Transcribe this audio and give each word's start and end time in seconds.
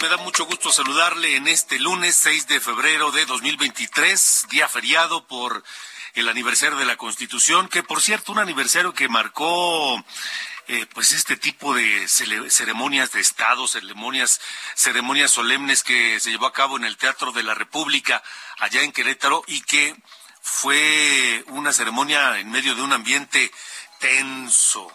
Me 0.00 0.08
da 0.08 0.16
mucho 0.16 0.46
gusto 0.46 0.72
saludarle 0.72 1.36
en 1.36 1.46
este 1.46 1.78
lunes 1.78 2.16
6 2.16 2.46
de 2.46 2.60
febrero 2.60 3.10
de 3.10 3.26
2023, 3.26 4.46
día 4.48 4.66
feriado 4.68 5.26
por 5.26 5.62
el 6.14 6.28
aniversario 6.28 6.78
de 6.78 6.86
la 6.86 6.96
Constitución, 6.96 7.68
que 7.68 7.82
por 7.82 8.00
cierto, 8.00 8.32
un 8.32 8.38
aniversario 8.38 8.94
que 8.94 9.08
marcó 9.08 10.02
eh, 10.68 10.86
pues 10.94 11.12
este 11.12 11.36
tipo 11.36 11.74
de 11.74 12.08
ceremonias 12.08 13.12
de 13.12 13.20
Estado, 13.20 13.66
ceremonias, 13.66 14.40
ceremonias 14.74 15.32
solemnes 15.32 15.82
que 15.82 16.18
se 16.18 16.30
llevó 16.30 16.46
a 16.46 16.52
cabo 16.52 16.78
en 16.78 16.84
el 16.84 16.96
Teatro 16.96 17.32
de 17.32 17.42
la 17.42 17.54
República 17.54 18.22
allá 18.58 18.82
en 18.82 18.92
Querétaro 18.92 19.44
y 19.48 19.60
que 19.62 19.96
fue 20.40 21.44
una 21.48 21.72
ceremonia 21.72 22.38
en 22.38 22.50
medio 22.50 22.74
de 22.74 22.82
un 22.82 22.92
ambiente 22.92 23.50
tenso. 23.98 24.90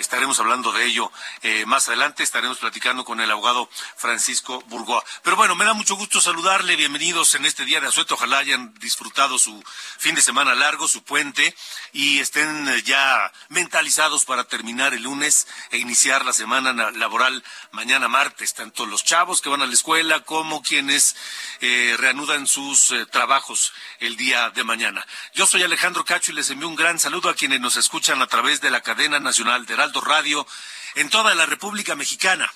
Estaremos 0.00 0.40
hablando 0.40 0.72
de 0.72 0.86
ello 0.86 1.12
eh, 1.42 1.66
más 1.66 1.86
adelante. 1.88 2.22
Estaremos 2.22 2.56
platicando 2.56 3.04
con 3.04 3.20
el 3.20 3.30
abogado 3.30 3.68
Francisco 3.98 4.62
Burgoa. 4.68 5.04
Pero 5.22 5.36
bueno, 5.36 5.54
me 5.54 5.66
da 5.66 5.74
mucho 5.74 5.94
gusto 5.94 6.22
saludarle. 6.22 6.74
Bienvenidos 6.74 7.34
en 7.34 7.44
este 7.44 7.66
día 7.66 7.82
de 7.82 7.88
asueto. 7.88 8.14
Ojalá 8.14 8.38
hayan 8.38 8.72
disfrutado 8.78 9.38
su 9.38 9.62
fin 9.98 10.14
de 10.14 10.22
semana 10.22 10.54
largo, 10.54 10.88
su 10.88 11.04
puente, 11.04 11.54
y 11.92 12.18
estén 12.18 12.66
eh, 12.68 12.82
ya 12.82 13.30
mentalizados 13.50 14.24
para 14.24 14.44
terminar 14.44 14.94
el 14.94 15.02
lunes 15.02 15.46
e 15.70 15.76
iniciar 15.76 16.24
la 16.24 16.32
semana 16.32 16.72
na- 16.72 16.90
laboral 16.92 17.44
mañana 17.70 18.08
martes. 18.08 18.54
Tanto 18.54 18.86
los 18.86 19.04
chavos 19.04 19.42
que 19.42 19.50
van 19.50 19.60
a 19.60 19.66
la 19.66 19.74
escuela 19.74 20.20
como 20.20 20.62
quienes 20.62 21.14
eh, 21.60 21.94
reanudan 21.98 22.46
sus 22.46 22.94
trabajos 23.12 23.74
el 23.98 24.16
día 24.16 24.48
de 24.48 24.64
mañana. 24.64 25.06
Yo 25.34 25.46
soy 25.46 25.62
Alejandro 25.62 26.06
Cacho 26.06 26.32
y 26.32 26.36
les 26.36 26.48
envío 26.48 26.68
un 26.68 26.74
gran 26.74 26.98
saludo 26.98 27.28
a 27.28 27.34
quienes 27.34 27.60
nos 27.60 27.76
escuchan 27.76 28.22
a 28.22 28.26
través 28.26 28.62
de 28.62 28.70
la 28.70 28.80
cadena 28.80 29.20
nacional 29.20 29.66
de 29.66 29.89
Radio 30.00 30.46
en 30.94 31.10
toda 31.10 31.34
la 31.34 31.46
República 31.46 31.96
Mexicana, 31.96 32.52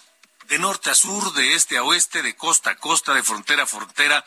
de 0.46 0.60
norte 0.60 0.90
a 0.90 0.94
sur, 0.94 1.32
de 1.32 1.54
este 1.54 1.76
a 1.76 1.82
oeste, 1.82 2.22
de 2.22 2.36
costa 2.36 2.70
a 2.70 2.76
costa, 2.76 3.14
de 3.14 3.24
frontera 3.24 3.64
a 3.64 3.66
frontera. 3.66 4.24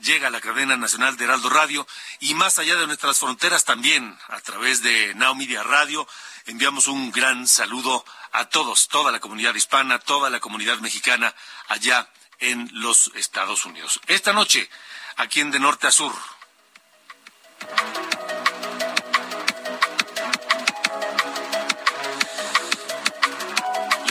Llega 0.00 0.30
la 0.30 0.40
cadena 0.40 0.76
nacional 0.76 1.16
de 1.16 1.24
Heraldo 1.24 1.48
Radio 1.48 1.86
y 2.20 2.34
más 2.34 2.58
allá 2.58 2.76
de 2.76 2.86
nuestras 2.86 3.18
fronteras 3.18 3.64
también 3.64 4.16
a 4.28 4.40
través 4.40 4.82
de 4.82 5.14
Now 5.14 5.34
Media 5.34 5.62
Radio 5.62 6.06
enviamos 6.46 6.86
un 6.86 7.10
gran 7.10 7.46
saludo 7.46 8.04
a 8.32 8.46
todos, 8.46 8.88
toda 8.88 9.12
la 9.12 9.20
comunidad 9.20 9.54
hispana, 9.54 9.98
toda 9.98 10.30
la 10.30 10.40
comunidad 10.40 10.78
mexicana 10.78 11.34
allá 11.68 12.08
en 12.38 12.68
los 12.72 13.10
Estados 13.14 13.64
Unidos. 13.66 14.00
Esta 14.06 14.32
noche, 14.32 14.68
aquí 15.16 15.40
en 15.40 15.50
De 15.50 15.58
Norte 15.58 15.86
a 15.86 15.90
Sur, 15.90 16.14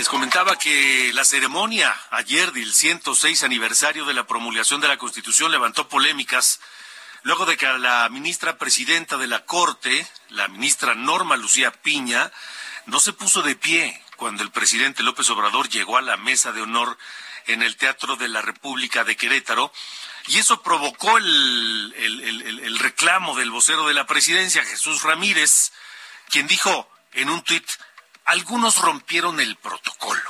Comentaba 0.09 0.57
que 0.57 1.11
la 1.13 1.25
ceremonia 1.25 1.93
ayer 2.11 2.53
del 2.53 2.73
106 2.73 3.43
aniversario 3.43 4.05
de 4.05 4.13
la 4.13 4.25
promulgación 4.25 4.79
de 4.79 4.87
la 4.87 4.97
Constitución 4.97 5.51
levantó 5.51 5.89
polémicas 5.89 6.61
luego 7.23 7.45
de 7.45 7.57
que 7.57 7.65
la 7.65 8.07
ministra 8.09 8.57
presidenta 8.57 9.17
de 9.17 9.27
la 9.27 9.43
Corte, 9.45 10.07
la 10.29 10.47
ministra 10.47 10.95
Norma 10.95 11.35
Lucía 11.35 11.71
Piña, 11.71 12.31
no 12.85 13.01
se 13.01 13.11
puso 13.11 13.41
de 13.41 13.55
pie 13.55 14.01
cuando 14.15 14.43
el 14.43 14.51
presidente 14.51 15.03
López 15.03 15.29
Obrador 15.29 15.67
llegó 15.67 15.97
a 15.97 16.01
la 16.01 16.15
mesa 16.15 16.53
de 16.53 16.61
honor 16.61 16.97
en 17.47 17.61
el 17.61 17.75
Teatro 17.75 18.15
de 18.15 18.29
la 18.29 18.41
República 18.41 19.03
de 19.03 19.17
Querétaro 19.17 19.73
y 20.27 20.39
eso 20.39 20.61
provocó 20.63 21.17
el- 21.17 21.93
el 21.97 22.79
reclamo 22.79 23.35
del 23.35 23.51
vocero 23.51 23.85
de 23.87 23.93
la 23.93 24.07
presidencia, 24.07 24.63
Jesús 24.63 25.03
Ramírez, 25.03 25.73
quien 26.29 26.47
dijo 26.47 26.89
en 27.11 27.29
un 27.29 27.41
tuit, 27.43 27.69
algunos 28.27 28.77
rompieron 28.77 29.39
el 29.39 29.55
protocolo. 29.55 30.29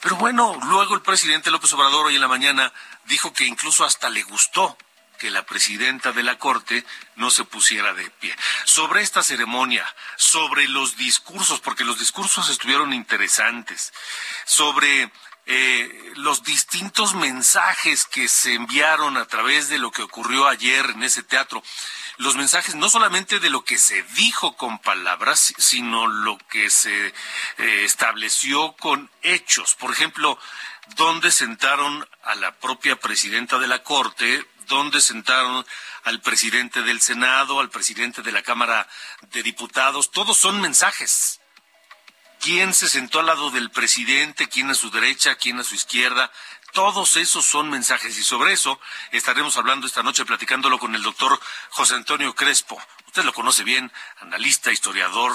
Pero 0.00 0.16
bueno, 0.16 0.58
luego 0.64 0.94
el 0.94 1.02
presidente 1.02 1.50
López 1.50 1.72
Obrador 1.72 2.06
hoy 2.06 2.16
en 2.16 2.20
la 2.20 2.28
mañana 2.28 2.72
dijo 3.06 3.32
que 3.32 3.46
incluso 3.46 3.84
hasta 3.84 4.10
le 4.10 4.22
gustó 4.22 4.76
que 5.18 5.30
la 5.30 5.46
presidenta 5.46 6.12
de 6.12 6.22
la 6.22 6.38
Corte 6.38 6.84
no 7.16 7.30
se 7.30 7.44
pusiera 7.44 7.94
de 7.94 8.10
pie. 8.10 8.36
Sobre 8.64 9.02
esta 9.02 9.22
ceremonia, 9.22 9.86
sobre 10.16 10.68
los 10.68 10.96
discursos, 10.96 11.60
porque 11.60 11.84
los 11.84 11.98
discursos 11.98 12.50
estuvieron 12.50 12.92
interesantes, 12.92 13.94
sobre 14.44 15.10
eh, 15.46 16.12
los 16.16 16.42
distintos 16.42 17.14
mensajes 17.14 18.06
que 18.06 18.28
se 18.28 18.54
enviaron 18.54 19.16
a 19.16 19.26
través 19.26 19.68
de 19.68 19.78
lo 19.78 19.90
que 19.90 20.02
ocurrió 20.02 20.48
ayer 20.48 20.84
en 20.90 21.02
ese 21.02 21.22
teatro. 21.22 21.62
Los 22.18 22.36
mensajes 22.36 22.74
no 22.74 22.88
solamente 22.88 23.40
de 23.40 23.50
lo 23.50 23.64
que 23.64 23.78
se 23.78 24.02
dijo 24.14 24.56
con 24.56 24.78
palabras, 24.78 25.52
sino 25.58 26.06
lo 26.06 26.38
que 26.48 26.70
se 26.70 27.08
eh, 27.08 27.12
estableció 27.84 28.72
con 28.74 29.10
hechos. 29.22 29.74
Por 29.74 29.90
ejemplo, 29.90 30.38
dónde 30.96 31.32
sentaron 31.32 32.08
a 32.22 32.34
la 32.36 32.54
propia 32.54 32.96
presidenta 32.96 33.58
de 33.58 33.66
la 33.66 33.82
Corte, 33.82 34.46
dónde 34.68 35.00
sentaron 35.00 35.66
al 36.04 36.20
presidente 36.20 36.82
del 36.82 37.00
Senado, 37.00 37.58
al 37.58 37.70
presidente 37.70 38.22
de 38.22 38.32
la 38.32 38.42
Cámara 38.42 38.88
de 39.32 39.42
Diputados. 39.42 40.10
Todos 40.10 40.36
son 40.36 40.60
mensajes 40.60 41.40
quién 42.44 42.74
se 42.74 42.90
sentó 42.90 43.20
al 43.20 43.26
lado 43.26 43.50
del 43.50 43.70
presidente, 43.70 44.48
quién 44.48 44.70
a 44.70 44.74
su 44.74 44.90
derecha, 44.90 45.34
quién 45.36 45.58
a 45.60 45.64
su 45.64 45.74
izquierda. 45.74 46.30
Todos 46.74 47.16
esos 47.18 47.46
son 47.46 47.70
mensajes 47.70 48.18
y 48.18 48.24
sobre 48.24 48.52
eso 48.52 48.80
estaremos 49.12 49.56
hablando 49.56 49.86
esta 49.86 50.02
noche 50.02 50.24
platicándolo 50.24 50.80
con 50.80 50.92
el 50.96 51.04
doctor 51.04 51.38
José 51.70 51.94
Antonio 51.94 52.34
Crespo. 52.34 52.76
Usted 53.06 53.22
lo 53.22 53.32
conoce 53.32 53.62
bien, 53.62 53.92
analista, 54.18 54.72
historiador, 54.72 55.32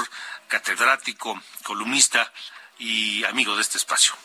catedrático, 0.49 1.41
columnista 1.63 2.29
y 2.77 3.23
amigo 3.23 3.55
de 3.55 3.61
este 3.61 3.77
espacio. 3.77 4.15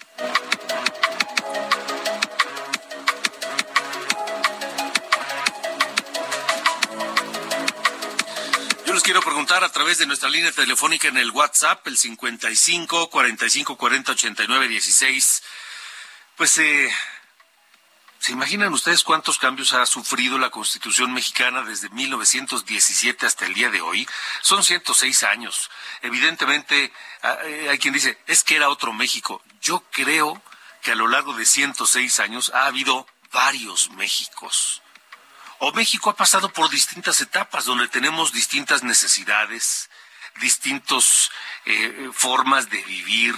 Yo 8.84 8.92
les 8.92 9.04
quiero 9.04 9.22
preguntar 9.22 9.62
a 9.62 9.70
través 9.70 9.98
de 9.98 10.06
nuestra 10.06 10.28
línea 10.28 10.50
telefónica 10.50 11.06
en 11.06 11.18
el 11.18 11.30
WhatsApp, 11.30 11.86
el 11.86 11.96
55 11.96 13.08
45 13.08 13.76
40 13.76 14.12
89 14.12 14.66
16. 14.66 15.42
Pues, 16.36 16.58
eh, 16.58 16.92
¿se 18.18 18.32
imaginan 18.32 18.72
ustedes 18.72 19.04
cuántos 19.04 19.38
cambios 19.38 19.72
ha 19.72 19.86
sufrido 19.86 20.36
la 20.36 20.50
Constitución 20.50 21.12
mexicana 21.12 21.62
desde 21.62 21.90
1917 21.90 23.24
hasta 23.24 23.46
el 23.46 23.54
día 23.54 23.70
de 23.70 23.80
hoy? 23.80 24.08
Son 24.42 24.64
106 24.64 25.22
años. 25.22 25.70
Evidentemente, 26.02 26.92
ah, 27.22 27.38
eh, 27.44 27.68
hay 27.70 27.78
quien 27.78 27.94
dice, 27.94 28.18
es 28.26 28.42
que 28.42 28.56
era 28.56 28.68
otro 28.68 28.92
México. 28.92 29.42
Yo 29.60 29.84
creo 29.92 30.42
que 30.82 30.90
a 30.90 30.96
lo 30.96 31.06
largo 31.06 31.34
de 31.34 31.46
106 31.46 32.18
años 32.18 32.50
ha 32.52 32.66
habido 32.66 33.06
varios 33.32 33.90
Méxicos. 33.90 34.82
O 35.60 35.72
México 35.72 36.10
ha 36.10 36.16
pasado 36.16 36.52
por 36.52 36.68
distintas 36.68 37.20
etapas 37.20 37.64
donde 37.64 37.86
tenemos 37.86 38.32
distintas 38.32 38.82
necesidades, 38.82 39.88
distintas 40.40 41.30
formas 42.12 42.68
de 42.68 42.82
vivir, 42.82 43.34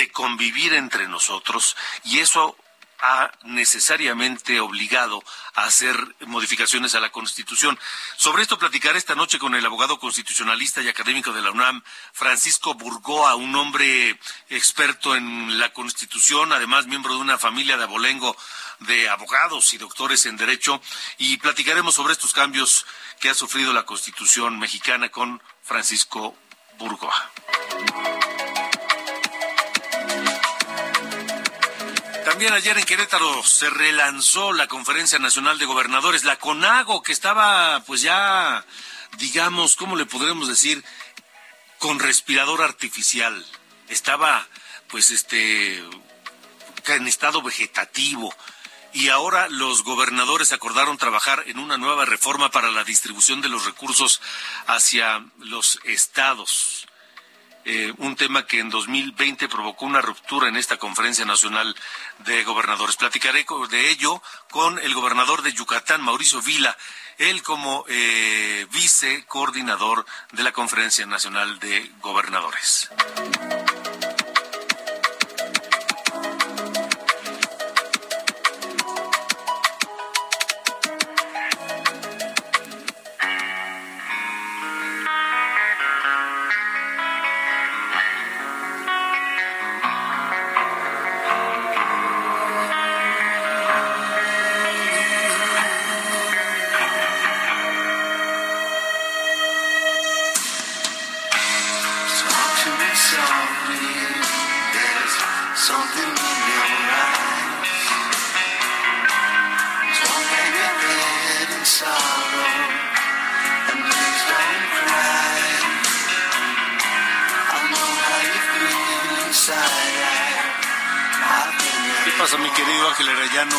de 0.00 0.10
convivir 0.10 0.72
entre 0.72 1.08
nosotros, 1.08 1.76
y 2.04 2.20
eso 2.20 2.56
ha 3.02 3.30
necesariamente 3.44 4.58
obligado 4.60 5.22
a 5.54 5.64
hacer 5.64 5.94
modificaciones 6.20 6.94
a 6.94 7.00
la 7.00 7.10
Constitución. 7.10 7.78
Sobre 8.16 8.42
esto 8.42 8.58
platicaré 8.58 8.96
esta 8.96 9.14
noche 9.14 9.38
con 9.38 9.54
el 9.54 9.64
abogado 9.64 9.98
constitucionalista 9.98 10.80
y 10.80 10.88
académico 10.88 11.32
de 11.32 11.42
la 11.42 11.50
UNAM, 11.50 11.82
Francisco 12.14 12.74
Burgoa, 12.74 13.34
un 13.34 13.54
hombre 13.56 14.18
experto 14.48 15.14
en 15.14 15.58
la 15.58 15.70
Constitución, 15.74 16.52
además 16.52 16.86
miembro 16.86 17.14
de 17.14 17.20
una 17.20 17.38
familia 17.38 17.76
de 17.76 17.84
abolengo 17.84 18.34
de 18.80 19.10
abogados 19.10 19.74
y 19.74 19.78
doctores 19.78 20.24
en 20.24 20.38
Derecho, 20.38 20.80
y 21.18 21.36
platicaremos 21.36 21.94
sobre 21.94 22.14
estos 22.14 22.32
cambios 22.32 22.86
que 23.20 23.28
ha 23.28 23.34
sufrido 23.34 23.74
la 23.74 23.84
Constitución 23.84 24.58
mexicana 24.58 25.10
con 25.10 25.42
Francisco 25.62 26.34
Burgoa. 26.78 27.30
También 32.40 32.56
ayer 32.56 32.78
en 32.78 32.86
Querétaro 32.86 33.42
se 33.42 33.68
relanzó 33.68 34.54
la 34.54 34.66
Conferencia 34.66 35.18
Nacional 35.18 35.58
de 35.58 35.66
Gobernadores, 35.66 36.24
la 36.24 36.38
CONAGO, 36.38 37.02
que 37.02 37.12
estaba 37.12 37.84
pues 37.86 38.00
ya, 38.00 38.64
digamos, 39.18 39.76
¿cómo 39.76 39.94
le 39.94 40.06
podremos 40.06 40.48
decir? 40.48 40.82
Con 41.76 41.98
respirador 41.98 42.62
artificial. 42.62 43.44
Estaba 43.90 44.48
pues 44.88 45.10
este 45.10 45.84
en 46.86 47.06
estado 47.06 47.42
vegetativo. 47.42 48.34
Y 48.94 49.10
ahora 49.10 49.50
los 49.50 49.84
gobernadores 49.84 50.52
acordaron 50.52 50.96
trabajar 50.96 51.44
en 51.46 51.58
una 51.58 51.76
nueva 51.76 52.06
reforma 52.06 52.50
para 52.50 52.70
la 52.70 52.84
distribución 52.84 53.42
de 53.42 53.50
los 53.50 53.66
recursos 53.66 54.22
hacia 54.66 55.26
los 55.40 55.78
estados. 55.84 56.86
Eh, 57.72 57.94
un 57.98 58.16
tema 58.16 58.46
que 58.46 58.58
en 58.58 58.68
2020 58.68 59.48
provocó 59.48 59.86
una 59.86 60.00
ruptura 60.00 60.48
en 60.48 60.56
esta 60.56 60.76
conferencia 60.76 61.24
nacional 61.24 61.72
de 62.26 62.42
gobernadores. 62.42 62.96
Platicaré 62.96 63.46
de 63.70 63.90
ello 63.90 64.20
con 64.50 64.80
el 64.80 64.92
gobernador 64.92 65.42
de 65.42 65.52
Yucatán, 65.52 66.02
Mauricio 66.02 66.42
Vila, 66.42 66.76
él 67.18 67.44
como 67.44 67.84
eh, 67.88 68.66
vice 68.72 69.24
coordinador 69.26 70.04
de 70.32 70.42
la 70.42 70.50
conferencia 70.50 71.06
nacional 71.06 71.60
de 71.60 71.92
gobernadores. 72.00 72.90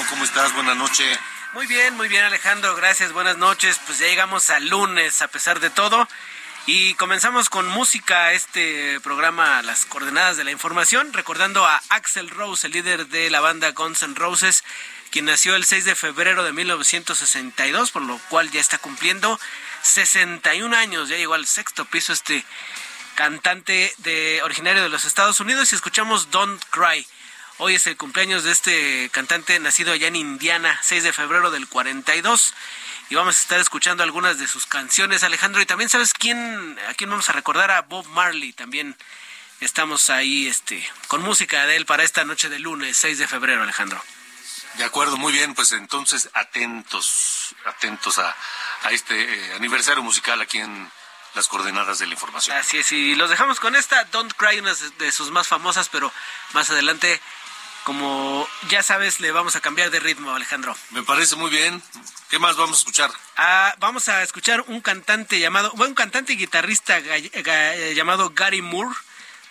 ¿Cómo 0.10 0.24
estás? 0.24 0.54
Buenas 0.54 0.78
noches. 0.78 1.20
Muy 1.54 1.66
bien, 1.66 1.96
muy 1.96 2.08
bien 2.08 2.24
Alejandro, 2.24 2.76
gracias, 2.76 3.12
buenas 3.12 3.38
noches. 3.38 3.80
Pues 3.88 3.98
ya 3.98 4.06
llegamos 4.06 4.52
al 4.52 4.68
lunes 4.68 5.24
a 5.24 5.28
pesar 5.30 5.60
de 5.60 5.72
todo. 5.72 6.08
Y 6.68 6.94
comenzamos 6.94 7.50
con 7.50 7.68
música 7.68 8.34
este 8.34 9.00
programa 9.00 9.64
Las 9.64 9.86
Coordenadas 9.86 10.38
de 10.38 10.44
la 10.44 10.52
Información, 10.52 11.12
recordando 11.12 11.66
a 11.66 11.82
Axel 11.90 12.30
Rose, 12.30 12.68
el 12.68 12.74
líder 12.74 13.08
de 13.08 13.32
la 13.32 13.40
banda 13.40 13.72
Guns 13.72 14.04
N' 14.04 14.14
Roses, 14.14 14.64
quien 15.10 15.26
nació 15.26 15.56
el 15.56 15.66
6 15.66 15.86
de 15.86 15.96
febrero 15.96 16.44
de 16.44 16.54
1962, 16.54 17.90
por 17.90 18.04
lo 18.04 18.20
cual 18.30 18.52
ya 18.52 18.62
está 18.62 18.78
cumpliendo 18.78 19.40
61 19.82 20.78
años, 20.78 21.10
ya 21.10 21.18
llegó 21.18 21.34
al 21.34 21.48
sexto 21.48 21.86
piso 21.86 22.14
este 22.14 22.46
cantante 23.16 23.92
de 23.98 24.42
originario 24.44 24.84
de 24.84 24.90
los 24.90 25.06
Estados 25.06 25.40
Unidos 25.40 25.72
y 25.72 25.76
escuchamos 25.76 26.30
Don't 26.30 26.64
Cry. 26.70 27.08
Hoy 27.64 27.76
es 27.76 27.86
el 27.86 27.96
cumpleaños 27.96 28.44
de 28.44 28.52
este 28.52 29.12
cantante 29.12 29.60
nacido 29.60 29.94
allá 29.94 30.08
en 30.08 30.16
Indiana, 30.16 30.80
6 30.82 31.04
de 31.04 31.14
febrero 31.14 31.52
del 31.52 31.68
42. 31.68 32.56
Y 33.12 33.14
vamos 33.14 33.38
a 33.38 33.40
estar 33.40 33.60
escuchando 33.60 34.02
algunas 34.02 34.40
de 34.40 34.48
sus 34.48 34.66
canciones, 34.66 35.22
Alejandro. 35.22 35.62
Y 35.62 35.68
también 35.68 35.88
sabes 35.88 36.12
quién, 36.16 36.80
a 36.90 36.96
quién 36.96 37.12
vamos 37.12 37.30
a 37.30 37.34
recordar 37.34 37.70
a 37.70 37.84
Bob 37.84 38.08
Marley. 38.08 38.52
También 38.52 38.98
estamos 39.60 40.10
ahí 40.10 40.48
este, 40.48 40.84
con 41.08 41.22
música 41.22 41.68
de 41.68 41.76
él 41.76 41.86
para 41.86 42.02
esta 42.02 42.26
noche 42.26 42.50
de 42.50 42.58
lunes, 42.58 42.98
6 42.98 43.20
de 43.20 43.28
febrero, 43.28 43.62
Alejandro. 43.62 44.04
De 44.80 44.84
acuerdo, 44.84 45.18
muy 45.18 45.32
bien, 45.32 45.54
pues 45.54 45.72
entonces 45.72 46.32
atentos, 46.34 47.54
atentos 47.66 48.18
a, 48.18 48.36
este 48.90 49.22
eh, 49.22 49.54
aniversario 49.54 50.02
musical 50.02 50.42
aquí 50.42 50.58
en 50.58 50.92
las 51.36 51.48
coordenadas 51.48 52.00
de 52.00 52.08
la 52.08 52.14
información. 52.14 52.58
Así 52.58 52.80
es, 52.80 52.92
y 52.92 53.14
los 53.14 53.30
dejamos 53.30 53.60
con 53.60 53.76
esta, 53.76 54.04
Don't 54.06 54.34
Cry, 54.34 54.60
una 54.60 54.74
de 54.98 55.12
sus 55.12 55.30
más 55.30 55.48
famosas, 55.48 55.90
pero 55.90 56.12
más 56.54 56.72
adelante 56.72 57.22
como 57.84 58.48
ya 58.70 58.84
sabes, 58.84 59.20
le 59.20 59.32
vamos 59.32 59.56
a 59.56 59.62
cambiar 59.62 59.90
de 59.92 60.00
ritmo, 60.00 60.34
Alejandro. 60.34 60.76
Me 60.92 61.04
parece 61.04 61.36
muy 61.36 61.50
bien. 61.50 61.82
¿Qué 62.30 62.40
más 62.40 62.56
vamos 62.56 62.78
a 62.78 62.80
escuchar? 62.80 63.12
Ah, 63.38 63.76
vamos 63.80 64.08
a 64.08 64.24
escuchar 64.24 64.64
un 64.68 64.82
cantante 64.82 65.40
llamado, 65.40 65.72
bueno, 65.76 65.90
un 65.90 65.96
cantante 65.96 66.34
y 66.34 66.38
guitarrista 66.38 67.00
llamado 67.94 68.32
Gary 68.34 68.62
Moore, 68.62 68.96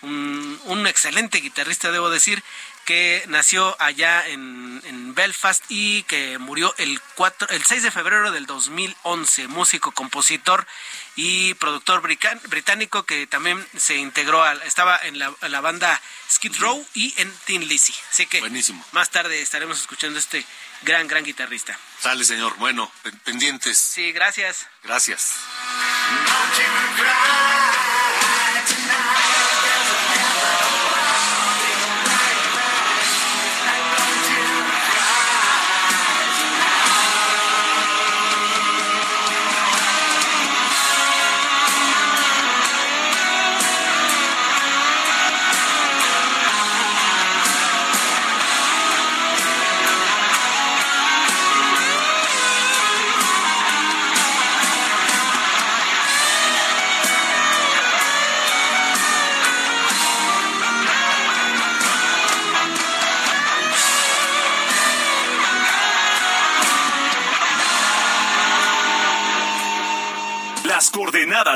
un, 0.01 0.59
un, 0.65 0.87
excelente 0.87 1.39
guitarrista, 1.39 1.91
debo 1.91 2.09
decir, 2.09 2.43
que 2.91 3.23
nació 3.29 3.73
allá 3.79 4.27
en, 4.27 4.81
en, 4.83 5.15
Belfast 5.15 5.63
y 5.69 6.03
que 6.03 6.37
murió 6.39 6.75
el, 6.77 6.99
4, 7.15 7.47
el 7.51 7.63
6 7.63 7.83
de 7.83 7.89
febrero 7.89 8.33
del 8.33 8.45
2011, 8.45 9.47
músico, 9.47 9.93
compositor 9.93 10.67
y 11.15 11.53
productor 11.53 12.01
británico 12.01 13.03
que 13.03 13.27
también 13.27 13.65
se 13.77 13.95
integró, 13.95 14.43
al, 14.43 14.61
estaba 14.63 14.99
en 15.03 15.19
la, 15.19 15.33
la, 15.39 15.61
banda 15.61 16.01
Skid 16.29 16.57
Row 16.59 16.85
y 16.93 17.13
en 17.15 17.33
Tin 17.45 17.65
Lizzy. 17.65 17.93
Así 18.09 18.25
que 18.25 18.41
Buenísimo. 18.41 18.85
más 18.91 19.09
tarde 19.09 19.41
estaremos 19.41 19.79
escuchando 19.79 20.19
este 20.19 20.45
gran, 20.81 21.07
gran 21.07 21.23
guitarrista. 21.23 21.79
Sale, 22.01 22.25
señor. 22.25 22.57
Bueno, 22.57 22.91
pendientes. 23.23 23.77
Sí, 23.77 24.11
gracias. 24.11 24.67
Gracias. 24.83 25.35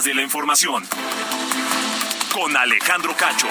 De 0.03 0.13
la 0.13 0.21
información. 0.21 0.85
Con 2.33 2.57
Alejandro 2.57 3.15
Cacho. 3.15 3.47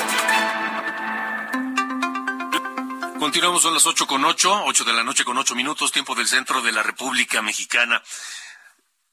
Continuamos, 3.18 3.62
son 3.62 3.72
las 3.72 3.86
ocho 3.86 4.06
con 4.06 4.22
ocho, 4.26 4.62
ocho 4.66 4.84
de 4.84 4.92
la 4.92 5.02
noche 5.02 5.24
con 5.24 5.38
ocho 5.38 5.54
minutos, 5.54 5.90
tiempo 5.90 6.14
del 6.14 6.28
centro 6.28 6.60
de 6.60 6.72
la 6.72 6.82
República 6.82 7.40
Mexicana. 7.40 8.02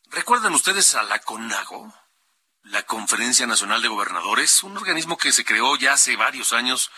¿Recuerdan 0.10 0.54
ustedes 0.54 0.94
a 0.96 1.04
la 1.04 1.20
CONAGO? 1.20 1.94
La 2.64 2.84
Conferencia 2.84 3.48
Nacional 3.48 3.82
de 3.82 3.88
Gobernadores, 3.88 4.62
un 4.64 4.76
organismo 4.76 5.18
que 5.18 5.32
se 5.32 5.46
creó 5.46 5.78
ya 5.78 5.94
hace 5.94 6.18
varios 6.18 6.52
años 6.52 6.92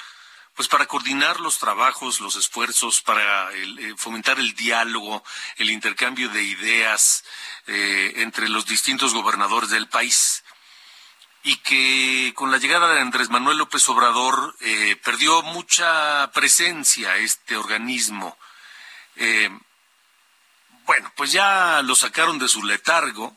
pues 0.55 0.67
para 0.67 0.85
coordinar 0.85 1.39
los 1.39 1.57
trabajos, 1.57 2.19
los 2.19 2.35
esfuerzos, 2.35 3.01
para 3.01 3.51
eh, 3.53 3.95
fomentar 3.97 4.39
el 4.39 4.53
diálogo, 4.53 5.23
el 5.57 5.69
intercambio 5.71 6.29
de 6.29 6.43
ideas 6.43 7.23
eh, 7.67 8.13
entre 8.17 8.49
los 8.49 8.65
distintos 8.65 9.13
gobernadores 9.13 9.69
del 9.71 9.87
país. 9.87 10.43
Y 11.43 11.57
que 11.57 12.33
con 12.35 12.51
la 12.51 12.57
llegada 12.57 12.93
de 12.93 13.01
Andrés 13.01 13.29
Manuel 13.29 13.57
López 13.57 13.87
Obrador 13.89 14.55
eh, 14.61 14.95
perdió 15.03 15.41
mucha 15.41 16.31
presencia 16.31 17.17
este 17.17 17.57
organismo. 17.57 18.37
Bueno, 20.85 21.11
pues 21.15 21.31
ya 21.31 21.81
lo 21.83 21.95
sacaron 21.95 22.39
de 22.39 22.47
su 22.47 22.63
letargo 22.63 23.35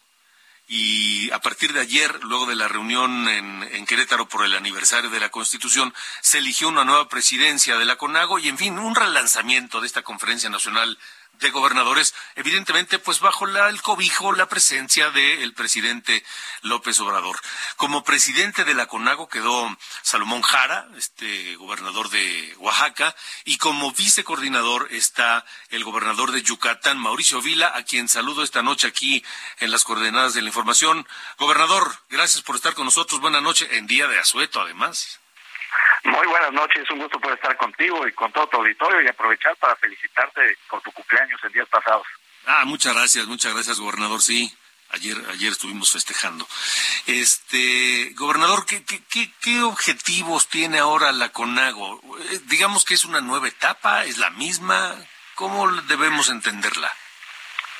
y 0.68 1.30
a 1.30 1.38
partir 1.40 1.73
de 1.73 1.80
ayer, 1.80 2.18
luego 2.25 2.46
de 2.46 2.56
la 2.56 2.66
reunión 2.66 3.28
en, 3.28 3.87
Querétaro 3.87 4.28
por 4.28 4.44
el 4.44 4.54
aniversario 4.54 5.11
de 5.11 5.20
la 5.20 5.28
Constitución, 5.28 5.94
se 6.20 6.38
eligió 6.38 6.68
una 6.68 6.85
nueva 6.85 7.08
presidencia 7.08 7.78
de 7.78 7.85
la 7.85 7.96
CONAGO 7.96 8.40
y, 8.40 8.49
en 8.49 8.58
fin, 8.58 8.78
un 8.78 8.96
relanzamiento 8.96 9.80
de 9.80 9.87
esta 9.87 10.02
Conferencia 10.02 10.50
Nacional 10.50 10.99
de 11.40 11.50
gobernadores, 11.50 12.14
evidentemente, 12.35 12.99
pues 12.99 13.21
bajo 13.21 13.47
la, 13.47 13.69
el 13.69 13.83
cobijo, 13.83 14.33
la 14.33 14.49
presencia 14.49 15.11
del 15.11 15.52
presidente 15.55 16.25
López 16.62 16.99
Obrador. 17.00 17.38
Como 17.76 18.05
presidente 18.05 18.64
de 18.64 18.75
la 18.75 18.87
CONAGO 18.87 19.28
quedó 19.28 19.76
Salomón 20.02 20.43
Jara, 20.43 20.88
este 20.97 21.57
gobernador 21.57 22.11
de 22.11 22.55
Oaxaca, 22.59 23.14
y 23.45 23.59
como 23.59 23.93
vicecoordinador 23.93 24.88
está 24.90 25.45
el 25.71 25.85
gobernador 25.85 26.33
de 26.33 26.43
Yucatán, 26.43 26.99
Mauricio 26.99 27.43
Vila, 27.43 27.73
a 27.75 27.85
quien 27.85 28.09
saludo 28.09 28.43
esta 28.43 28.62
noche 28.62 28.87
aquí 28.87 29.25
en 29.59 29.71
las 29.71 29.85
coordenadas 29.85 30.35
de 30.35 30.43
la 30.43 30.49
información. 30.49 31.07
Gobernador, 31.38 31.99
gracias 32.09 32.43
por 32.43 32.57
estar 32.57 32.75
con 32.75 32.87
nosotros. 32.87 33.21
Buenas 33.21 33.43
noches, 33.43 33.69
en 33.73 33.87
día 33.87 34.07
de 34.07 34.19
asueto, 34.19 34.61
además. 34.61 35.21
Muy 36.06 36.26
buenas 36.28 36.52
noches, 36.52 36.88
un 36.90 37.00
gusto 37.00 37.18
poder 37.18 37.36
estar 37.36 37.56
contigo 37.56 38.06
y 38.06 38.12
con 38.12 38.30
todo 38.32 38.46
tu 38.46 38.58
auditorio 38.58 39.02
y 39.02 39.08
aprovechar 39.08 39.56
para 39.56 39.75
felicitarte 39.75 40.56
por 40.70 40.80
tu 40.80 40.92
cumpleaños 40.92 41.40
en 41.42 41.52
días 41.52 41.68
pasados. 41.68 42.06
Ah, 42.46 42.64
muchas 42.64 42.94
gracias, 42.94 43.26
muchas 43.26 43.52
gracias, 43.52 43.80
gobernador. 43.80 44.22
Sí, 44.22 44.56
ayer, 44.90 45.16
ayer 45.30 45.50
estuvimos 45.50 45.90
festejando. 45.90 46.46
Este, 47.06 48.12
gobernador, 48.14 48.66
¿qué, 48.66 48.84
qué, 48.84 49.32
qué, 49.40 49.62
objetivos 49.62 50.46
tiene 50.46 50.78
ahora 50.78 51.10
la 51.10 51.30
CONAGO? 51.30 52.00
Eh, 52.30 52.40
digamos 52.44 52.84
que 52.84 52.94
es 52.94 53.04
una 53.04 53.20
nueva 53.20 53.48
etapa, 53.48 54.04
es 54.04 54.18
la 54.18 54.30
misma. 54.30 54.94
¿Cómo 55.34 55.70
debemos 55.82 56.28
entenderla? 56.28 56.90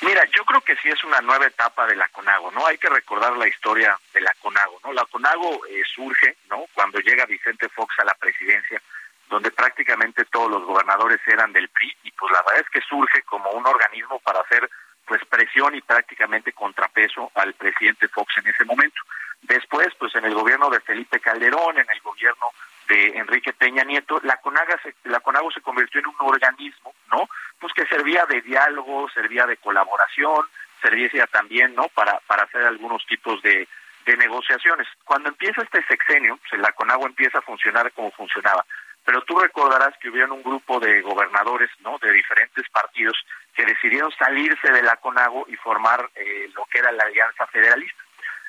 Mira, 0.01 0.23
yo 0.35 0.45
creo 0.45 0.61
que 0.61 0.75
sí 0.77 0.89
es 0.89 1.03
una 1.03 1.21
nueva 1.21 1.47
etapa 1.47 1.87
de 1.87 1.95
la 1.95 2.07
CONAGO, 2.09 2.51
¿no? 2.51 2.67
Hay 2.67 2.77
que 2.77 2.89
recordar 2.89 3.35
la 3.35 3.47
historia 3.47 3.97
de 4.13 4.21
la 4.21 4.31
CONAGO, 4.41 4.79
¿no? 4.83 4.93
La 4.93 5.05
CONAGO 5.05 5.65
eh, 5.65 5.81
surge, 5.91 6.37
¿no? 6.49 6.65
Cuando 6.73 6.99
llega 6.99 7.25
Vicente 7.25 7.67
Fox 7.69 7.95
a 7.99 8.05
la 8.05 8.13
presidencia, 8.13 8.79
donde 9.27 9.49
prácticamente 9.49 10.25
todos 10.25 10.51
los 10.51 10.63
gobernadores 10.65 11.19
eran 11.25 11.51
del 11.51 11.69
PRI, 11.69 11.95
y 12.03 12.11
pues 12.11 12.31
la 12.31 12.43
verdad 12.43 12.61
es 12.61 12.69
que 12.69 12.87
surge 12.87 13.23
como 13.23 13.49
un 13.51 13.65
organismo 13.65 14.19
para 14.19 14.41
hacer 14.41 14.69
pues 15.05 15.23
presión 15.25 15.73
y 15.73 15.81
prácticamente 15.81 16.51
contrapeso 16.51 17.31
al 17.33 17.53
presidente 17.53 18.07
Fox 18.07 18.37
en 18.37 18.47
ese 18.47 18.65
momento. 18.65 19.01
Después, 19.41 19.87
pues 19.97 20.13
en 20.15 20.25
el 20.25 20.35
gobierno 20.35 20.69
de 20.69 20.81
Felipe 20.81 21.19
Calderón, 21.19 21.77
en 21.77 21.89
el 21.89 22.01
gobierno 22.01 22.51
de 22.87 23.17
Enrique 23.17 23.53
Peña 23.53 23.83
Nieto, 23.83 24.19
la 24.23 24.37
CONAGA 24.37 24.79
se, 24.81 24.95
la 25.09 25.19
CONAGO 25.19 25.51
se 25.51 25.61
convirtió 25.61 25.99
en 25.99 26.07
un 26.07 26.15
organismo, 26.19 26.93
¿no? 27.11 27.29
Pues 27.59 27.73
que 27.73 27.85
servía 27.85 28.25
de 28.25 28.41
diálogo, 28.41 29.09
servía 29.09 29.45
de 29.45 29.57
colaboración, 29.57 30.45
servía 30.81 31.27
también, 31.27 31.75
¿no? 31.75 31.87
Para, 31.89 32.19
para 32.27 32.43
hacer 32.43 32.63
algunos 32.63 33.05
tipos 33.05 33.41
de, 33.41 33.67
de 34.05 34.17
negociaciones. 34.17 34.87
Cuando 35.03 35.29
empieza 35.29 35.61
este 35.61 35.83
sexenio, 35.85 36.39
pues 36.49 36.61
la 36.61 36.71
CONAGO 36.71 37.07
empieza 37.07 37.39
a 37.39 37.41
funcionar 37.41 37.91
como 37.91 38.11
funcionaba. 38.11 38.65
Pero 39.03 39.21
tú 39.21 39.39
recordarás 39.39 39.97
que 39.99 40.09
hubieron 40.09 40.33
un 40.33 40.43
grupo 40.43 40.79
de 40.79 41.01
gobernadores, 41.01 41.69
¿no? 41.79 41.97
De 41.99 42.11
diferentes 42.11 42.67
partidos 42.69 43.17
que 43.53 43.65
decidieron 43.65 44.11
salirse 44.11 44.71
de 44.71 44.83
la 44.83 44.97
CONAGO 44.97 45.45
y 45.49 45.55
formar 45.55 46.09
eh, 46.15 46.49
lo 46.55 46.65
que 46.65 46.79
era 46.79 46.91
la 46.91 47.03
Alianza 47.03 47.47
Federalista. 47.47 48.03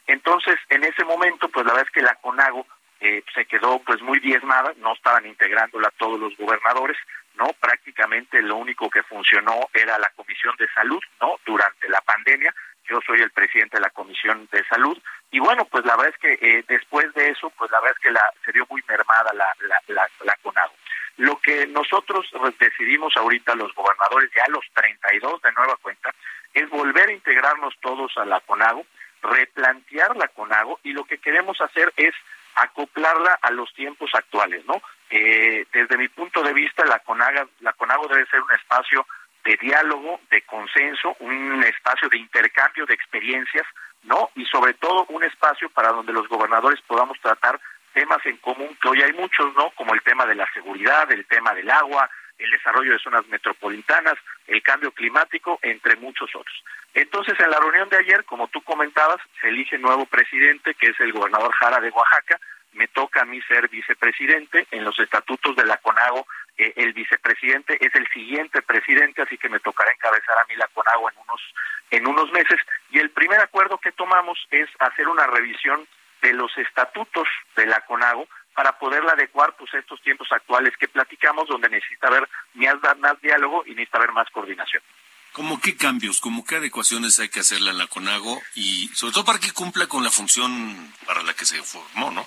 Entonces, 0.07 0.59
en 0.71 0.85
ese 0.85 1.05
momento, 1.05 1.49
pues 1.49 1.67
la 1.67 1.73
verdad 1.73 1.87
es 1.87 1.95
que 1.95 2.03
la 2.03 2.15
CONAGO 2.17 2.67
eh, 3.01 3.23
se 3.35 3.45
quedó 3.47 3.79
pues 3.81 4.01
muy 4.03 4.19
diezmada, 4.21 4.73
no 4.79 4.93
estaban 4.93 5.27
integrándola 5.27 5.93
todos 5.99 6.19
los 6.19 6.37
gobernadores, 6.37 6.97
¿no? 7.37 7.53
Prácticamente 7.61 8.43
lo 8.43 8.57
único 8.57 8.91
que 8.91 9.03
funcionó 9.05 9.69
era 9.73 9.99
la 9.99 10.11
Comisión 10.11 10.55
de 10.59 10.69
Salud, 10.75 11.01
¿no? 11.21 11.39
Durante 11.47 11.89
la 11.89 12.01
pandemia, 12.01 12.53
yo 12.89 13.01
soy 13.07 13.21
el 13.21 13.31
presidente 13.31 13.77
de 13.77 13.83
la 13.83 13.91
Comisión 13.91 14.49
de 14.51 14.65
Salud, 14.65 14.99
y 15.31 15.39
bueno, 15.39 15.65
pues 15.67 15.85
la 15.85 15.97
verdad 15.97 16.15
es 16.15 16.21
que 16.21 16.33
eh, 16.41 16.65
después 16.67 17.13
de 17.15 17.29
eso, 17.29 17.51
pues 17.51 17.71
la 17.71 17.81
verdad 17.81 17.97
es 17.99 18.03
que 18.03 18.11
la, 18.11 18.23
se 18.45 18.53
vio 18.53 18.67
muy 18.71 18.83
mermada 18.89 19.33
la, 19.35 19.47
la, 19.61 19.81
la, 19.89 20.09
la 20.25 20.37
CONAGO. 20.43 20.75
Lo 21.19 21.39
que 21.41 21.67
nosotros 21.67 22.27
decidimos 22.59 23.17
ahorita, 23.17 23.55
los 23.57 23.75
gobernadores, 23.75 24.31
ya 24.35 24.45
los 24.49 24.65
32 24.73 25.43
de 25.43 25.53
nueva 25.53 25.77
cuenta, 25.83 26.15
es 26.55 26.69
volver 26.71 27.09
a 27.09 27.13
integrarnos 27.13 27.75
todos 27.81 28.17
a 28.17 28.25
la 28.25 28.41
CONAGO, 28.41 28.87
replantear 29.23 30.17
la 30.17 30.29
CONAGO, 30.29 30.81
y 30.85 30.93
lo 30.93 31.05
que 31.05 31.19
queremos 31.19 31.61
hacer 31.61 31.93
es 31.97 32.15
acoplarla 32.63 33.39
a 33.43 33.51
los 33.51 33.73
tiempos 33.75 34.11
actuales, 34.15 34.65
¿no? 34.67 34.81
Eh, 35.11 35.67
desde 35.73 35.97
mi 35.97 36.09
punto 36.09 36.43
de 36.43 36.53
vista, 36.53 36.85
la 36.85 36.99
CONAGA, 37.01 37.47
la 37.61 37.73
CONAGO 37.73 38.09
debe 38.09 38.27
ser 38.27 38.41
un 38.41 38.53
espacio 38.53 39.07
de 39.45 39.57
diálogo, 39.57 40.21
de 40.31 40.43
consenso, 40.43 41.17
un 41.21 41.63
espacio 41.65 42.09
de 42.09 42.19
intercambio 42.19 42.85
de 42.87 42.95
experiencias, 42.95 43.67
¿no? 44.03 44.31
Y 44.35 44.45
sobre 44.47 44.75
todo 44.75 45.07
un 45.09 45.25
espacio 45.25 45.71
para 45.71 45.91
donde 45.91 46.13
los 46.13 46.29
gobernadores 46.29 46.81
podamos 46.83 47.19
tratar 47.21 47.59
temas 47.95 48.25
en 48.27 48.37
común, 48.39 48.77
que 48.81 48.89
hoy 48.89 49.03
hay 49.03 49.13
muchos, 49.13 49.55
¿no? 49.57 49.71
Como 49.71 49.95
el 49.95 50.03
tema 50.03 50.27
de 50.27 50.35
la 50.35 50.47
seguridad, 50.53 51.11
el 51.11 51.25
tema 51.27 51.55
del 51.55 51.71
agua, 51.71 52.09
el 52.39 52.51
desarrollo 52.51 52.93
de 52.93 52.99
zonas 52.99 53.27
metropolitanas, 53.29 54.15
el 54.47 54.63
cambio 54.63 54.93
climático, 54.93 55.59
entre 55.63 55.97
muchos 55.97 56.31
otros. 56.35 56.65
Entonces, 56.95 57.39
en 57.39 57.51
la 57.51 57.59
reunión 57.59 57.89
de 57.89 57.99
ayer, 57.99 58.25
como 58.25 58.49
tú 58.49 58.63
comentabas, 58.63 59.19
se 59.41 59.49
elige 59.49 59.79
nuevo 59.79 60.07
presidente, 60.07 60.75
que 60.75 60.89
es 60.89 61.01
el 61.01 61.13
gobernador 61.13 61.53
Jara 61.53 61.81
de 61.81 61.91
Oaxaca. 61.91 62.41
Me 62.73 62.89
toca 62.89 63.23
a 63.23 63.25
mí 63.25 63.41
ser 63.43 63.69
vicepresidente. 63.69 64.67
En 64.71 64.85
los 64.85 64.99
estatutos 64.99 65.57
de 65.57 65.65
la 65.65 65.77
CONAGO, 65.79 66.27
eh, 66.57 66.73
el 66.77 66.93
vicepresidente 66.93 67.79
es 67.85 67.95
el 67.95 68.07
siguiente 68.09 68.63
presidente, 68.63 69.23
así 69.23 69.37
que 69.37 69.49
me 69.49 69.61
tocará 69.61 69.93
encabezar 69.93 70.39
a 70.39 70.47
mí 70.47 70.55
la 70.57 70.69
CONAGO 70.69 71.11
en 71.11 71.17
unos, 71.19 71.55
en 71.91 72.07
unos 72.07 72.33
meses. 72.33 72.61
Y 72.91 72.99
el 72.99 73.11
primer 73.11 73.41
acuerdo 73.41 73.79
que 73.79 73.93
tomamos 73.93 74.39
es 74.51 74.69
hacer 74.79 75.09
una 75.09 75.27
revisión 75.27 75.87
de 76.23 76.33
los 76.33 76.57
estatutos 76.59 77.29
de 77.57 77.67
la 77.67 77.81
CONAGO 77.83 78.29
para 78.59 78.77
poderla 78.77 79.13
adecuar 79.13 79.55
pues 79.57 79.73
a 79.73 79.79
estos 79.79 80.03
tiempos 80.03 80.27
actuales 80.33 80.77
que 80.77 80.89
platicamos 80.89 81.47
donde 81.47 81.69
necesita 81.69 82.09
haber 82.09 82.29
más, 82.55 82.99
más 82.99 83.21
diálogo 83.23 83.63
y 83.65 83.71
necesita 83.71 83.99
haber 83.99 84.11
más 84.11 84.29
coordinación. 84.31 84.83
¿Cómo 85.31 85.61
qué 85.61 85.77
cambios, 85.77 86.21
cómo 86.21 86.45
qué 86.45 86.57
adecuaciones 86.57 87.21
hay 87.21 87.29
que 87.29 87.39
hacerle 87.39 87.71
en 87.71 87.79
la 87.79 87.87
CONAGO 87.87 88.43
y 88.57 88.89
sobre 88.95 89.13
todo 89.13 89.25
para 89.25 89.39
que 89.39 89.53
cumpla 89.53 89.87
con 89.87 90.03
la 90.03 90.11
función 90.11 90.93
para 91.07 91.23
la 91.23 91.35
que 91.35 91.45
se 91.45 91.63
formó, 91.63 92.11
¿no? 92.11 92.27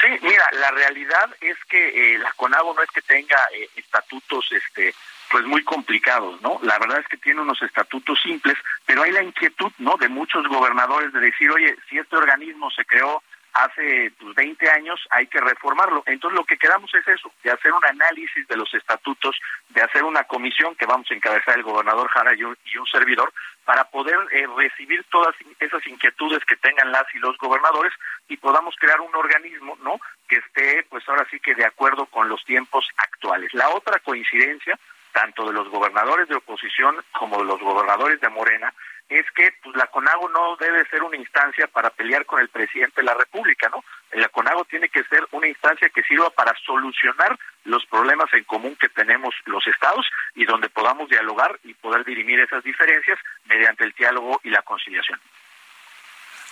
Sí, 0.00 0.06
mira, 0.22 0.48
la 0.52 0.70
realidad 0.70 1.34
es 1.40 1.56
que 1.68 2.14
eh, 2.14 2.18
la 2.18 2.32
CONAGO 2.34 2.74
no 2.74 2.82
es 2.82 2.90
que 2.92 3.02
tenga 3.02 3.38
eh, 3.54 3.68
estatutos 3.74 4.46
este 4.52 4.94
pues 5.32 5.44
muy 5.46 5.64
complicados, 5.64 6.40
¿no? 6.42 6.60
La 6.62 6.78
verdad 6.78 7.00
es 7.00 7.08
que 7.08 7.16
tiene 7.16 7.40
unos 7.40 7.60
estatutos 7.60 8.20
simples, 8.22 8.56
pero 8.86 9.02
hay 9.02 9.10
la 9.10 9.24
inquietud, 9.24 9.72
¿no? 9.78 9.96
De 9.96 10.08
muchos 10.08 10.46
gobernadores 10.46 11.12
de 11.12 11.18
decir, 11.18 11.50
oye, 11.50 11.76
si 11.90 11.98
este 11.98 12.16
organismo 12.16 12.70
se 12.70 12.84
creó 12.84 13.20
hace 13.52 14.12
pues, 14.18 14.34
20 14.34 14.70
años, 14.70 15.00
hay 15.10 15.26
que 15.26 15.40
reformarlo. 15.40 16.02
Entonces 16.06 16.38
lo 16.38 16.44
que 16.44 16.58
quedamos 16.58 16.92
es 16.94 17.06
eso, 17.08 17.32
de 17.42 17.50
hacer 17.50 17.72
un 17.72 17.84
análisis 17.84 18.46
de 18.46 18.56
los 18.56 18.72
estatutos, 18.74 19.36
de 19.70 19.82
hacer 19.82 20.04
una 20.04 20.24
comisión 20.24 20.74
que 20.76 20.86
vamos 20.86 21.10
a 21.10 21.14
encabezar 21.14 21.56
el 21.56 21.62
gobernador 21.62 22.08
Jara 22.08 22.34
y 22.34 22.44
un, 22.44 22.56
servidor, 22.90 23.32
para 23.64 23.84
poder 23.84 24.16
eh, 24.32 24.46
recibir 24.56 25.04
todas 25.10 25.34
esas 25.60 25.86
inquietudes 25.86 26.44
que 26.44 26.56
tengan 26.56 26.90
las 26.90 27.04
y 27.14 27.18
los 27.18 27.36
gobernadores 27.38 27.92
y 28.28 28.36
podamos 28.36 28.74
crear 28.76 29.00
un 29.00 29.14
organismo, 29.14 29.76
¿no? 29.82 30.00
Que 30.28 30.36
esté, 30.36 30.84
pues 30.88 31.06
ahora 31.08 31.26
sí 31.30 31.38
que 31.40 31.54
de 31.54 31.66
acuerdo 31.66 32.06
con 32.06 32.28
los 32.28 32.44
tiempos 32.44 32.88
actuales. 32.96 33.52
La 33.52 33.68
otra 33.70 33.98
coincidencia, 34.00 34.78
tanto 35.12 35.46
de 35.46 35.52
los 35.52 35.68
gobernadores 35.68 36.28
de 36.28 36.36
oposición 36.36 36.96
como 37.12 37.38
de 37.38 37.44
los 37.44 37.60
gobernadores 37.60 38.20
de 38.20 38.28
Morena, 38.28 38.72
es 39.08 39.24
que 39.34 39.52
pues, 39.62 39.74
la 39.76 39.86
CONAGO 39.86 40.28
no 40.28 40.56
debe 40.56 40.86
ser 40.88 41.02
una 41.02 41.16
instancia 41.16 41.66
para 41.66 41.90
pelear 41.90 42.26
con 42.26 42.40
el 42.40 42.48
presidente 42.48 43.00
de 43.00 43.06
la 43.06 43.14
República, 43.14 43.68
¿no? 43.70 43.84
La 44.12 44.28
CONAGO 44.28 44.64
tiene 44.64 44.88
que 44.88 45.04
ser 45.04 45.26
una 45.32 45.48
instancia 45.48 45.88
que 45.90 46.02
sirva 46.02 46.30
para 46.30 46.54
solucionar 46.64 47.38
los 47.64 47.84
problemas 47.86 48.32
en 48.32 48.44
común 48.44 48.76
que 48.76 48.88
tenemos 48.88 49.34
los 49.46 49.66
estados 49.66 50.06
y 50.34 50.44
donde 50.44 50.68
podamos 50.68 51.08
dialogar 51.08 51.58
y 51.64 51.74
poder 51.74 52.04
dirimir 52.04 52.40
esas 52.40 52.62
diferencias 52.64 53.18
mediante 53.46 53.84
el 53.84 53.92
diálogo 53.92 54.40
y 54.44 54.50
la 54.50 54.62
conciliación. 54.62 55.20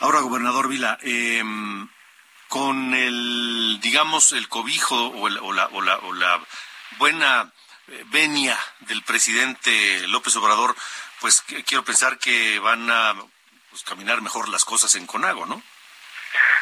Ahora, 0.01 0.21
gobernador 0.21 0.69
Vila, 0.69 0.99
eh, 1.03 1.43
con 2.49 2.95
el, 2.95 3.81
digamos, 3.81 4.33
el 4.33 4.49
cobijo 4.49 4.95
o, 4.95 5.23
o, 5.23 5.53
la, 5.53 5.67
o, 5.67 5.83
la, 5.83 5.97
o 5.99 6.13
la 6.13 6.41
buena 6.99 7.51
venia 8.07 8.59
del 8.81 9.03
presidente 9.03 10.07
López 10.09 10.37
Obrador, 10.37 10.75
pues 11.21 11.43
quiero 11.67 11.85
pensar 11.85 12.19
que 12.19 12.59
van 12.59 12.91
a 12.91 13.15
pues, 13.71 13.83
caminar 13.85 14.23
mejor 14.23 14.49
las 14.49 14.65
cosas 14.65 14.95
en 14.97 15.07
Conago, 15.07 15.47
¿no? 15.47 15.63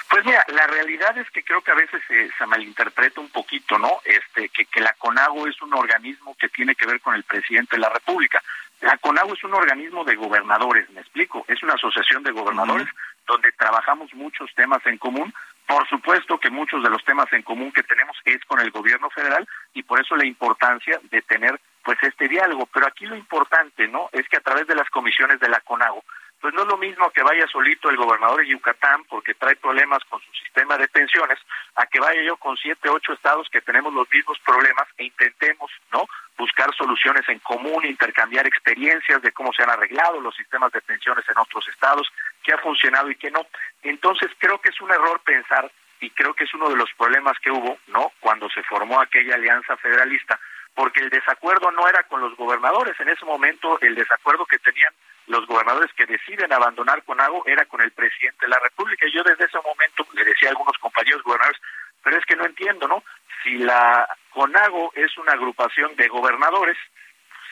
Pues 0.09 0.25
mira, 0.25 0.45
la 0.49 0.67
realidad 0.67 1.17
es 1.19 1.29
que 1.31 1.43
creo 1.43 1.63
que 1.63 1.73
a 1.73 1.77
veces 1.77 2.03
se, 2.07 2.31
se 2.37 2.47
malinterpreta 2.47 3.21
un 3.21 3.31
poquito, 3.31 3.79
¿no? 3.79 4.01
Este, 4.05 4.49
que, 4.51 4.67
que 4.67 4.81
la 4.81 4.93
CONAGO 4.95 5.49
es 5.49 5.61
un 5.63 5.75
organismo 5.75 6.37
que 6.37 6.49
tiene 6.49 6.75
que 6.75 6.87
ver 6.87 7.01
con 7.01 7.15
el 7.15 7.25
presidente 7.25 7.77
de 7.77 7.83
la 7.83 7.89
República. 7.89 8.43
La 8.81 8.99
CONAGO 8.99 9.35
es 9.35 9.43
un 9.45 9.55
organismo 9.55 10.05
de 10.05 10.15
gobernadores, 10.15 10.89
me 10.91 11.01
explico, 11.01 11.45
es 11.49 11.63
una 11.63 11.75
asociación 11.75 12.23
de 12.23 12.33
gobernadores 12.33 12.87
donde 13.27 13.51
trabajamos 13.53 14.13
muchos 14.15 14.55
temas 14.55 14.85
en 14.87 14.99
común. 14.99 15.35
Por 15.67 15.89
supuesto 15.89 16.39
que 16.39 16.51
muchos 16.51 16.83
de 16.83 16.91
los 16.91 17.03
temas 17.05 17.33
en 17.33 17.43
común 17.43 17.73
que 17.73 17.83
tenemos 17.83 18.17
es 18.25 18.45
con 18.45 18.61
el 18.61 18.71
gobierno 18.71 19.09
federal 19.11 19.49
y 19.73 19.83
por 19.83 20.01
eso 20.01 20.15
la 20.15 20.27
importancia 20.27 21.01
de 21.11 21.23
tener 21.23 21.59
pues 21.83 21.99
este 22.03 22.29
diálogo. 22.29 22.67
Pero 22.67 22.87
aquí 22.87 23.07
lo 23.07 23.17
importante, 23.17 23.89
¿no? 23.89 24.09
Es 24.13 24.29
que 24.29 24.37
a 24.37 24.43
través 24.43 24.67
de 24.67 24.75
las 24.75 24.89
comisiones 24.91 25.41
de 25.41 25.49
la 25.49 25.61
CONAGO, 25.61 26.05
pues 26.45 26.53
no 26.53 26.61
es 26.61 26.69
lo 26.69 26.77
mismo 26.77 27.11
que 27.11 27.23
vaya 27.23 27.47
solito 27.47 27.89
el 27.89 27.97
gobernador 27.97 28.43
de 28.43 28.49
Yucatán 28.49 29.03
porque 29.05 29.33
trae 29.33 29.57
problemas 29.57 30.05
con 30.05 30.21
su 30.21 30.31
sistema 30.35 30.77
de 30.77 30.89
pensiones, 30.89 31.39
a 31.75 31.87
que 31.87 31.99
vaya 31.99 32.21
yo 32.21 32.37
con 32.37 32.55
siete, 32.59 32.91
ocho 32.91 33.15
estados 33.15 33.49
que 33.49 33.63
tenemos 33.63 33.95
los 33.95 34.07
mismos 34.11 34.39
problemas 34.41 34.87
e 34.99 35.05
intentemos, 35.05 35.71
¿no? 35.91 36.07
Buscar 36.37 36.69
soluciones 36.75 37.27
en 37.31 37.39
común, 37.39 37.87
intercambiar 37.87 38.47
experiencias 38.47 39.23
de 39.23 39.33
cómo 39.33 39.55
se 39.55 39.63
han 39.63 39.71
arreglado 39.71 40.21
los 40.21 40.37
sistemas 40.37 40.71
de 40.73 40.83
pensiones 40.83 41.25
en 41.31 41.39
otros 41.39 41.67
estados, 41.67 42.13
qué 42.43 42.53
ha 42.53 42.59
funcionado 42.59 43.11
y 43.11 43.17
qué 43.17 43.31
no. 43.31 43.47
Entonces 43.83 44.31
creo 44.37 44.61
que 44.61 44.69
es 44.69 44.79
un 44.83 44.91
error 44.91 45.23
pensar 45.25 45.73
y 46.01 46.11
creo 46.11 46.35
que 46.35 46.45
es 46.45 46.53
uno 46.53 46.69
de 46.69 46.77
los 46.77 46.93
problemas 46.99 47.39
que 47.39 47.51
hubo, 47.51 47.79
¿no? 47.87 48.13
Cuando 48.21 48.51
se 48.51 48.63
formó 48.65 49.01
aquella 49.01 49.37
alianza 49.37 49.79
federalista, 49.79 50.39
porque 50.75 51.01
el 51.01 51.11
desacuerdo 51.11 51.71
no 51.71 51.89
era 51.89 52.03
con 52.05 52.21
los 52.21 52.37
gobernadores, 52.37 52.99
en 53.01 53.09
ese 53.09 53.25
momento 53.25 53.79
el 53.81 53.95
desacuerdo 53.95 54.45
que 54.47 54.59
tenían 54.59 54.93
los 55.27 55.47
gobernadores 55.47 55.91
que 55.95 56.07
deciden 56.07 56.53
abandonar 56.53 57.03
Conago 57.05 57.45
era 57.47 57.65
con 57.67 57.81
el 57.81 57.93
presidente 57.93 58.45
de 58.45 58.51
la 58.51 58.59
República. 58.59 59.07
Y 59.07 59.13
yo 59.13 59.23
desde 59.23 59.45
ese 59.45 59.59
momento 59.65 60.07
le 60.13 60.25
decía 60.25 60.49
a 60.49 60.51
algunos 60.51 60.77
compañeros 60.79 61.23
gobernadores, 61.23 61.61
pero 62.03 62.19
es 62.19 62.27
que 62.27 62.37
no 62.37 62.45
entiendo, 62.45 62.87
¿no? 62.87 63.03
Si 63.43 63.57
la 63.59 64.07
CONAGO 64.31 64.93
es 64.95 65.17
una 65.17 65.33
agrupación 65.33 65.97
de 65.97 66.09
gobernadores, 66.09 66.77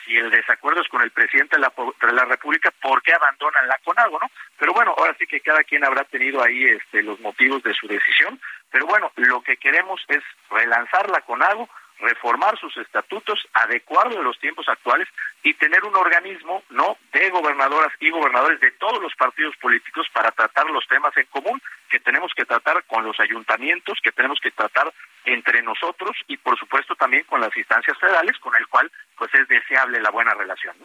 si 0.05 0.15
el 0.17 0.29
desacuerdo 0.29 0.81
es 0.81 0.87
con 0.89 1.01
el 1.01 1.11
presidente 1.11 1.55
de 1.55 1.61
la, 1.61 1.73
de 2.01 2.13
la 2.13 2.25
República, 2.25 2.71
¿por 2.81 3.01
qué 3.01 3.13
abandonan 3.13 3.67
la 3.67 3.79
CONAGO, 3.83 4.19
no? 4.19 4.29
Pero 4.57 4.73
bueno, 4.73 4.93
ahora 4.97 5.15
sí 5.17 5.25
que 5.25 5.41
cada 5.41 5.63
quien 5.63 5.83
habrá 5.83 6.03
tenido 6.03 6.43
ahí 6.43 6.65
este, 6.65 7.01
los 7.01 7.19
motivos 7.21 7.63
de 7.63 7.73
su 7.73 7.87
decisión, 7.87 8.39
pero 8.69 8.85
bueno, 8.85 9.11
lo 9.15 9.41
que 9.41 9.57
queremos 9.57 10.01
es 10.07 10.21
relanzar 10.51 11.09
la 11.09 11.21
CONAGO, 11.21 11.69
reformar 12.03 12.59
sus 12.59 12.75
estatutos, 12.77 13.39
adecuarlo 13.53 14.19
a 14.19 14.23
los 14.23 14.37
tiempos 14.39 14.67
actuales 14.67 15.07
y 15.41 15.53
tener 15.53 15.83
un 15.85 15.95
organismo, 15.95 16.63
¿no?, 16.69 16.97
de 17.13 17.29
gobernadoras 17.29 17.91
y 17.99 18.09
gobernadores 18.09 18.59
de 18.59 18.71
todos 18.71 19.01
los 19.01 19.15
partidos 19.15 19.55
políticos 19.57 20.05
para 20.13 20.31
tratar 20.31 20.69
los 20.69 20.85
temas 20.87 21.15
en 21.17 21.25
común 21.27 21.61
que 21.89 21.99
tenemos 21.99 22.31
que 22.35 22.45
tratar 22.45 22.83
con 22.85 23.05
los 23.05 23.19
ayuntamientos, 23.19 23.99
que 24.03 24.11
tenemos 24.11 24.39
que 24.41 24.51
tratar 24.51 24.93
entre 25.25 25.61
nosotros 25.61 26.15
y 26.27 26.37
por 26.37 26.59
supuesto 26.59 26.95
también 26.95 27.23
con 27.23 27.39
las 27.39 27.55
instancias 27.55 27.97
federales 27.97 28.37
con 28.39 28.55
el 28.55 28.67
cual 28.67 28.91
pues 29.17 29.33
es 29.33 29.47
deseable 29.47 30.01
la 30.01 30.09
buena 30.09 30.33
relación. 30.33 30.75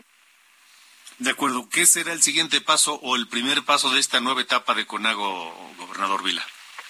De 1.19 1.31
acuerdo, 1.31 1.69
¿qué 1.69 1.85
será 1.85 2.13
el 2.13 2.23
siguiente 2.23 2.61
paso 2.61 2.95
o 3.03 3.17
el 3.17 3.27
primer 3.27 3.65
paso 3.65 3.91
de 3.93 3.99
esta 3.99 4.21
nueva 4.21 4.43
etapa 4.43 4.75
de 4.75 4.87
Conago, 4.87 5.73
gobernador 5.77 6.23
Vila? 6.23 6.45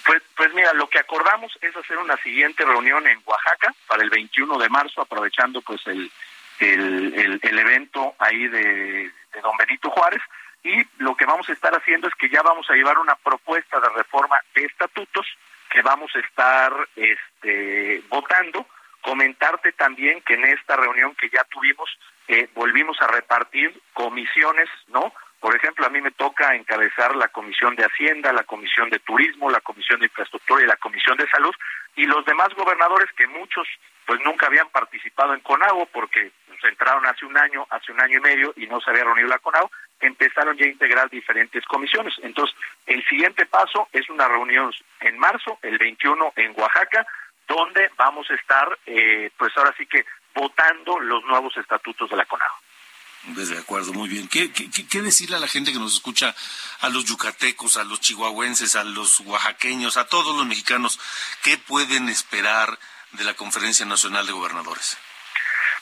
Pues, 0.05 0.21
pues 0.35 0.53
mira, 0.53 0.73
lo 0.73 0.89
que 0.89 0.99
acordamos 0.99 1.57
es 1.61 1.75
hacer 1.75 1.97
una 1.97 2.17
siguiente 2.17 2.65
reunión 2.65 3.05
en 3.07 3.21
Oaxaca 3.25 3.73
para 3.87 4.03
el 4.03 4.09
21 4.09 4.57
de 4.57 4.69
marzo, 4.69 5.01
aprovechando 5.01 5.61
pues 5.61 5.85
el, 5.87 6.11
el, 6.59 7.39
el, 7.41 7.59
evento 7.59 8.15
ahí 8.19 8.47
de, 8.47 9.11
de 9.33 9.41
don 9.41 9.55
Benito 9.57 9.89
Juárez. 9.91 10.21
Y 10.63 10.83
lo 10.97 11.15
que 11.15 11.25
vamos 11.25 11.47
a 11.49 11.53
estar 11.53 11.73
haciendo 11.73 12.07
es 12.07 12.15
que 12.15 12.29
ya 12.29 12.41
vamos 12.41 12.69
a 12.69 12.73
llevar 12.73 12.97
una 12.97 13.15
propuesta 13.15 13.79
de 13.79 13.89
reforma 13.89 14.37
de 14.53 14.65
estatutos 14.65 15.25
que 15.69 15.81
vamos 15.81 16.11
a 16.15 16.19
estar 16.19 16.73
este, 16.95 18.01
votando. 18.09 18.65
Comentarte 19.01 19.71
también 19.71 20.21
que 20.21 20.33
en 20.33 20.45
esta 20.45 20.75
reunión 20.75 21.15
que 21.15 21.29
ya 21.29 21.43
tuvimos, 21.45 21.89
eh, 22.27 22.49
volvimos 22.53 22.99
a 23.01 23.07
repartir 23.07 23.79
comisiones, 23.93 24.67
¿no? 24.87 25.13
Por 25.39 25.55
ejemplo, 25.55 25.85
a 25.85 25.89
mí 25.89 26.01
me 26.01 26.11
toca 26.11 26.53
encabezar 26.55 27.15
la 27.15 27.29
Comisión 27.29 27.75
de 27.75 27.85
Hacienda, 27.85 28.33
la 28.33 28.43
Comisión 28.43 28.89
de 28.89 28.99
Turismo, 28.99 29.49
la 29.49 29.61
Comisión 29.61 29.99
de 29.99 30.07
Infraestructura 30.07 30.63
y 30.63 30.67
la 30.67 30.75
Comisión 30.75 31.15
de 31.17 31.29
Salud, 31.29 31.53
y 31.95 32.05
los 32.05 32.25
demás 32.25 32.49
gobernadores 32.55 33.09
que 33.13 33.27
muchos 33.27 33.67
pues 34.05 34.19
nunca 34.25 34.47
habían 34.47 34.69
participado 34.69 35.33
en 35.33 35.39
CONAGO 35.41 35.85
porque 35.87 36.31
pues, 36.47 36.59
entraron 36.63 37.05
hace 37.05 37.25
un 37.25 37.37
año, 37.37 37.67
hace 37.69 37.91
un 37.91 38.01
año 38.01 38.17
y 38.17 38.21
medio 38.21 38.53
y 38.57 38.67
no 38.67 38.81
se 38.81 38.89
había 38.89 39.03
reunido 39.03 39.27
la 39.27 39.37
CONAGO, 39.37 39.71
empezaron 39.99 40.57
ya 40.57 40.65
a 40.65 40.69
integrar 40.69 41.09
diferentes 41.09 41.63
comisiones. 41.65 42.15
Entonces, 42.23 42.55
el 42.85 43.05
siguiente 43.05 43.45
paso 43.45 43.87
es 43.93 44.09
una 44.09 44.27
reunión 44.27 44.71
en 45.01 45.17
marzo, 45.19 45.59
el 45.61 45.77
21 45.77 46.33
en 46.35 46.53
Oaxaca, 46.59 47.05
donde 47.47 47.89
vamos 47.97 48.29
a 48.31 48.35
estar, 48.35 48.77
eh, 48.85 49.31
pues 49.37 49.55
ahora 49.57 49.73
sí 49.77 49.85
que 49.85 50.05
votando 50.33 50.99
los 50.99 51.23
nuevos 51.25 51.55
estatutos 51.57 52.09
de 52.09 52.17
la 52.17 52.25
CONAGO. 52.25 52.55
De 53.23 53.57
acuerdo, 53.57 53.93
muy 53.93 54.07
bien. 54.07 54.27
¿Qué, 54.27 54.51
qué, 54.51 55.01
decirle 55.01 55.35
a 55.35 55.39
la 55.39 55.47
gente 55.47 55.73
que 55.73 55.79
nos 55.79 55.93
escucha, 55.93 56.33
a 56.81 56.89
los 56.89 57.05
yucatecos, 57.05 57.77
a 57.77 57.83
los 57.83 57.99
chihuahuenses, 57.99 58.75
a 58.75 58.83
los 58.83 59.19
oaxaqueños, 59.21 59.97
a 59.97 60.07
todos 60.07 60.35
los 60.35 60.45
mexicanos? 60.45 60.99
¿Qué 61.43 61.57
pueden 61.57 62.07
esperar 62.09 62.79
de 63.11 63.23
la 63.25 63.33
Conferencia 63.33 63.85
Nacional 63.85 64.25
de 64.25 64.31
Gobernadores? 64.31 64.97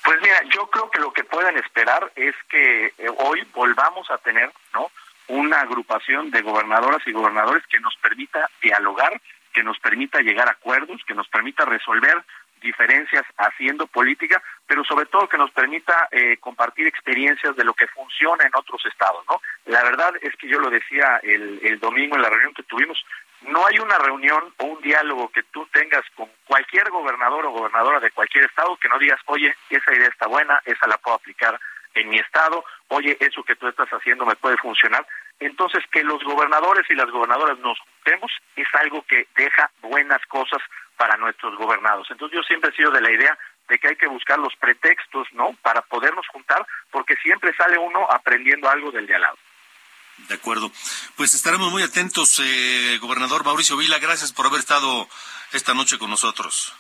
Pues 0.03 0.19
mira, 0.21 0.39
yo 0.53 0.67
creo 0.69 0.89
que 0.89 0.99
lo 0.99 1.13
que 1.13 1.23
pueden 1.23 1.57
esperar 1.57 2.11
es 2.15 2.35
que 2.49 2.87
eh, 2.97 3.09
hoy 3.17 3.45
volvamos 3.53 4.09
a 4.09 4.17
tener, 4.17 4.51
¿no? 4.73 4.91
Una 5.27 5.61
agrupación 5.61 6.31
de 6.31 6.41
gobernadoras 6.41 7.05
y 7.05 7.11
gobernadores 7.11 7.65
que 7.67 7.79
nos 7.79 7.95
permita 7.97 8.49
dialogar, 8.61 9.21
que 9.53 9.63
nos 9.63 9.77
permita 9.79 10.21
llegar 10.21 10.47
a 10.47 10.51
acuerdos, 10.51 11.01
que 11.05 11.13
nos 11.13 11.27
permita 11.27 11.65
resolver 11.65 12.23
diferencias 12.61 13.23
haciendo 13.37 13.87
política, 13.87 14.41
pero 14.65 14.83
sobre 14.83 15.05
todo 15.05 15.29
que 15.29 15.37
nos 15.37 15.51
permita 15.51 16.07
eh, 16.11 16.37
compartir 16.39 16.87
experiencias 16.87 17.55
de 17.55 17.63
lo 17.63 17.73
que 17.73 17.87
funciona 17.87 18.45
en 18.45 18.51
otros 18.55 18.85
estados, 18.85 19.23
¿no? 19.29 19.41
La 19.65 19.83
verdad 19.83 20.13
es 20.21 20.35
que 20.35 20.47
yo 20.47 20.59
lo 20.59 20.69
decía 20.69 21.19
el, 21.23 21.59
el 21.63 21.79
domingo 21.79 22.15
en 22.15 22.21
la 22.21 22.29
reunión 22.29 22.53
que 22.53 22.63
tuvimos, 22.63 23.03
no 23.41 23.65
hay 23.65 23.79
una 23.79 23.97
reunión 23.99 24.53
o 24.57 24.65
un 24.65 24.81
diálogo 24.81 25.29
que 25.29 25.43
tú 25.43 25.67
tengas 25.71 26.03
con 26.15 26.29
cualquier 26.45 26.89
gobernador 26.89 27.45
o 27.45 27.51
gobernadora 27.51 27.99
de 27.99 28.11
cualquier 28.11 28.45
estado 28.45 28.77
que 28.77 28.89
no 28.89 28.97
digas, 28.97 29.19
oye, 29.25 29.55
esa 29.69 29.93
idea 29.93 30.07
está 30.07 30.27
buena, 30.27 30.61
esa 30.65 30.87
la 30.87 30.97
puedo 30.97 31.17
aplicar 31.17 31.59
en 31.93 32.09
mi 32.09 32.17
estado, 32.17 32.63
oye, 32.89 33.17
eso 33.19 33.43
que 33.43 33.55
tú 33.55 33.67
estás 33.67 33.89
haciendo 33.89 34.25
me 34.25 34.35
puede 34.35 34.57
funcionar. 34.57 35.05
Entonces, 35.39 35.83
que 35.91 36.03
los 36.03 36.23
gobernadores 36.23 36.89
y 36.89 36.95
las 36.95 37.09
gobernadoras 37.11 37.59
nos 37.59 37.79
juntemos 37.79 38.31
es 38.55 38.67
algo 38.73 39.03
que 39.03 39.27
deja 39.35 39.69
buenas 39.81 40.23
cosas 40.27 40.61
para 40.97 41.17
nuestros 41.17 41.55
gobernados. 41.55 42.07
Entonces 42.09 42.35
yo 42.35 42.43
siempre 42.43 42.71
he 42.71 42.75
sido 42.75 42.91
de 42.91 43.01
la 43.01 43.11
idea 43.11 43.37
de 43.69 43.79
que 43.79 43.87
hay 43.89 43.95
que 43.95 44.07
buscar 44.07 44.39
los 44.39 44.55
pretextos, 44.55 45.27
¿no? 45.33 45.53
Para 45.61 45.81
podernos 45.81 46.25
juntar, 46.27 46.65
porque 46.91 47.15
siempre 47.17 47.53
sale 47.55 47.77
uno 47.77 48.07
aprendiendo 48.09 48.69
algo 48.69 48.91
del 48.91 49.05
de 49.05 49.15
al 49.15 49.21
lado. 49.21 49.37
De 50.29 50.35
acuerdo. 50.35 50.71
Pues 51.15 51.33
estaremos 51.35 51.71
muy 51.71 51.83
atentos, 51.83 52.41
eh, 52.43 52.97
gobernador 52.99 53.45
Mauricio 53.45 53.77
Vila. 53.77 53.99
Gracias 53.99 54.33
por 54.33 54.47
haber 54.47 54.59
estado 54.59 55.07
esta 55.53 55.73
noche 55.73 55.99
con 55.99 56.09
nosotros. 56.09 56.73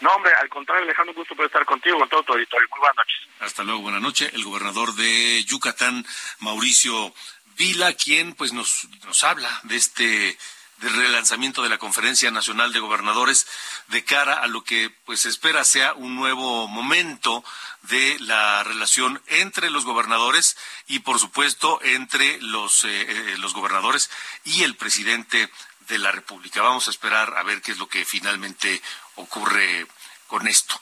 No, 0.00 0.10
hombre, 0.10 0.30
al 0.34 0.48
contrario, 0.50 0.84
Alejandro, 0.84 1.12
un 1.12 1.16
gusto 1.16 1.34
por 1.34 1.46
estar 1.46 1.64
contigo, 1.64 1.98
con 1.98 2.08
todo 2.08 2.22
tu 2.22 2.32
auditorio. 2.34 2.68
Muy 2.70 2.80
buenas 2.80 2.96
noches. 2.96 3.16
Hasta 3.40 3.62
luego, 3.62 3.80
buenas 3.80 4.02
noches. 4.02 4.30
El 4.34 4.44
gobernador 4.44 4.94
de 4.94 5.42
Yucatán, 5.44 6.04
Mauricio 6.40 7.14
Vila, 7.56 7.94
quien 7.94 8.34
pues 8.34 8.52
nos, 8.52 8.86
nos 9.06 9.24
habla 9.24 9.48
de 9.62 9.76
este 9.76 10.38
del 10.78 10.94
relanzamiento 10.94 11.62
de 11.62 11.68
la 11.68 11.78
Conferencia 11.78 12.30
Nacional 12.30 12.72
de 12.72 12.80
Gobernadores 12.80 13.46
de 13.88 14.04
cara 14.04 14.34
a 14.34 14.46
lo 14.46 14.62
que 14.62 14.90
pues 15.04 15.24
espera 15.24 15.64
sea 15.64 15.94
un 15.94 16.16
nuevo 16.16 16.68
momento 16.68 17.44
de 17.82 18.16
la 18.20 18.62
relación 18.64 19.22
entre 19.26 19.70
los 19.70 19.84
gobernadores 19.84 20.56
y 20.86 20.98
por 21.00 21.18
supuesto 21.18 21.80
entre 21.82 22.40
los 22.42 22.84
eh, 22.84 22.88
eh, 23.08 23.36
los 23.38 23.54
gobernadores 23.54 24.10
y 24.44 24.64
el 24.64 24.76
presidente 24.76 25.50
de 25.88 25.98
la 25.98 26.12
República. 26.12 26.62
Vamos 26.62 26.88
a 26.88 26.90
esperar 26.90 27.36
a 27.36 27.42
ver 27.42 27.62
qué 27.62 27.72
es 27.72 27.78
lo 27.78 27.88
que 27.88 28.04
finalmente 28.04 28.82
ocurre 29.14 29.86
con 30.26 30.46
esto, 30.48 30.80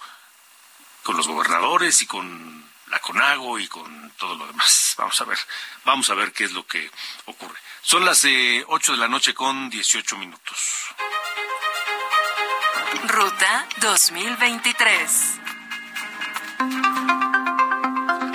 con 1.02 1.16
los 1.16 1.28
gobernadores 1.28 2.00
y 2.02 2.06
con 2.06 2.63
la 2.88 2.98
CONAGO 2.98 3.58
y 3.58 3.68
con 3.68 4.10
todo 4.12 4.34
lo 4.34 4.46
demás. 4.46 4.94
Vamos 4.98 5.20
a 5.20 5.24
ver, 5.24 5.38
vamos 5.84 6.10
a 6.10 6.14
ver 6.14 6.32
qué 6.32 6.44
es 6.44 6.52
lo 6.52 6.66
que 6.66 6.90
ocurre. 7.26 7.58
Son 7.82 8.04
las 8.04 8.24
eh, 8.24 8.64
8 8.66 8.92
de 8.92 8.98
la 8.98 9.08
noche 9.08 9.34
con 9.34 9.70
18 9.70 10.16
minutos. 10.16 10.86
Ruta 13.08 13.66
2023. 13.80 15.40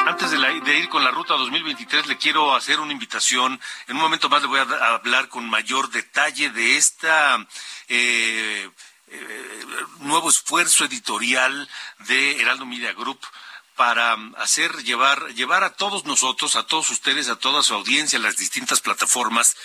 Antes 0.05 0.31
de, 0.31 0.77
ir 0.77 0.89
con 0.89 1.03
la 1.03 1.11
ruta 1.11 1.35
2023, 1.35 2.07
le 2.07 2.17
quiero 2.17 2.55
hacer 2.55 2.79
una 2.79 2.91
invitación. 2.91 3.59
En 3.87 3.95
un 3.95 4.01
momento 4.01 4.27
más 4.27 4.41
le 4.41 4.47
voy 4.47 4.59
a, 4.59 4.63
hablar 4.95 5.29
con 5.29 5.49
mayor 5.49 5.89
detalle 5.89 6.49
de 6.49 6.77
esta 6.77 7.37
eh, 7.87 8.69
eh, 9.07 9.63
nuevo 9.99 10.29
esfuerzo 10.29 10.85
editorial 10.85 11.69
de 11.99 12.41
Heraldo 12.41 12.65
Media 12.65 12.93
Group 12.93 13.19
para 13.79 14.17
hacer 14.35 14.83
llevar 14.83 15.33
llevar 15.35 15.63
a 15.63 15.69
todos 15.69 16.03
nosotros, 16.03 16.57
a 16.57 16.63
todos 16.63 16.89
ustedes, 16.89 17.29
a 17.29 17.37
toda 17.37 17.63
su 17.63 17.73
audiencia, 17.73 18.19
a 18.19 18.21
las 18.21 18.35
distintas 18.35 18.81
plataformas, 18.81 19.55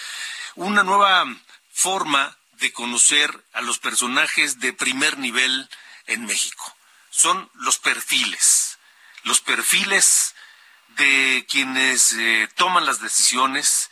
una 0.54 0.84
nueva 0.84 1.24
forma 1.72 2.38
de 2.52 2.72
conocer 2.72 3.44
a 3.54 3.60
los 3.60 3.80
personajes 3.80 4.60
de 4.60 4.72
primer 4.72 5.18
nivel 5.18 5.68
en 6.06 6.26
México. 6.26 6.76
Son 7.10 7.50
los 7.54 7.78
perfiles, 7.78 8.78
los 9.24 9.40
perfiles 9.40 10.36
de 10.90 11.44
quienes 11.50 12.12
eh, 12.12 12.48
toman 12.54 12.86
las 12.86 13.00
decisiones, 13.00 13.90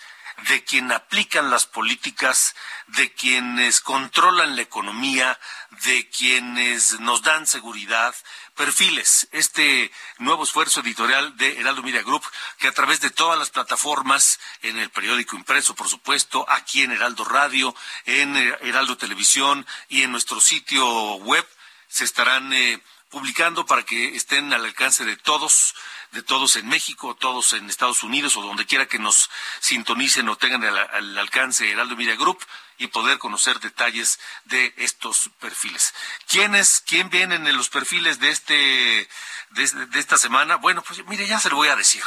de 0.48 0.64
quien 0.64 0.90
aplican 0.92 1.50
las 1.50 1.66
políticas, 1.66 2.54
de 2.88 3.12
quienes 3.12 3.80
controlan 3.80 4.56
la 4.56 4.62
economía, 4.62 5.38
de 5.84 6.08
quienes 6.10 7.00
nos 7.00 7.22
dan 7.22 7.46
seguridad, 7.46 8.14
perfiles, 8.54 9.28
este 9.32 9.90
nuevo 10.18 10.44
esfuerzo 10.44 10.80
editorial 10.80 11.36
de 11.36 11.58
Heraldo 11.58 11.82
Media 11.82 12.02
Group, 12.02 12.24
que 12.58 12.68
a 12.68 12.72
través 12.72 13.00
de 13.00 13.10
todas 13.10 13.38
las 13.38 13.50
plataformas, 13.50 14.40
en 14.62 14.78
el 14.78 14.90
periódico 14.90 15.36
impreso, 15.36 15.74
por 15.74 15.88
supuesto, 15.88 16.44
aquí 16.48 16.82
en 16.82 16.92
Heraldo 16.92 17.24
Radio, 17.24 17.74
en 18.04 18.36
Heraldo 18.36 18.96
Televisión 18.96 19.66
y 19.88 20.02
en 20.02 20.12
nuestro 20.12 20.40
sitio 20.40 21.14
web, 21.16 21.46
se 21.88 22.04
estarán 22.04 22.52
eh, 22.52 22.82
publicando 23.10 23.66
para 23.66 23.82
que 23.84 24.16
estén 24.16 24.52
al 24.52 24.64
alcance 24.64 25.04
de 25.04 25.16
todos, 25.16 25.74
de 26.12 26.22
todos 26.22 26.56
en 26.56 26.68
México, 26.68 27.16
todos 27.16 27.54
en 27.54 27.68
Estados 27.68 28.02
Unidos 28.02 28.36
o 28.36 28.42
donde 28.42 28.66
quiera 28.66 28.86
que 28.86 28.98
nos 28.98 29.30
sintonicen 29.60 30.28
o 30.28 30.36
tengan 30.36 30.62
al, 30.64 31.18
alcance 31.18 31.70
Heraldo 31.70 31.96
Media 31.96 32.16
Group 32.16 32.38
y 32.76 32.88
poder 32.88 33.18
conocer 33.18 33.60
detalles 33.60 34.20
de 34.44 34.74
estos 34.76 35.30
perfiles. 35.40 35.94
¿Quiénes, 36.28 36.82
quién 36.86 37.08
vienen 37.08 37.46
en 37.46 37.56
los 37.56 37.70
perfiles 37.70 38.20
de 38.20 38.30
este, 38.30 39.08
de, 39.50 39.98
esta 39.98 40.18
semana? 40.18 40.56
Bueno, 40.56 40.82
pues 40.82 41.04
mire, 41.06 41.26
ya 41.26 41.40
se 41.40 41.48
lo 41.48 41.56
voy 41.56 41.68
a 41.68 41.76
decir. 41.76 42.02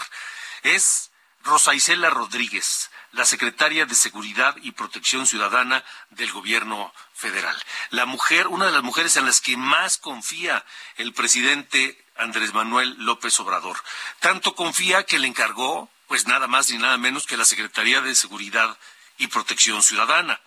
Es 0.62 1.12
Rosa 1.44 1.74
Isela 1.74 2.12
Rodríguez, 2.12 2.92
la 3.12 3.26
secretaria 3.26 3.88
de 3.88 3.96
Seguridad 3.96 4.56
y 4.62 4.72
Protección 4.72 5.26
Ciudadana 5.26 5.84
del 6.12 6.32
Gobierno 6.32 6.94
Federal. 7.14 7.56
La 7.90 8.06
mujer, 8.06 8.48
una 8.48 8.68
de 8.68 8.72
las 8.72 8.84
mujeres 8.84 9.16
en 9.18 9.26
las 9.26 9.42
que 9.42 9.58
más 9.58 9.98
confía 9.98 10.64
el 10.98 11.14
presidente 11.14 12.05
Andrés 12.18 12.54
Manuel 12.54 12.96
López 13.00 13.40
Obrador. 13.40 13.78
Tanto 14.20 14.56
confía 14.56 15.04
que 15.04 15.20
le 15.20 15.28
encargó, 15.28 15.90
pues 16.08 16.28
nada 16.28 16.48
más 16.48 16.70
ni 16.70 16.78
nada 16.78 16.98
menos 16.98 17.26
que 17.26 17.38
la 17.38 17.46
Secretaría 17.46 18.02
de 18.02 18.16
Seguridad 18.16 18.78
y 19.18 19.28
Protección 19.28 19.82
Ciudadana. 19.84 20.40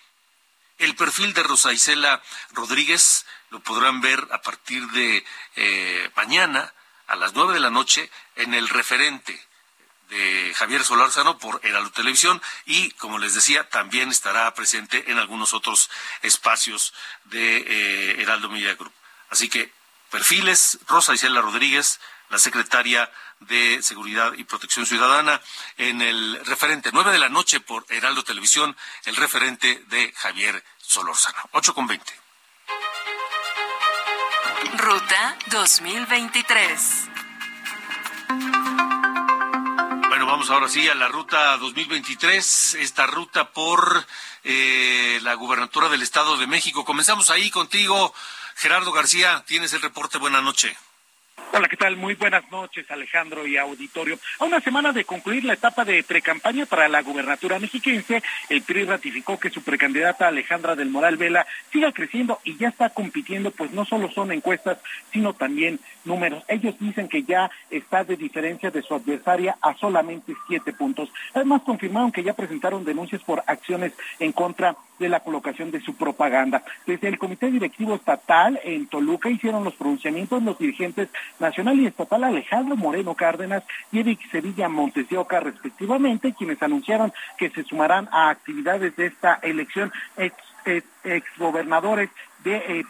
El 0.78 0.94
perfil 0.94 1.35
de 1.35 1.42
Rosa 1.42 1.72
Isela 1.72 2.22
Rodríguez 2.52 3.26
lo 3.50 3.61
podrán 3.61 4.00
ver 4.00 4.28
a 4.31 4.40
partir 4.42 4.87
de 4.88 5.24
eh, 5.57 6.11
mañana 6.14 6.72
a 7.07 7.16
las 7.16 7.35
nueve 7.35 7.54
de 7.54 7.61
la 7.61 7.70
noche 7.70 8.11
en 8.37 8.54
el 8.54 8.68
referente 8.68 9.48
de 10.09 10.54
Javier 10.54 10.85
Solórzano 10.85 11.38
por 11.38 11.61
Heraldo 11.64 11.90
Televisión 11.90 12.40
y, 12.64 12.90
como 12.92 13.18
les 13.18 13.35
decía, 13.35 13.68
también 13.68 14.11
estará 14.11 14.52
presente 14.54 15.11
en 15.11 15.18
algunos 15.18 15.52
otros 15.52 15.90
espacios 16.22 16.94
de 17.24 17.59
eh, 17.59 18.22
Heraldo 18.22 18.48
Media 18.48 18.74
Group. 18.74 18.92
Así 19.31 19.48
que 19.48 19.72
perfiles, 20.11 20.79
Rosa 20.87 21.14
Isela 21.14 21.40
Rodríguez, 21.40 22.01
la 22.31 22.38
secretaria 22.38 23.11
de 23.40 23.83
Seguridad 23.83 24.33
y 24.35 24.44
Protección 24.44 24.87
Ciudadana, 24.87 25.40
en 25.77 26.03
el 26.03 26.44
referente, 26.44 26.90
nueve 26.92 27.12
de 27.12 27.18
la 27.18 27.29
noche 27.29 27.61
por 27.61 27.87
Heraldo 27.88 28.25
Televisión, 28.25 28.77
el 29.05 29.16
referente 29.16 29.85
de 29.88 30.12
Javier 30.16 30.64
Solórzano. 30.79 31.38
Ocho 31.53 31.75
con 31.75 31.87
veinte. 31.87 32.12
Ruta 34.77 35.37
2023. 35.47 37.09
Bueno, 40.09 40.27
vamos 40.27 40.51
ahora 40.51 40.68
sí 40.68 40.88
a 40.88 40.94
la 40.94 41.09
ruta 41.09 41.57
2023, 41.59 42.75
esta 42.75 43.07
ruta 43.07 43.53
por 43.53 44.07
eh, 44.44 45.21
la 45.23 45.35
gubernatura 45.35 45.88
del 45.88 46.03
Estado 46.03 46.37
de 46.37 46.47
México. 46.47 46.85
Comenzamos 46.85 47.31
ahí 47.31 47.51
contigo, 47.51 48.14
Gerardo 48.59 48.90
García, 48.90 49.44
tienes 49.47 49.73
el 49.73 49.83
reporte. 49.83 50.18
Buenas 50.18 50.42
noches. 50.42 50.77
Hola, 51.53 51.68
¿qué 51.68 51.77
tal? 51.77 51.97
Muy 51.97 52.14
buenas 52.14 52.42
noches, 52.51 52.90
Alejandro 52.90 53.47
y 53.47 53.57
auditorio. 53.57 54.18
A 54.40 54.44
una 54.44 54.61
semana 54.61 54.92
de 54.92 55.05
concluir 55.05 55.44
la 55.44 55.53
etapa 55.55 55.85
de 55.85 56.03
precampaña 56.03 56.66
para 56.66 56.88
la 56.88 57.03
gubernatura 57.03 57.61
mexiquense, 57.61 58.21
el 58.49 58.62
PRI 58.62 58.85
ratificó 58.85 59.38
que 59.38 59.49
su 59.49 59.62
precandidata 59.62 60.27
Alejandra 60.27 60.75
del 60.75 60.90
Moral 60.90 61.16
Vela 61.16 61.47
siga 61.73 61.92
creciendo 61.92 62.40
y 62.42 62.57
ya 62.57 62.68
está 62.68 62.90
compitiendo, 62.90 63.53
pues 63.53 63.71
no 63.71 63.85
solo 63.85 64.11
son 64.11 64.33
encuestas, 64.33 64.79
sino 65.12 65.35
también 65.35 65.79
números. 66.05 66.42
Ellos 66.49 66.75
dicen 66.81 67.09
que 67.09 67.23
ya 67.23 67.51
está 67.71 68.03
de 68.03 68.16
diferencia 68.16 68.73
de 68.73 68.83
su 68.83 68.92
adversaria 68.92 69.57
a 69.62 69.75
solamente 69.77 70.35
siete 70.49 70.73
puntos. 70.73 71.11
Además, 71.33 71.62
confirmaron 71.64 72.11
que 72.11 72.25
ya 72.25 72.35
presentaron 72.35 72.85
denuncias 72.85 73.23
por 73.23 73.44
acciones 73.47 73.92
en 74.18 74.33
contra 74.33 74.77
de 74.99 75.09
la 75.09 75.21
colocación 75.21 75.71
de 75.71 75.81
su 75.81 75.95
propaganda. 75.95 76.63
Desde 76.87 77.09
el 77.09 77.19
Comité 77.19 77.51
Directivo 77.51 77.95
Estatal 77.95 78.61
en 78.65 78.87
Toluca 78.87 79.29
hicieron 79.31 79.65
los 79.65 79.75
pronunciamientos 79.75 80.43
los 80.43 80.59
dirigentes 80.59 81.09
nacional 81.39 81.79
y 81.79 81.87
estatal 81.87 82.25
Alejandro 82.25 82.77
Moreno 82.77 83.15
Cárdenas 83.15 83.63
y 83.93 84.01
Eric 84.01 84.21
Sevilla 84.31 84.69
Montes 84.69 85.07
respectivamente, 85.09 86.35
quienes 86.35 86.63
anunciaron 86.63 87.13
que 87.37 87.51
se 87.51 87.65
sumarán 87.65 88.09
a 88.13 88.31
actividades 88.31 88.95
de 88.97 89.07
esta 89.07 89.35
elección 89.43 89.93
ex, 90.17 90.35
exgobernadores 91.05 92.11
de 92.44 92.57
eh, 92.57 92.85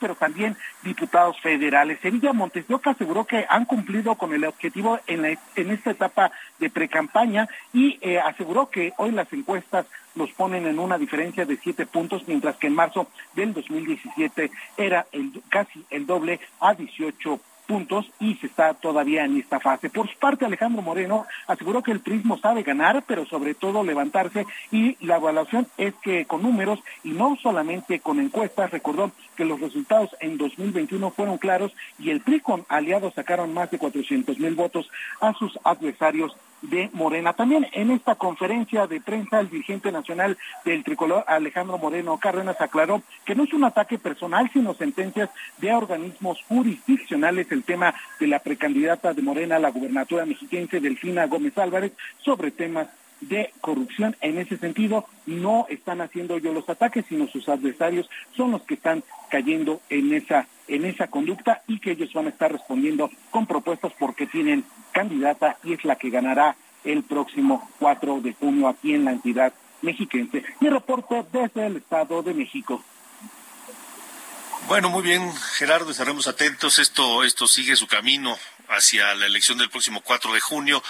pero 0.00 0.14
también 0.14 0.56
diputados 0.82 1.40
federales. 1.40 2.00
Sevilla 2.00 2.32
Montes 2.32 2.66
de 2.68 2.74
Oca 2.74 2.90
aseguró 2.90 3.24
que 3.24 3.46
han 3.48 3.64
cumplido 3.64 4.14
con 4.16 4.32
el 4.32 4.44
objetivo 4.44 5.00
en, 5.06 5.24
en 5.24 5.70
esta 5.70 5.90
etapa 5.90 6.32
de 6.58 6.70
precampaña 6.70 7.48
y 7.72 7.98
eh, 8.00 8.18
aseguró 8.20 8.70
que 8.70 8.92
hoy 8.98 9.10
las 9.12 9.32
encuestas 9.32 9.86
los 10.14 10.30
ponen 10.32 10.66
en 10.66 10.78
una 10.78 10.96
diferencia 10.96 11.44
de 11.44 11.56
siete 11.56 11.86
puntos, 11.86 12.22
mientras 12.28 12.56
que 12.56 12.68
en 12.68 12.74
marzo 12.74 13.08
del 13.34 13.52
2017 13.52 14.50
era 14.76 15.06
el, 15.12 15.32
casi 15.48 15.84
el 15.90 16.06
doble 16.06 16.40
a 16.60 16.74
18 16.74 17.14
puntos 17.30 17.53
y 18.20 18.34
se 18.36 18.46
está 18.46 18.74
todavía 18.74 19.24
en 19.24 19.38
esta 19.38 19.58
fase. 19.58 19.88
Por 19.88 20.08
su 20.08 20.18
parte, 20.18 20.44
Alejandro 20.44 20.82
Moreno 20.82 21.26
aseguró 21.46 21.82
que 21.82 21.92
el 21.92 22.00
prismo 22.00 22.38
sabe 22.38 22.62
ganar, 22.62 23.02
pero 23.06 23.24
sobre 23.26 23.54
todo 23.54 23.82
levantarse 23.82 24.46
y 24.70 24.96
la 25.04 25.16
evaluación 25.16 25.66
es 25.78 25.94
que 26.02 26.26
con 26.26 26.42
números 26.42 26.80
y 27.02 27.10
no 27.10 27.36
solamente 27.42 28.00
con 28.00 28.20
encuestas, 28.20 28.70
recordó 28.70 29.12
que 29.36 29.44
los 29.44 29.60
resultados 29.60 30.10
en 30.20 30.36
2021 30.36 31.10
fueron 31.10 31.38
claros 31.38 31.72
y 31.98 32.10
el 32.10 32.20
PRI 32.20 32.40
con 32.40 32.64
aliados 32.68 33.14
sacaron 33.14 33.54
más 33.54 33.70
de 33.70 33.78
400 33.78 34.38
mil 34.38 34.54
votos 34.54 34.90
a 35.20 35.32
sus 35.32 35.58
adversarios 35.64 36.36
de 36.70 36.90
Morena. 36.92 37.32
También 37.32 37.66
en 37.72 37.90
esta 37.90 38.14
conferencia 38.14 38.86
de 38.86 39.00
prensa, 39.00 39.40
el 39.40 39.50
dirigente 39.50 39.92
nacional 39.92 40.36
del 40.64 40.84
tricolor, 40.84 41.24
Alejandro 41.26 41.78
Moreno 41.78 42.18
Cárdenas, 42.18 42.60
aclaró 42.60 43.02
que 43.24 43.34
no 43.34 43.44
es 43.44 43.52
un 43.52 43.64
ataque 43.64 43.98
personal, 43.98 44.50
sino 44.52 44.74
sentencias 44.74 45.30
de 45.58 45.72
organismos 45.72 46.42
jurisdiccionales, 46.48 47.50
el 47.52 47.64
tema 47.64 47.94
de 48.20 48.26
la 48.26 48.38
precandidata 48.38 49.12
de 49.12 49.22
Morena 49.22 49.56
a 49.56 49.60
la 49.60 49.70
gubernatura 49.70 50.26
mexiquense, 50.26 50.80
Delfina 50.80 51.26
Gómez 51.26 51.56
Álvarez, 51.58 51.92
sobre 52.18 52.50
temas 52.50 52.88
de 53.20 53.52
corrupción. 53.60 54.16
En 54.20 54.38
ese 54.38 54.56
sentido, 54.56 55.06
no 55.26 55.66
están 55.68 56.00
haciendo 56.00 56.38
yo 56.38 56.52
los 56.52 56.68
ataques, 56.68 57.04
sino 57.08 57.26
sus 57.28 57.48
adversarios 57.48 58.08
son 58.36 58.50
los 58.50 58.62
que 58.62 58.74
están 58.74 59.02
cayendo 59.30 59.80
en 59.88 60.12
esa 60.12 60.46
en 60.68 60.84
esa 60.84 61.08
conducta 61.08 61.62
y 61.66 61.78
que 61.78 61.92
ellos 61.92 62.12
van 62.12 62.26
a 62.26 62.30
estar 62.30 62.50
respondiendo 62.50 63.10
con 63.30 63.46
propuestas 63.46 63.92
porque 63.98 64.26
tienen 64.26 64.64
candidata 64.92 65.58
y 65.64 65.74
es 65.74 65.84
la 65.84 65.96
que 65.96 66.10
ganará 66.10 66.56
el 66.84 67.02
próximo 67.02 67.70
4 67.78 68.20
de 68.20 68.34
junio 68.34 68.68
aquí 68.68 68.94
en 68.94 69.04
la 69.04 69.12
entidad 69.12 69.52
mexiquense. 69.82 70.42
Mi 70.60 70.68
reporte 70.68 71.24
desde 71.32 71.66
el 71.66 71.76
Estado 71.76 72.22
de 72.22 72.34
México. 72.34 72.82
Bueno, 74.66 74.88
muy 74.88 75.02
bien, 75.02 75.30
Gerardo, 75.58 75.90
estaremos 75.90 76.26
atentos. 76.26 76.78
Esto, 76.78 77.22
esto 77.22 77.46
sigue 77.46 77.76
su 77.76 77.86
camino 77.86 78.34
hacia 78.68 79.14
la 79.14 79.26
elección 79.26 79.58
del 79.58 79.68
próximo 79.68 80.00
4 80.00 80.32
de 80.32 80.40
junio 80.40 80.82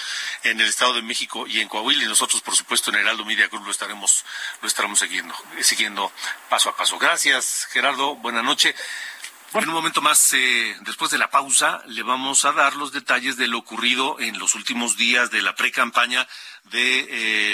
en 0.44 0.60
el 0.60 0.68
Estado 0.68 0.94
de 0.94 1.02
México 1.02 1.46
y 1.48 1.58
en 1.58 1.68
Coahuila 1.68 2.04
y 2.04 2.06
nosotros 2.06 2.40
por 2.40 2.54
supuesto 2.54 2.90
en 2.90 2.96
Heraldo 2.96 3.24
Media 3.24 3.48
Group 3.48 3.64
lo 3.64 3.72
estaremos 3.72 4.24
lo 4.62 4.68
estaremos 4.68 5.00
siguiendo 5.00 5.34
siguiendo 5.60 6.12
paso 6.48 6.68
a 6.68 6.76
paso. 6.76 6.98
Gracias, 6.98 7.66
Gerardo. 7.72 8.14
Buenas 8.14 8.44
noches. 8.44 8.76
En 9.54 9.68
un 9.68 9.74
momento 9.74 10.02
más, 10.02 10.32
eh, 10.32 10.76
después 10.80 11.12
de 11.12 11.18
la 11.18 11.30
pausa, 11.30 11.80
le 11.86 12.02
vamos 12.02 12.44
a 12.44 12.50
dar 12.50 12.74
los 12.74 12.90
detalles 12.90 13.36
de 13.36 13.46
lo 13.46 13.58
ocurrido 13.58 14.18
en 14.18 14.36
los 14.40 14.56
últimos 14.56 14.96
días 14.96 15.30
de 15.30 15.42
la 15.42 15.54
pre-campaña 15.54 16.26
de 16.64 17.06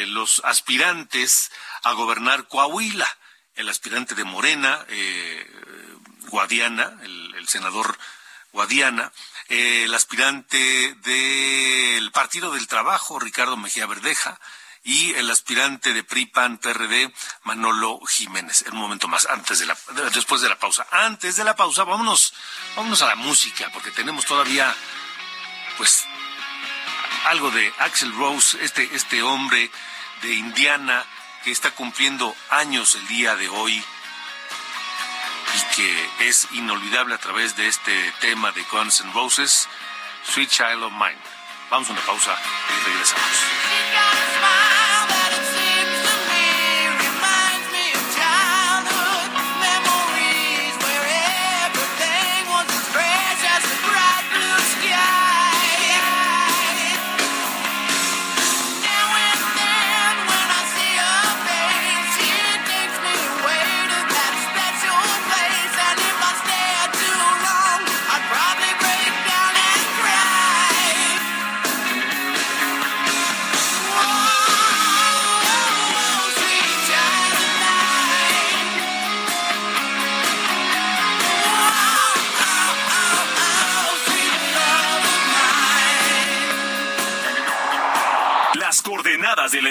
eh, 0.03 0.07
los 0.07 0.41
aspirantes 0.47 1.53
a 1.83 1.93
gobernar 1.93 2.49
Coahuila. 2.49 3.07
El 3.55 3.69
aspirante 3.69 4.15
de 4.15 4.25
Morena, 4.25 4.83
eh, 4.89 5.47
Guadiana, 6.31 6.99
el 7.03 7.47
senador 7.49 7.99
Guadiana, 8.53 9.13
el 9.49 9.93
aspirante 9.95 10.95
del 11.03 12.11
Partido 12.13 12.53
del 12.53 12.67
Trabajo, 12.67 13.19
Ricardo 13.19 13.59
Mejía 13.59 13.85
Verdeja, 13.85 14.41
y 14.83 15.13
el 15.15 15.31
aspirante 15.31 15.93
de 15.93 16.05
PRI-PAN 16.05 16.59
PRD, 16.59 17.13
Manolo 17.45 18.01
Jiménez. 18.07 18.63
En 18.67 18.75
un 18.75 18.81
momento 18.81 19.09
más, 19.09 19.27
antes 19.27 19.59
de 19.59 19.67
la, 19.67 19.77
después 20.15 20.41
de 20.41 20.49
la 20.49 20.59
pausa. 20.59 20.87
Antes 20.91 21.37
de 21.37 21.45
la 21.45 21.55
pausa, 21.55 21.85
vámonos, 21.85 22.33
vámonos 22.77 23.03
a 23.03 23.07
la 23.07 23.17
música, 23.17 23.71
porque 23.73 23.91
tenemos 23.91 24.25
todavía, 24.25 24.75
pues, 25.77 26.07
algo 27.27 27.51
de 27.51 27.73
Axel 27.79 28.15
Rose, 28.15 28.59
este, 28.63 28.89
este 28.95 29.23
hombre 29.23 29.71
de 30.23 30.35
Indiana 30.35 31.05
que 31.45 31.51
está 31.51 31.71
cumpliendo 31.71 32.35
años 32.51 32.95
el 32.95 33.07
día 33.09 33.37
de 33.37 33.49
hoy 33.49 33.83
y 35.55 35.75
que 35.77 36.11
es 36.29 36.49
inolvidable 36.53 37.15
a 37.15 37.19
través 37.19 37.57
de 37.57 37.67
este 37.67 38.13
tema 38.21 38.53
de 38.53 38.63
Guns 38.65 39.01
N' 39.01 39.13
Roses, 39.13 39.69
Sweet 40.33 40.51
Child 40.51 40.83
of 40.83 40.93
Mine. 40.93 41.19
Vamos 41.71 41.89
a 41.89 41.93
una 41.93 42.03
pausa 42.03 42.37
y 42.69 42.85
regresamos. 42.85 44.60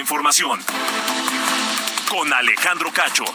Información. 0.09 0.59
Con 2.09 2.33
Alejandro 2.33 2.89
Cacho. 2.91 3.25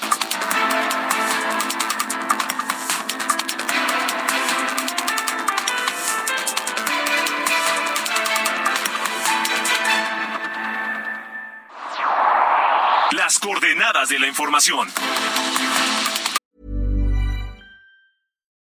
Las 13.12 13.38
coordenadas 13.38 14.08
de 14.08 14.18
la 14.18 14.26
información. 14.26 14.88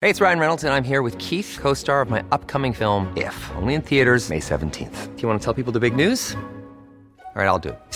Hey, 0.01 0.09
it's 0.09 0.19
Ryan 0.19 0.39
Reynolds, 0.39 0.65
and 0.65 0.73
I'm 0.73 0.83
here 0.83 1.01
with 1.01 1.17
Keith, 1.19 1.57
co 1.61 1.73
star 1.73 2.01
of 2.01 2.09
my 2.09 2.21
upcoming 2.33 2.73
film, 2.73 3.07
If, 3.15 3.33
only 3.55 3.75
in 3.75 3.81
theaters, 3.81 4.29
May 4.29 4.41
17th. 4.41 5.15
Do 5.15 5.21
you 5.21 5.29
want 5.29 5.39
to 5.39 5.45
tell 5.45 5.53
people 5.53 5.71
the 5.71 5.79
big 5.79 5.95
news? 5.95 6.35
All 7.35 7.41
right, 7.41 7.47
I'll 7.47 7.57
do 7.57 7.69
it. 7.69 7.79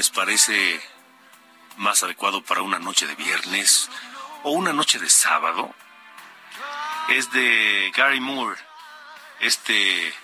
Lunes 0.00 0.10
parece 0.10 0.80
más 1.76 2.02
adecuado 2.02 2.42
para 2.42 2.62
una 2.62 2.78
noche 2.78 3.06
de 3.06 3.14
viernes 3.16 3.90
o 4.44 4.52
una 4.52 4.72
noche 4.72 4.98
de 4.98 5.10
sábado, 5.10 5.74
es 7.10 7.30
de 7.32 7.92
Gary 7.94 8.18
Moore, 8.18 8.58
este 9.40 10.14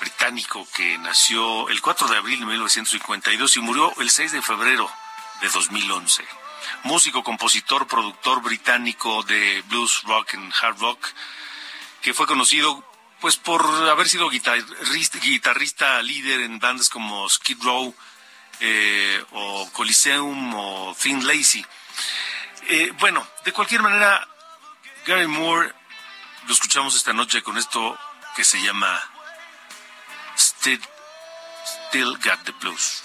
británico 0.00 0.66
que 0.74 0.98
nació 0.98 1.68
el 1.68 1.80
4 1.80 2.08
de 2.08 2.16
abril 2.16 2.40
de 2.40 2.46
1952 2.46 3.56
y 3.56 3.60
murió 3.60 3.92
el 4.00 4.10
6 4.10 4.32
de 4.32 4.42
febrero 4.42 4.90
de 5.42 5.48
2011. 5.48 6.24
Músico, 6.82 7.22
compositor, 7.22 7.86
productor 7.86 8.42
británico 8.42 9.22
de 9.22 9.62
blues 9.68 10.02
rock 10.06 10.34
and 10.34 10.52
hard 10.60 10.80
rock, 10.80 11.06
que 12.02 12.14
fue 12.14 12.26
conocido 12.26 12.84
pues 13.20 13.36
por 13.36 13.64
haber 13.88 14.08
sido 14.08 14.28
guitarrista, 14.28 15.18
guitarrista 15.20 16.02
líder 16.02 16.40
en 16.40 16.58
bandas 16.58 16.88
como 16.88 17.28
Skid 17.28 17.62
Row 17.62 17.94
eh, 18.60 19.24
o 19.32 19.70
Coliseum 19.72 20.54
o 20.54 20.96
Lacey. 21.22 21.64
Eh, 22.68 22.92
bueno, 22.98 23.26
de 23.44 23.52
cualquier 23.52 23.82
manera, 23.82 24.26
Gary 25.06 25.26
Moore 25.26 25.72
lo 26.46 26.52
escuchamos 26.52 26.94
esta 26.94 27.12
noche 27.12 27.42
con 27.42 27.56
esto 27.56 27.98
que 28.36 28.44
se 28.44 28.60
llama 28.62 29.00
Still, 30.36 30.80
Still 31.88 32.18
Got 32.22 32.44
the 32.44 32.52
Blues. 32.60 33.04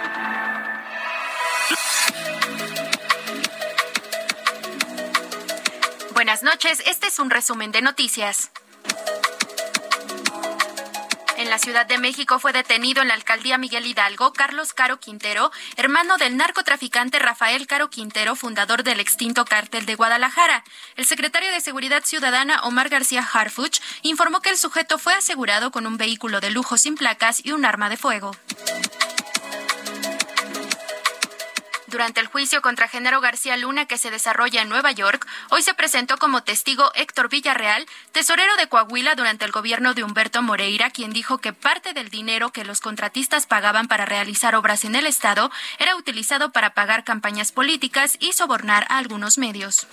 Buenas 6.31 6.43
noches, 6.43 6.81
este 6.85 7.07
es 7.07 7.19
un 7.19 7.29
resumen 7.29 7.73
de 7.73 7.81
noticias. 7.81 8.51
En 11.35 11.49
la 11.49 11.59
Ciudad 11.59 11.85
de 11.85 11.97
México 11.97 12.39
fue 12.39 12.53
detenido 12.53 13.01
en 13.01 13.09
la 13.09 13.15
alcaldía 13.15 13.57
Miguel 13.57 13.85
Hidalgo 13.85 14.31
Carlos 14.31 14.71
Caro 14.71 14.97
Quintero, 14.97 15.51
hermano 15.75 16.17
del 16.17 16.37
narcotraficante 16.37 17.19
Rafael 17.19 17.67
Caro 17.67 17.89
Quintero, 17.89 18.37
fundador 18.37 18.83
del 18.83 19.01
extinto 19.01 19.43
cártel 19.43 19.85
de 19.85 19.95
Guadalajara. 19.95 20.63
El 20.95 21.05
secretario 21.05 21.51
de 21.51 21.59
Seguridad 21.59 22.05
Ciudadana 22.05 22.61
Omar 22.63 22.87
García 22.87 23.27
Harfuch 23.33 23.81
informó 24.01 24.39
que 24.39 24.51
el 24.51 24.57
sujeto 24.57 24.97
fue 24.99 25.13
asegurado 25.13 25.71
con 25.71 25.85
un 25.85 25.97
vehículo 25.97 26.39
de 26.39 26.51
lujo 26.51 26.77
sin 26.77 26.95
placas 26.95 27.45
y 27.45 27.51
un 27.51 27.65
arma 27.65 27.89
de 27.89 27.97
fuego. 27.97 28.31
Durante 31.91 32.21
el 32.21 32.27
juicio 32.27 32.61
contra 32.61 32.87
Genaro 32.87 33.19
García 33.19 33.57
Luna 33.57 33.85
que 33.85 33.97
se 33.97 34.11
desarrolla 34.11 34.61
en 34.61 34.69
Nueva 34.69 34.93
York, 34.93 35.27
hoy 35.49 35.61
se 35.61 35.73
presentó 35.73 36.15
como 36.15 36.41
testigo 36.41 36.89
Héctor 36.95 37.27
Villarreal, 37.27 37.85
tesorero 38.13 38.55
de 38.55 38.69
Coahuila 38.69 39.13
durante 39.15 39.43
el 39.43 39.51
gobierno 39.51 39.93
de 39.93 40.05
Humberto 40.05 40.41
Moreira, 40.41 40.89
quien 40.89 41.11
dijo 41.11 41.39
que 41.39 41.51
parte 41.51 41.91
del 41.91 42.09
dinero 42.09 42.51
que 42.51 42.63
los 42.63 42.79
contratistas 42.79 43.45
pagaban 43.45 43.89
para 43.89 44.05
realizar 44.05 44.55
obras 44.55 44.85
en 44.85 44.95
el 44.95 45.05
Estado 45.05 45.51
era 45.79 45.97
utilizado 45.97 46.53
para 46.53 46.73
pagar 46.73 47.03
campañas 47.03 47.51
políticas 47.51 48.15
y 48.21 48.31
sobornar 48.31 48.85
a 48.87 48.97
algunos 48.97 49.37
medios. 49.37 49.85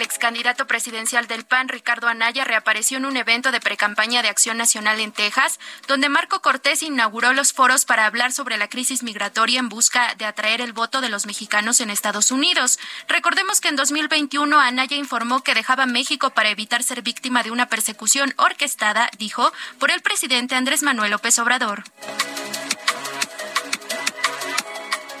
El 0.00 0.06
ex 0.06 0.16
candidato 0.16 0.66
presidencial 0.66 1.26
del 1.26 1.44
PAN, 1.44 1.68
Ricardo 1.68 2.08
Anaya, 2.08 2.46
reapareció 2.46 2.96
en 2.96 3.04
un 3.04 3.18
evento 3.18 3.52
de 3.52 3.60
precampaña 3.60 4.22
de 4.22 4.30
Acción 4.30 4.56
Nacional 4.56 4.98
en 4.98 5.12
Texas, 5.12 5.60
donde 5.88 6.08
Marco 6.08 6.40
Cortés 6.40 6.82
inauguró 6.82 7.34
los 7.34 7.52
foros 7.52 7.84
para 7.84 8.06
hablar 8.06 8.32
sobre 8.32 8.56
la 8.56 8.68
crisis 8.68 9.02
migratoria 9.02 9.60
en 9.60 9.68
busca 9.68 10.14
de 10.14 10.24
atraer 10.24 10.62
el 10.62 10.72
voto 10.72 11.02
de 11.02 11.10
los 11.10 11.26
mexicanos 11.26 11.82
en 11.82 11.90
Estados 11.90 12.30
Unidos. 12.30 12.78
Recordemos 13.08 13.60
que 13.60 13.68
en 13.68 13.76
2021 13.76 14.58
Anaya 14.58 14.96
informó 14.96 15.44
que 15.44 15.52
dejaba 15.52 15.84
México 15.84 16.30
para 16.30 16.48
evitar 16.48 16.82
ser 16.82 17.02
víctima 17.02 17.42
de 17.42 17.50
una 17.50 17.66
persecución 17.66 18.32
orquestada, 18.38 19.10
dijo, 19.18 19.52
por 19.78 19.90
el 19.90 20.00
presidente 20.00 20.54
Andrés 20.54 20.82
Manuel 20.82 21.10
López 21.10 21.38
Obrador. 21.38 21.84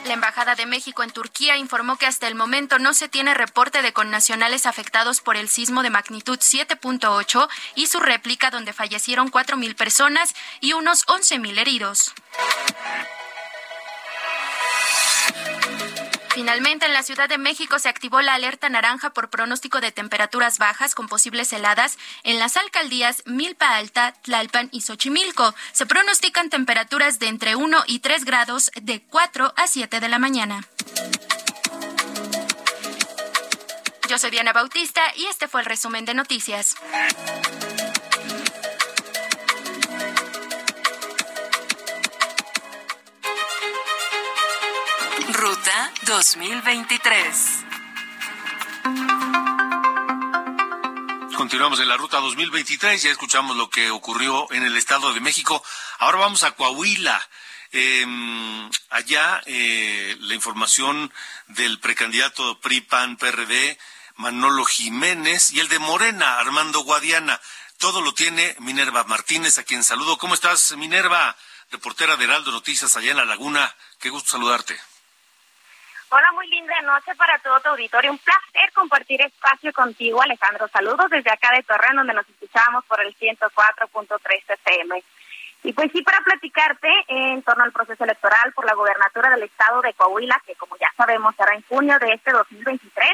La 0.06 0.14
Embajada 0.14 0.54
de 0.54 0.66
México 0.66 1.02
en 1.02 1.10
Turquía 1.10 1.56
informó 1.56 1.96
que 1.96 2.06
hasta 2.06 2.26
el 2.26 2.34
momento 2.34 2.78
no 2.78 2.94
se 2.94 3.08
tiene 3.08 3.34
reporte 3.34 3.82
de 3.82 3.92
connacionales 3.92 4.66
afectados 4.66 5.20
por 5.20 5.36
el 5.36 5.48
sismo 5.48 5.82
de 5.82 5.90
magnitud 5.90 6.38
7.8 6.38 7.48
y 7.74 7.86
su 7.86 8.00
réplica 8.00 8.50
donde 8.50 8.72
fallecieron 8.72 9.30
4.000 9.30 9.76
personas 9.76 10.34
y 10.60 10.72
unos 10.72 11.06
11.000 11.06 11.58
heridos. 11.58 12.14
Finalmente, 16.40 16.86
en 16.86 16.94
la 16.94 17.02
Ciudad 17.02 17.28
de 17.28 17.36
México 17.36 17.78
se 17.78 17.90
activó 17.90 18.22
la 18.22 18.32
alerta 18.32 18.70
naranja 18.70 19.10
por 19.10 19.28
pronóstico 19.28 19.82
de 19.82 19.92
temperaturas 19.92 20.56
bajas 20.56 20.94
con 20.94 21.06
posibles 21.06 21.52
heladas 21.52 21.98
en 22.22 22.38
las 22.38 22.56
alcaldías 22.56 23.22
Milpa 23.26 23.76
Alta, 23.76 24.14
Tlalpan 24.22 24.70
y 24.72 24.80
Xochimilco. 24.80 25.54
Se 25.72 25.84
pronostican 25.84 26.48
temperaturas 26.48 27.18
de 27.18 27.28
entre 27.28 27.56
1 27.56 27.84
y 27.86 27.98
3 27.98 28.24
grados 28.24 28.70
de 28.80 29.02
4 29.02 29.52
a 29.54 29.66
7 29.66 30.00
de 30.00 30.08
la 30.08 30.18
mañana. 30.18 30.66
Yo 34.08 34.18
soy 34.18 34.30
Diana 34.30 34.54
Bautista 34.54 35.02
y 35.16 35.26
este 35.26 35.46
fue 35.46 35.60
el 35.60 35.66
resumen 35.66 36.06
de 36.06 36.14
noticias. 36.14 36.74
Ruta 45.32 45.79
2023. 46.10 47.64
Continuamos 51.36 51.78
en 51.78 51.88
la 51.88 51.96
ruta 51.96 52.18
2023, 52.18 53.00
ya 53.00 53.12
escuchamos 53.12 53.56
lo 53.56 53.70
que 53.70 53.92
ocurrió 53.92 54.50
en 54.50 54.64
el 54.64 54.76
Estado 54.76 55.14
de 55.14 55.20
México. 55.20 55.62
Ahora 56.00 56.18
vamos 56.18 56.42
a 56.42 56.50
Coahuila. 56.50 57.28
Eh, 57.70 58.04
allá 58.90 59.40
eh, 59.46 60.16
la 60.18 60.34
información 60.34 61.12
del 61.46 61.78
precandidato 61.78 62.58
PRI-PAN-PRD, 62.58 63.78
Manolo 64.16 64.64
Jiménez, 64.64 65.52
y 65.52 65.60
el 65.60 65.68
de 65.68 65.78
Morena, 65.78 66.40
Armando 66.40 66.80
Guadiana. 66.80 67.40
Todo 67.78 68.00
lo 68.00 68.14
tiene 68.14 68.56
Minerva 68.58 69.04
Martínez, 69.04 69.58
a 69.58 69.62
quien 69.62 69.84
saludo. 69.84 70.18
¿Cómo 70.18 70.34
estás, 70.34 70.76
Minerva? 70.76 71.36
Reportera 71.70 72.16
de 72.16 72.24
Heraldo 72.24 72.50
Noticias 72.50 72.96
allá 72.96 73.12
en 73.12 73.18
La 73.18 73.24
Laguna. 73.24 73.72
Qué 74.00 74.10
gusto 74.10 74.30
saludarte. 74.30 74.76
Hola, 76.12 76.32
muy 76.32 76.48
linda 76.48 76.74
noche 76.82 77.14
para 77.14 77.38
todo 77.38 77.60
tu 77.60 77.68
auditorio. 77.68 78.10
Un 78.10 78.18
placer 78.18 78.72
compartir 78.74 79.22
espacio 79.22 79.72
contigo, 79.72 80.20
Alejandro. 80.20 80.66
Saludos 80.66 81.08
desde 81.08 81.30
acá 81.30 81.52
de 81.54 81.62
Torreón, 81.62 81.98
donde 81.98 82.14
nos 82.14 82.28
escuchamos 82.28 82.84
por 82.86 83.00
el 83.00 83.16
104.3 83.16 84.18
FM. 84.48 85.04
Y 85.62 85.72
pues 85.72 85.92
sí, 85.92 86.02
para 86.02 86.18
platicarte 86.22 86.88
en 87.06 87.40
torno 87.44 87.62
al 87.62 87.70
proceso 87.70 88.02
electoral 88.02 88.52
por 88.54 88.64
la 88.64 88.74
gobernatura 88.74 89.30
del 89.30 89.44
estado 89.44 89.82
de 89.82 89.94
Coahuila, 89.94 90.42
que 90.44 90.56
como 90.56 90.76
ya 90.78 90.90
sabemos 90.96 91.36
será 91.36 91.54
en 91.54 91.62
junio 91.68 91.96
de 92.00 92.12
este 92.12 92.32
2023. 92.32 93.08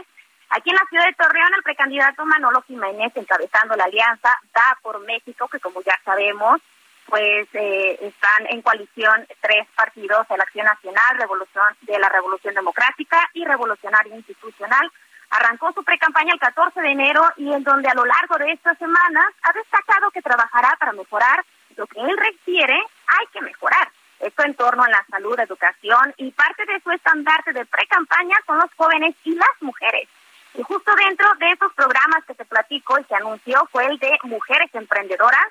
Aquí 0.49 0.71
en 0.71 0.77
la 0.77 0.87
ciudad 0.89 1.05
de 1.05 1.23
Torreón, 1.23 1.53
el 1.55 1.63
precandidato 1.65 2.25
Manolo 2.25 2.63
Jiménez, 2.63 3.13
encabezando 3.15 3.77
la 3.77 3.85
alianza 3.85 4.41
Da 4.55 4.79
por 4.81 5.01
México, 5.01 5.49
que 5.49 5.61
como 5.61 5.83
ya 5.83 6.01
sabemos, 6.03 6.63
pues 7.07 7.49
eh, 7.55 7.99
están 8.03 8.47
en 8.49 8.63
coalición 8.63 9.27
tres 9.41 9.67
partidos, 9.77 10.27
la 10.29 10.43
Acción 10.43 10.67
Nacional, 10.67 11.19
Revolución 11.19 11.65
de 11.83 11.99
la 11.99 12.09
Revolución 12.09 12.55
Democrática 12.55 13.19
y 13.35 13.45
Revolucionario 13.45 14.15
Institucional. 14.15 14.91
Arrancó 15.31 15.73
su 15.73 15.83
precampaña 15.83 16.33
el 16.33 16.41
14 16.41 16.81
de 16.81 16.91
enero 16.91 17.23
y 17.37 17.53
en 17.53 17.65
donde 17.65 17.89
a 17.89 17.95
lo 17.95 18.05
largo 18.05 18.37
de 18.39 18.53
estas 18.53 18.79
semanas 18.79 19.27
ha 19.43 19.53
destacado 19.53 20.11
que 20.11 20.23
trabajará 20.23 20.77
para 20.79 20.93
mejorar 20.93 21.45
lo 21.77 21.87
que 21.87 22.01
él 22.01 22.17
requiere, 22.17 22.75
hay 22.75 23.27
que 23.33 23.41
mejorar. 23.41 23.91
Esto 24.21 24.45
en 24.45 24.55
torno 24.55 24.83
a 24.83 24.89
la 24.89 25.05
salud, 25.11 25.39
educación 25.39 26.15
y 26.17 26.31
parte 26.31 26.65
de 26.65 26.81
su 26.81 26.91
estandarte 26.91 27.53
de 27.53 27.67
precampaña 27.67 28.37
son 28.47 28.59
los 28.59 28.73
jóvenes 28.77 29.15
y 29.25 29.35
las 29.35 29.51
mujeres. 29.61 30.09
Y 30.55 30.63
justo 30.63 30.91
dentro 30.95 31.27
de 31.39 31.53
esos 31.53 31.73
programas 31.75 32.25
que 32.27 32.35
se 32.35 32.45
platicó 32.47 32.99
y 32.99 33.05
se 33.05 33.15
anunció 33.15 33.69
fue 33.71 33.87
el 33.87 33.99
de 33.99 34.19
mujeres 34.23 34.71
emprendedoras, 34.73 35.47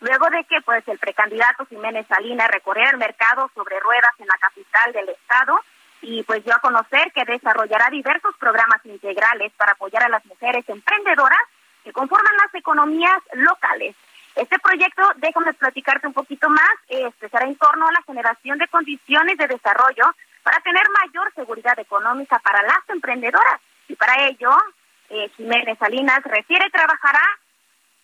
luego 0.00 0.30
de 0.30 0.44
que 0.44 0.60
pues 0.62 0.86
el 0.88 0.98
precandidato 0.98 1.66
Jiménez 1.66 2.06
Salinas 2.06 2.48
recorriera 2.48 2.90
el 2.90 2.98
mercado 2.98 3.50
sobre 3.54 3.80
ruedas 3.80 4.12
en 4.18 4.26
la 4.26 4.38
capital 4.38 4.92
del 4.92 5.08
estado 5.08 5.60
y 6.00 6.22
pues 6.22 6.44
dio 6.44 6.54
a 6.54 6.60
conocer 6.60 7.12
que 7.12 7.24
desarrollará 7.24 7.90
diversos 7.90 8.34
programas 8.38 8.84
integrales 8.84 9.52
para 9.56 9.72
apoyar 9.72 10.04
a 10.04 10.08
las 10.08 10.24
mujeres 10.26 10.64
emprendedoras 10.68 11.40
que 11.82 11.92
conforman 11.92 12.36
las 12.36 12.54
economías 12.54 13.18
locales. 13.32 13.96
Este 14.36 14.58
proyecto, 14.60 15.02
déjame 15.16 15.52
platicarte 15.54 16.06
un 16.06 16.12
poquito 16.12 16.48
más, 16.48 16.70
este 16.88 17.28
en 17.40 17.56
torno 17.56 17.88
a 17.88 17.92
la 17.92 18.02
generación 18.02 18.58
de 18.58 18.68
condiciones 18.68 19.36
de 19.36 19.48
desarrollo 19.48 20.04
para 20.44 20.60
tener 20.60 20.84
mayor 21.04 21.32
seguridad 21.34 21.78
económica 21.78 22.38
para 22.38 22.62
las 22.62 22.88
emprendedoras. 22.88 23.60
Y 23.88 23.96
para 23.96 24.26
ello, 24.26 24.50
eh, 25.10 25.28
Jiménez 25.36 25.76
Salinas 25.78 26.22
refiere 26.22 26.70
trabajará 26.70 27.22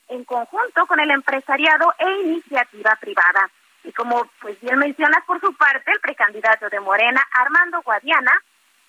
en 0.09 0.25
conjunto 0.25 0.87
con 0.87 1.01
el 1.01 1.11
empresariado 1.11 1.93
e 1.99 2.11
iniciativa 2.23 2.97
privada. 3.01 3.51
Y 3.85 3.93
como 3.93 4.27
pues 4.41 4.61
bien 4.61 4.79
mencionas 4.79 5.25
por 5.27 5.41
su 5.41 5.55
parte, 5.55 5.93
el 5.93 6.01
precandidato 6.01 6.69
de 6.69 6.81
Morena, 6.81 7.27
Armando 7.33 7.83
Guadiana, 7.83 8.33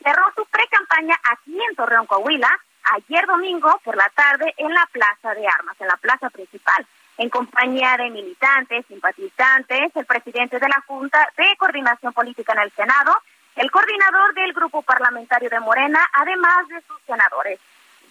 cerró 0.02 0.24
su 0.36 0.46
precampaña 0.46 1.16
aquí 1.32 1.60
en 1.62 1.76
Torreón, 1.76 2.06
Coahuila, 2.06 2.50
ayer 2.94 3.26
domingo 3.26 3.80
por 3.84 3.96
la 3.96 4.10
tarde 4.10 4.54
en 4.58 4.74
la 4.74 4.88
Plaza 4.92 5.34
de 5.34 5.48
Armas, 5.48 5.76
en 5.80 5.88
la 5.88 5.98
plaza 5.98 6.30
principal, 6.30 6.86
en 7.18 7.30
compañía 7.30 7.98
de 7.98 8.10
militantes, 8.10 8.86
simpatizantes, 8.88 9.96
el 9.96 10.06
presidente 10.06 10.60
de 10.60 10.68
la 10.68 10.84
Junta 10.86 11.28
de 11.38 11.56
Coordinación 11.58 12.14
Política 12.14 12.54
en 12.54 12.60
el 12.60 12.72
Senado, 12.72 13.18
el 13.56 13.72
coordinador 13.72 14.34
del 14.34 14.54
grupo 14.54 14.82
parlamentario 14.82 15.50
de 15.50 15.60
Morena, 15.60 16.06
además 16.14 16.68
de 16.68 16.82
sus 16.82 17.02
senadores. 17.06 17.60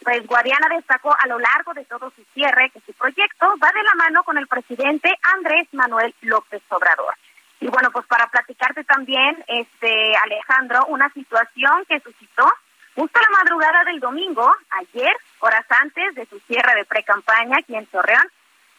Pues 0.05 0.27
Guadiana 0.27 0.69
destacó 0.69 1.17
a 1.19 1.27
lo 1.27 1.39
largo 1.39 1.73
de 1.73 1.87
todo 1.87 2.13
su 2.15 2.23
cierre 2.35 2.69
que 2.71 2.81
su 2.81 2.93
proyecto 2.93 3.55
va 3.63 3.73
de 3.73 3.83
la 3.83 3.95
mano 3.95 4.23
con 4.23 4.37
el 4.37 4.47
presidente 4.47 5.11
Andrés 5.35 5.67
Manuel 5.73 6.15
López 6.21 6.63
Obrador. 6.69 7.15
Y 7.61 7.69
bueno, 7.69 7.91
pues 7.91 8.05
para 8.07 8.27
platicarte 8.27 8.85
también, 8.85 9.43
este 9.49 10.15
Alejandro, 10.17 10.85
una 10.89 11.09
situación 11.09 11.87
que 11.89 12.01
suscitó 12.01 12.53
justo 12.95 13.19
la 13.19 13.39
madrugada 13.39 13.83
del 13.85 13.99
domingo, 13.99 14.55
ayer, 14.71 15.17
horas 15.41 15.65
antes 15.71 16.15
de 16.15 16.27
su 16.27 16.39
cierre 16.41 16.75
de 16.75 16.85
pre-campaña 16.85 17.57
aquí 17.59 17.75
en 17.75 17.87
Torreón, 17.87 18.31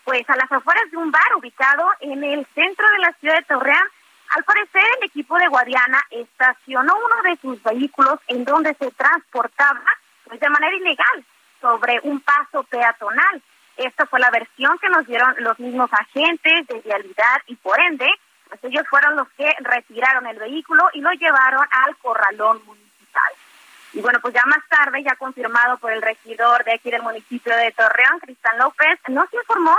pues 0.03 0.29
a 0.29 0.35
las 0.35 0.51
afueras 0.51 0.91
de 0.91 0.97
un 0.97 1.09
bar 1.09 1.35
ubicado 1.35 1.89
en 2.01 2.23
el 2.23 2.45
centro 2.53 2.87
de 2.87 2.99
la 2.99 3.11
ciudad 3.13 3.37
de 3.37 3.45
Torreón, 3.45 3.89
al 4.35 4.43
parecer 4.43 4.83
el 4.99 5.07
equipo 5.07 5.39
de 5.39 5.47
Guadiana 5.47 6.03
estacionó 6.11 6.93
uno 6.95 7.29
de 7.29 7.35
sus 7.37 7.63
vehículos 7.63 8.19
en 8.27 8.45
donde 8.45 8.75
se 8.75 8.91
transportaba 8.91 9.81
pues 10.25 10.39
de 10.39 10.49
manera 10.49 10.75
ilegal 10.75 11.25
sobre 11.61 11.99
un 12.03 12.19
paso 12.21 12.63
peatonal. 12.63 13.41
Esta 13.77 14.05
fue 14.05 14.19
la 14.19 14.31
versión 14.31 14.77
que 14.79 14.89
nos 14.89 15.05
dieron 15.05 15.35
los 15.39 15.59
mismos 15.59 15.89
agentes 15.91 16.67
de 16.67 16.81
vialidad 16.81 17.41
y 17.47 17.55
por 17.55 17.79
ende, 17.79 18.09
pues 18.47 18.63
ellos 18.63 18.85
fueron 18.89 19.15
los 19.15 19.27
que 19.31 19.51
retiraron 19.59 20.27
el 20.27 20.37
vehículo 20.37 20.89
y 20.93 21.01
lo 21.01 21.11
llevaron 21.11 21.65
al 21.71 21.97
corralón 21.97 22.61
municipal. 22.65 23.33
Y 23.93 24.01
bueno, 24.01 24.19
pues 24.21 24.33
ya 24.33 24.43
más 24.45 24.67
tarde, 24.69 25.03
ya 25.03 25.15
confirmado 25.15 25.77
por 25.77 25.91
el 25.91 26.01
regidor 26.01 26.63
de 26.63 26.73
aquí 26.73 26.91
del 26.91 27.01
municipio 27.01 27.55
de 27.55 27.71
Torreón, 27.71 28.19
Cristian 28.19 28.57
López, 28.57 28.99
nos 29.07 29.33
informó 29.33 29.75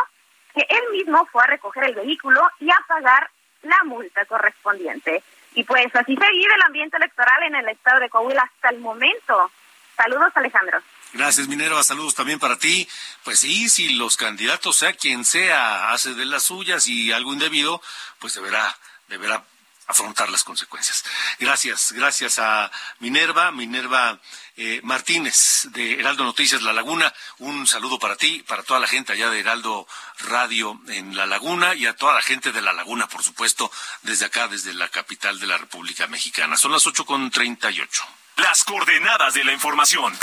que 0.55 0.67
él 0.69 0.83
mismo 0.93 1.27
fue 1.27 1.45
a 1.45 1.49
recoger 1.49 1.85
el 1.85 1.95
vehículo 1.95 2.41
y 2.61 2.71
a 2.71 2.79
pagar 2.89 3.31
la 3.63 3.77
multa 3.85 4.25
correspondiente. 4.25 5.23
Y 5.55 5.65
pues 5.65 5.95
así 5.95 6.17
se 6.17 6.31
vive 6.31 6.55
el 6.55 6.63
ambiente 6.63 6.97
electoral 6.97 7.43
en 7.45 7.57
el 7.57 7.69
estado 7.69 8.01
de 8.01 8.09
Coahuila 8.09 8.43
hasta 8.43 8.71
el 8.71 8.79
momento. 8.79 9.51
Saludos, 9.97 10.33
Alejandro. 10.35 10.79
Gracias, 11.13 11.49
Minerva. 11.49 11.83
Saludos 11.83 12.15
también 12.15 12.39
para 12.39 12.59
ti. 12.59 12.87
Pues 13.25 13.41
sí, 13.41 13.69
si 13.69 13.95
los 13.95 14.17
candidatos, 14.17 14.77
sea 14.77 14.93
quien 14.93 15.25
sea, 15.25 15.93
hace 15.93 16.15
de 16.15 16.27
las 16.27 16.45
suyas 16.45 16.87
y 16.89 17.13
algo 17.13 17.33
indebido, 17.33 17.81
pues 18.19 18.35
deberá, 18.35 18.77
deberá 19.09 19.43
afrontar 19.87 20.31
las 20.31 20.45
consecuencias. 20.45 21.05
Gracias, 21.39 21.93
gracias 21.93 22.39
a 22.39 22.71
Minerva, 22.99 23.53
Minerva 23.53 24.21
eh, 24.57 24.81
Martínez 24.83 25.69
de 25.71 26.01
Heraldo 26.01 26.25
Noticias 26.25 26.63
La 26.63 26.73
Laguna. 26.73 27.13
Un 27.39 27.67
saludo 27.67 27.99
para 27.99 28.17
ti, 28.17 28.43
para 28.47 28.63
toda 28.63 28.81
la 28.81 28.89
gente 28.89 29.13
allá 29.13 29.31
de 29.31 29.41
Heraldo 29.41 29.87
Radio 30.21 30.81
en 30.89 31.17
La 31.17 31.27
Laguna 31.27 31.75
y 31.75 31.87
a 31.87 31.95
toda 31.95 32.15
la 32.15 32.23
gente 32.23 32.53
de 32.53 32.63
La 32.63 32.73
Laguna, 32.73 33.07
por 33.09 33.23
supuesto, 33.23 33.71
desde 34.03 34.27
acá, 34.27 34.49
desde 34.49 34.75
la 34.75 34.89
capital 34.89 35.39
de 35.39 35.47
la 35.47 35.59
República 35.59 36.07
Mexicana. 36.07 36.57
Son 36.57 36.73
las 36.73 36.87
ocho 36.87 37.05
con 37.05 37.31
treinta 37.31 37.71
y 37.71 37.81
ocho. 37.81 38.05
Las 38.37 38.65
coordenadas 38.65 39.35
de 39.35 39.45
la 39.45 39.53
información. 39.53 40.17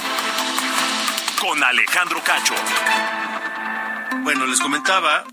Con 1.39 1.63
Alejandro 1.63 2.23
Cacho. 2.23 2.55
Bueno, 4.21 4.45
les 4.45 4.59
comentaba, 4.59 5.25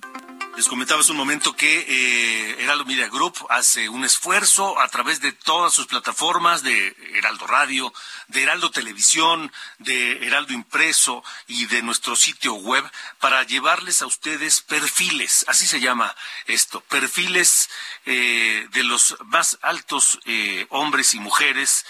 les 0.60 0.68
comentaba 0.68 1.00
hace 1.00 1.12
un 1.12 1.16
momento 1.16 1.56
que 1.56 1.86
eh, 1.88 2.62
Heraldo 2.62 2.84
Media 2.84 3.08
Group 3.08 3.46
hace 3.48 3.88
un 3.88 4.04
esfuerzo 4.04 4.78
a 4.78 4.88
través 4.88 5.22
de 5.22 5.32
todas 5.32 5.72
sus 5.72 5.86
plataformas 5.86 6.62
de 6.62 6.94
Heraldo 7.14 7.46
Radio, 7.46 7.94
de 8.28 8.42
Heraldo 8.42 8.70
Televisión, 8.70 9.50
de 9.78 10.26
Heraldo 10.26 10.52
Impreso 10.52 11.24
y 11.46 11.64
de 11.64 11.80
nuestro 11.80 12.14
sitio 12.14 12.52
web 12.56 12.84
para 13.20 13.42
llevarles 13.44 14.02
a 14.02 14.06
ustedes 14.06 14.60
perfiles, 14.60 15.46
así 15.48 15.66
se 15.66 15.80
llama 15.80 16.14
esto, 16.46 16.82
perfiles 16.82 17.70
eh, 18.04 18.68
de 18.70 18.84
los 18.84 19.16
más 19.24 19.58
altos 19.62 20.20
eh, 20.26 20.66
hombres 20.68 21.14
y 21.14 21.20
mujeres 21.20 21.86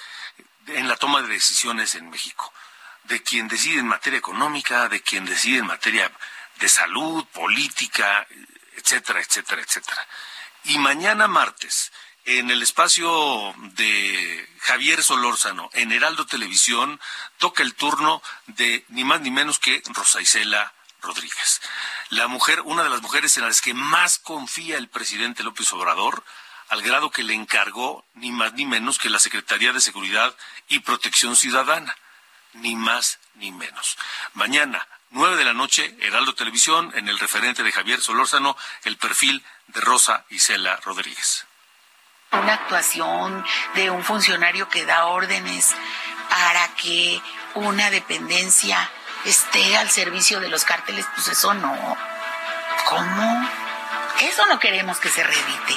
en 0.69 0.87
la 0.87 0.95
toma 0.95 1.23
de 1.23 1.29
decisiones 1.29 1.97
en 1.97 2.09
México, 2.09 2.53
de 3.03 3.21
quien 3.21 3.49
decide 3.49 3.81
en 3.81 3.89
materia 3.89 4.21
económica, 4.21 4.89
de 4.89 5.03
quien 5.03 5.25
decide 5.25 5.59
en 5.59 5.67
materia 5.67 6.13
de 6.61 6.69
salud, 6.69 7.25
política, 7.33 8.29
etcétera, 8.81 9.21
etcétera, 9.21 9.63
etcétera. 9.63 10.09
Y 10.65 10.79
mañana 10.79 11.29
martes, 11.29 11.93
en 12.25 12.51
el 12.51 12.63
espacio 12.63 13.55
de 13.75 14.49
Javier 14.61 15.03
Solórzano, 15.03 15.71
en 15.73 15.93
Heraldo 15.93 16.27
Televisión, 16.27 17.01
toca 17.39 17.63
el 17.63 17.75
turno 17.75 18.23
de 18.47 18.85
ni 18.89 19.05
más 19.05 19.21
ni 19.21 19.31
menos 19.31 19.59
que 19.59 19.83
Rosa 19.87 20.21
Isela 20.21 20.73
Rodríguez. 21.01 21.61
La 22.11 22.29
mujer, 22.29 22.61
una 22.63 22.83
de 22.83 22.91
las 22.91 23.03
mujeres 23.03 23.37
en 23.37 23.45
las 23.45 23.61
que 23.61 23.75
más 23.75 24.19
confía 24.19 24.77
el 24.77 24.89
presidente 24.89 25.43
López 25.43 25.73
Obrador, 25.73 26.25
al 26.69 26.83
grado 26.83 27.11
que 27.11 27.25
le 27.25 27.35
encargó 27.35 28.05
ni 28.15 28.31
más 28.31 28.53
ni 28.53 28.65
menos 28.67 28.99
que 28.99 29.11
la 29.11 29.19
Secretaría 29.19 29.73
de 29.73 29.81
Seguridad 29.81 30.37
y 30.69 30.81
Protección 30.81 31.37
Ciudadana. 31.37 31.97
Ni 32.53 32.75
más 32.75 33.19
ni 33.35 33.53
menos. 33.53 33.97
Mañana, 34.35 34.87
nueve 35.11 35.37
de 35.37 35.45
la 35.45 35.53
noche, 35.53 35.97
Heraldo 36.01 36.35
Televisión, 36.35 36.93
en 36.95 37.09
el 37.09 37.19
referente 37.19 37.63
de 37.63 37.73
Javier 37.73 38.01
Solórzano, 38.01 38.57
el 38.85 38.97
perfil 38.97 39.45
de 39.69 39.81
Rosa 39.81 40.25
Isela 40.31 40.77
Rodríguez 40.85 41.47
una 42.33 42.55
actuación 42.55 43.45
de 43.75 43.91
un 43.91 44.05
funcionario 44.05 44.69
que 44.69 44.87
da 44.87 45.07
órdenes 45.07 45.75
para 46.29 46.69
que 46.77 47.21
una 47.55 47.91
dependencia 47.91 48.89
esté 49.25 49.77
al 49.77 49.91
servicio 49.91 50.41
de 50.41 50.49
los 50.49 50.65
cárteles, 50.65 51.07
pues 51.15 51.29
eso 51.29 51.55
no. 51.55 51.97
¿Cómo? 52.89 53.51
Eso 54.21 54.47
no 54.47 54.59
queremos 54.59 54.99
que 54.99 55.09
se 55.09 55.25
redite. 55.25 55.77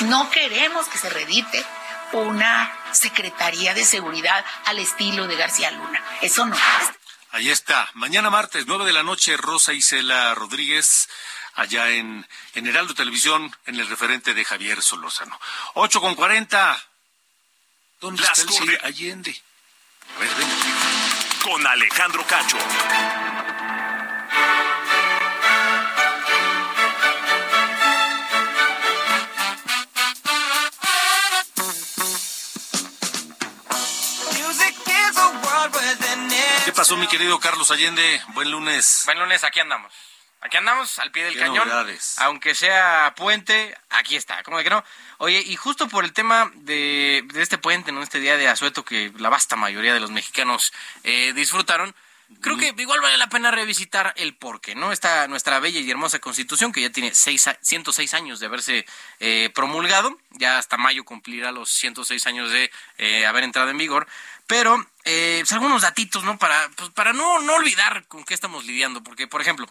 No 0.00 0.30
queremos 0.30 0.86
que 0.88 0.98
se 0.98 1.10
redite 1.10 1.64
una 2.12 2.70
Secretaría 2.92 3.74
de 3.74 3.84
Seguridad 3.84 4.44
al 4.66 4.78
estilo 4.78 5.26
de 5.26 5.36
García 5.36 5.70
Luna. 5.70 6.02
Eso 6.20 6.46
no. 6.46 6.56
Ahí 7.32 7.50
está. 7.50 7.88
Mañana 7.94 8.28
martes, 8.28 8.66
nueve 8.66 8.84
de 8.84 8.92
la 8.92 9.02
noche, 9.02 9.38
Rosa 9.38 9.72
Isela 9.72 10.34
Rodríguez 10.34 11.08
allá 11.54 11.88
en, 11.88 12.26
en 12.54 12.66
Heraldo 12.66 12.94
Televisión, 12.94 13.54
en 13.66 13.80
el 13.80 13.88
referente 13.88 14.34
de 14.34 14.44
Javier 14.44 14.82
Solórzano. 14.82 15.40
Ocho 15.74 16.00
con 16.00 16.14
cuarenta. 16.14 16.82
¿Dónde 18.00 18.22
está 18.22 18.42
el 18.42 18.80
Allende? 18.84 19.42
A 20.16 20.20
ver, 20.20 20.28
ven. 20.36 20.48
Con 21.42 21.66
Alejandro 21.66 22.26
Cacho. 22.26 22.58
Pasó, 36.82 36.96
mi 36.96 37.06
querido 37.06 37.38
Carlos 37.38 37.70
Allende? 37.70 38.20
Buen 38.34 38.50
lunes. 38.50 39.02
Buen 39.04 39.16
lunes, 39.16 39.44
aquí 39.44 39.60
andamos. 39.60 39.92
Aquí 40.40 40.56
andamos 40.56 40.98
al 40.98 41.12
pie 41.12 41.22
del 41.22 41.38
cañón. 41.38 41.70
Aunque 42.16 42.56
sea 42.56 43.14
puente, 43.16 43.78
aquí 43.88 44.16
está. 44.16 44.42
¿Cómo 44.42 44.58
de 44.58 44.64
que 44.64 44.70
no? 44.70 44.82
Oye, 45.18 45.44
y 45.46 45.54
justo 45.54 45.86
por 45.86 46.02
el 46.02 46.12
tema 46.12 46.50
de, 46.56 47.24
este 47.36 47.56
puente, 47.56 47.92
¿no? 47.92 48.02
Este 48.02 48.18
día 48.18 48.36
de 48.36 48.48
asueto 48.48 48.84
que 48.84 49.12
la 49.18 49.28
vasta 49.28 49.54
mayoría 49.54 49.94
de 49.94 50.00
los 50.00 50.10
mexicanos 50.10 50.72
eh, 51.04 51.32
disfrutaron. 51.36 51.94
Creo 52.40 52.56
que 52.56 52.74
igual 52.76 53.00
vale 53.00 53.16
la 53.18 53.28
pena 53.28 53.50
revisitar 53.50 54.12
el 54.16 54.34
porqué, 54.34 54.74
¿no? 54.74 54.90
Esta 54.90 55.28
nuestra 55.28 55.60
bella 55.60 55.80
y 55.80 55.90
hermosa 55.90 56.18
constitución, 56.18 56.72
que 56.72 56.80
ya 56.80 56.90
tiene 56.90 57.14
seis, 57.14 57.48
106 57.60 58.14
años 58.14 58.40
de 58.40 58.46
haberse 58.46 58.86
eh, 59.20 59.50
promulgado, 59.54 60.18
ya 60.30 60.58
hasta 60.58 60.76
mayo 60.76 61.04
cumplirá 61.04 61.52
los 61.52 61.70
106 61.70 62.26
años 62.26 62.50
de 62.50 62.70
eh, 62.98 63.26
haber 63.26 63.44
entrado 63.44 63.70
en 63.70 63.78
vigor, 63.78 64.06
pero 64.52 64.76
pues 65.02 65.50
algunos 65.52 65.80
datitos, 65.80 66.24
¿no? 66.24 66.38
Para, 66.38 66.68
pues, 66.76 66.90
para 66.90 67.14
no, 67.14 67.40
no 67.40 67.54
olvidar 67.54 68.06
con 68.06 68.22
qué 68.22 68.34
estamos 68.34 68.66
lidiando, 68.66 69.02
porque, 69.02 69.26
por 69.26 69.40
ejemplo, 69.40 69.66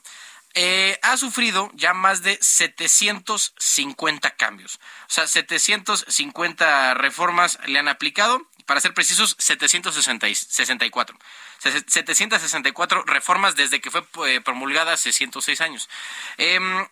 eh, 0.56 0.98
ha 1.04 1.18
sufrido 1.18 1.70
ya 1.76 1.94
más 1.94 2.24
de 2.24 2.40
750 2.42 4.32
cambios. 4.32 4.80
O 5.04 5.10
sea, 5.10 5.28
750 5.28 6.96
reformas 6.96 7.60
le 7.68 7.78
han 7.78 7.90
aplicado, 7.90 8.42
para 8.72 8.80
ser 8.80 8.94
precisos, 8.94 9.36
764. 9.38 11.18
764 11.60 13.04
reformas 13.04 13.58
desde 13.58 13.82
que 13.82 13.92
fue 13.92 14.06
eh, 14.28 14.40
promulgada 14.40 14.94
hace 14.94 15.12
106 15.12 15.60
años. 15.60 15.90
Em, 16.38 16.88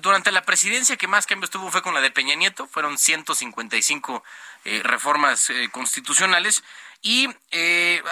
durante 0.00 0.32
la 0.32 0.42
presidencia 0.42 0.96
que 0.96 1.06
más 1.06 1.26
cambios 1.26 1.50
tuvo 1.50 1.70
fue 1.70 1.80
con 1.80 1.94
la 1.94 2.00
de 2.00 2.10
Peña 2.10 2.34
Nieto, 2.34 2.66
fueron 2.66 2.98
155 2.98 4.24
eh, 4.64 4.80
reformas 4.82 5.48
constitucionales 5.70 6.64
y 7.02 7.28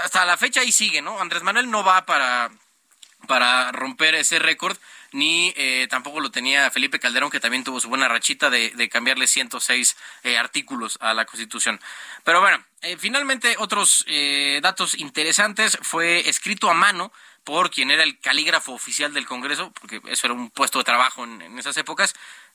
hasta 0.05 0.25
la 0.25 0.37
fecha 0.37 0.61
ahí 0.61 0.71
sigue, 0.71 1.03
¿no? 1.03 1.21
Andrés 1.21 1.43
Manuel 1.43 1.69
no 1.69 1.83
va 1.83 2.07
para 2.07 2.53
para 3.27 3.73
romper 3.73 4.15
ese 4.15 4.39
récord, 4.39 4.77
ni 5.13 5.53
eh, 5.57 5.87
tampoco 5.89 6.21
lo 6.21 6.31
tenía 6.31 6.71
Felipe 6.71 6.99
Calderón, 6.99 7.31
que 7.31 7.41
también 7.41 7.65
tuvo 7.65 7.81
su 7.81 7.89
buena 7.89 8.09
rachita 8.09 8.51
de, 8.51 8.89
cambiarle 8.91 9.27
106 9.27 9.97
eh, 10.23 10.39
artículos 10.39 10.99
a 11.01 11.15
la 11.15 11.25
Constitución. 11.25 11.81
Pero 12.25 12.41
bueno, 12.41 12.65
eh, 12.83 12.97
finalmente 12.99 13.57
otros 13.59 14.05
datos 14.63 14.95
interesantes 14.95 15.79
fue 15.83 16.29
escrito 16.29 16.71
a 16.71 16.75
mano 16.75 17.13
por 17.47 17.71
quien 17.71 17.93
era 17.93 18.03
el 18.03 18.19
calígrafo 18.19 18.73
oficial 18.73 19.15
del 19.15 19.25
Congreso, 19.25 19.71
porque 19.81 20.01
eso 20.09 20.27
era 20.27 20.35
un 20.35 20.51
puesto 20.51 20.79
de 20.79 20.85
trabajo 20.85 21.23
en, 21.23 21.57
esas 21.61 21.77
épocas, 21.77 22.13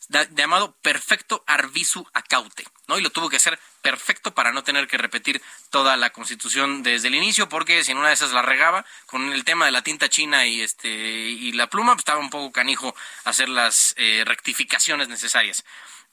llamado 0.09 0.73
Perfecto 0.81 1.43
Arvisu 1.47 2.05
Acaute, 2.13 2.65
¿no? 2.87 2.97
Y 2.97 3.01
lo 3.01 3.11
tuvo 3.11 3.29
que 3.29 3.37
hacer 3.37 3.59
perfecto 3.81 4.33
para 4.33 4.51
no 4.51 4.63
tener 4.63 4.87
que 4.87 4.97
repetir 4.97 5.41
toda 5.69 5.97
la 5.97 6.11
Constitución 6.11 6.83
desde 6.83 7.07
el 7.07 7.15
inicio, 7.15 7.49
porque 7.49 7.83
si 7.83 7.91
en 7.91 7.97
una 7.97 8.09
de 8.09 8.13
esas 8.13 8.31
la 8.31 8.41
regaba, 8.41 8.85
con 9.05 9.31
el 9.31 9.43
tema 9.43 9.65
de 9.65 9.71
la 9.71 9.81
tinta 9.81 10.09
china 10.09 10.45
y 10.45 10.61
este 10.61 10.89
y 10.89 11.51
la 11.53 11.67
pluma, 11.67 11.93
pues 11.93 12.01
estaba 12.01 12.19
un 12.19 12.29
poco 12.29 12.51
canijo 12.51 12.95
hacer 13.23 13.49
las 13.49 13.93
eh, 13.97 14.23
rectificaciones 14.25 15.07
necesarias. 15.07 15.63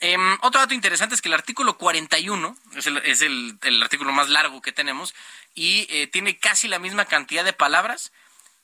Em, 0.01 0.39
otro 0.43 0.61
dato 0.61 0.75
interesante 0.75 1.17
es 1.17 1.21
que 1.21 1.29
el 1.29 1.35
artículo 1.35 1.77
41 1.77 2.57
es 2.77 2.87
el, 2.87 2.99
es 2.99 3.21
el, 3.23 3.59
artículo 3.83 4.13
más 4.13 4.29
largo 4.29 4.63
que 4.63 4.71
tenemos 4.71 5.15
y 5.55 5.87
eh, 5.91 6.07
tiene 6.07 6.39
casi 6.39 6.69
la 6.69 6.79
misma 6.79 7.07
cantidad 7.07 7.45
de 7.45 7.53
palabras 7.53 8.13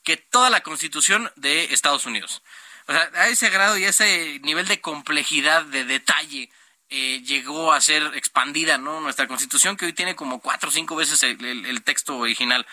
que 0.05 0.16
toda 0.16 0.49
la 0.51 0.61
constitución 0.61 1.33
de 1.35 1.72
Estados 1.72 2.07
Unidos. 2.07 2.43
O 2.87 2.93
sea, 2.93 3.11
a 3.14 3.28
ese 3.28 3.51
grado 3.51 3.78
y 3.78 3.85
a 3.85 3.89
ese 3.91 4.41
nivel 4.43 4.68
de 4.68 4.80
complejidad, 4.80 5.64
de 5.64 5.85
detalle, 5.85 6.51
eh, 6.91 7.22
llegó 7.24 7.72
a 7.72 7.80
ser 7.80 8.03
expandida, 8.14 8.78
¿no? 8.78 9.01
Nuestra 9.01 9.26
constitución, 9.26 9.76
que 9.76 9.87
hoy 9.87 9.93
tiene 9.93 10.14
como 10.14 10.41
cuatro 10.41 10.68
o 10.68 10.72
cinco 10.72 10.95
veces 10.95 11.22
el, 11.22 11.82
texto 11.82 12.18
original. 12.18 12.66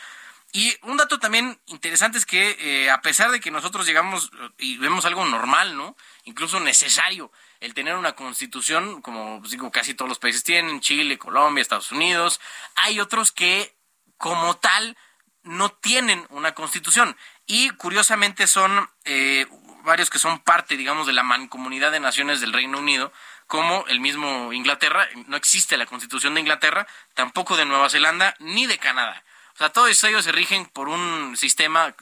Y 0.53 0.75
un 0.81 0.97
dato 0.97 1.17
también 1.17 1.59
interesante 1.67 2.17
es 2.17 2.25
que 2.25 2.57
eh, 2.59 2.89
a 2.91 3.01
pesar 3.01 3.31
de 3.31 3.39
que 3.39 3.51
nosotros 3.51 3.87
llegamos 3.87 4.29
y 4.57 4.77
vemos 4.77 5.05
algo 5.05 5.25
normal, 5.25 5.77
¿no? 5.77 5.95
Incluso 6.25 6.59
necesario, 6.59 7.31
el 7.61 7.73
tener 7.73 7.95
una 7.95 8.13
constitución, 8.13 9.01
como 9.01 9.39
pues, 9.39 9.51
digo, 9.51 9.71
casi 9.71 9.93
todos 9.93 10.09
los 10.09 10.19
países 10.19 10.43
tienen, 10.43 10.81
Chile, 10.81 11.17
Colombia, 11.17 11.61
Estados 11.61 11.91
Unidos, 11.91 12.41
hay 12.75 12.99
otros 12.99 13.31
que 13.31 13.73
como 14.17 14.57
tal 14.57 14.97
no 15.43 15.69
tienen 15.69 16.25
una 16.29 16.53
constitución 16.53 17.17
y 17.47 17.69
curiosamente 17.71 18.45
son 18.45 18.89
eh, 19.05 19.47
varios 19.83 20.09
que 20.09 20.19
son 20.19 20.39
parte, 20.39 20.77
digamos, 20.77 21.07
de 21.07 21.13
la 21.13 21.23
mancomunidad 21.23 21.91
de 21.91 21.99
naciones 21.99 22.41
del 22.41 22.53
Reino 22.53 22.79
Unido, 22.79 23.11
como 23.47 23.85
el 23.87 23.99
mismo 23.99 24.53
Inglaterra, 24.53 25.07
no 25.27 25.35
existe 25.35 25.77
la 25.77 25.85
constitución 25.85 26.33
de 26.33 26.41
Inglaterra, 26.41 26.87
tampoco 27.15 27.57
de 27.57 27.65
Nueva 27.65 27.89
Zelanda, 27.89 28.35
ni 28.39 28.65
de 28.65 28.77
Canadá. 28.77 29.23
O 29.53 29.57
sea, 29.57 29.69
todos 29.69 30.03
ellos 30.05 30.23
se 30.23 30.31
rigen 30.31 30.65
por 30.65 30.87
un 30.87 31.35
sistema, 31.37 31.93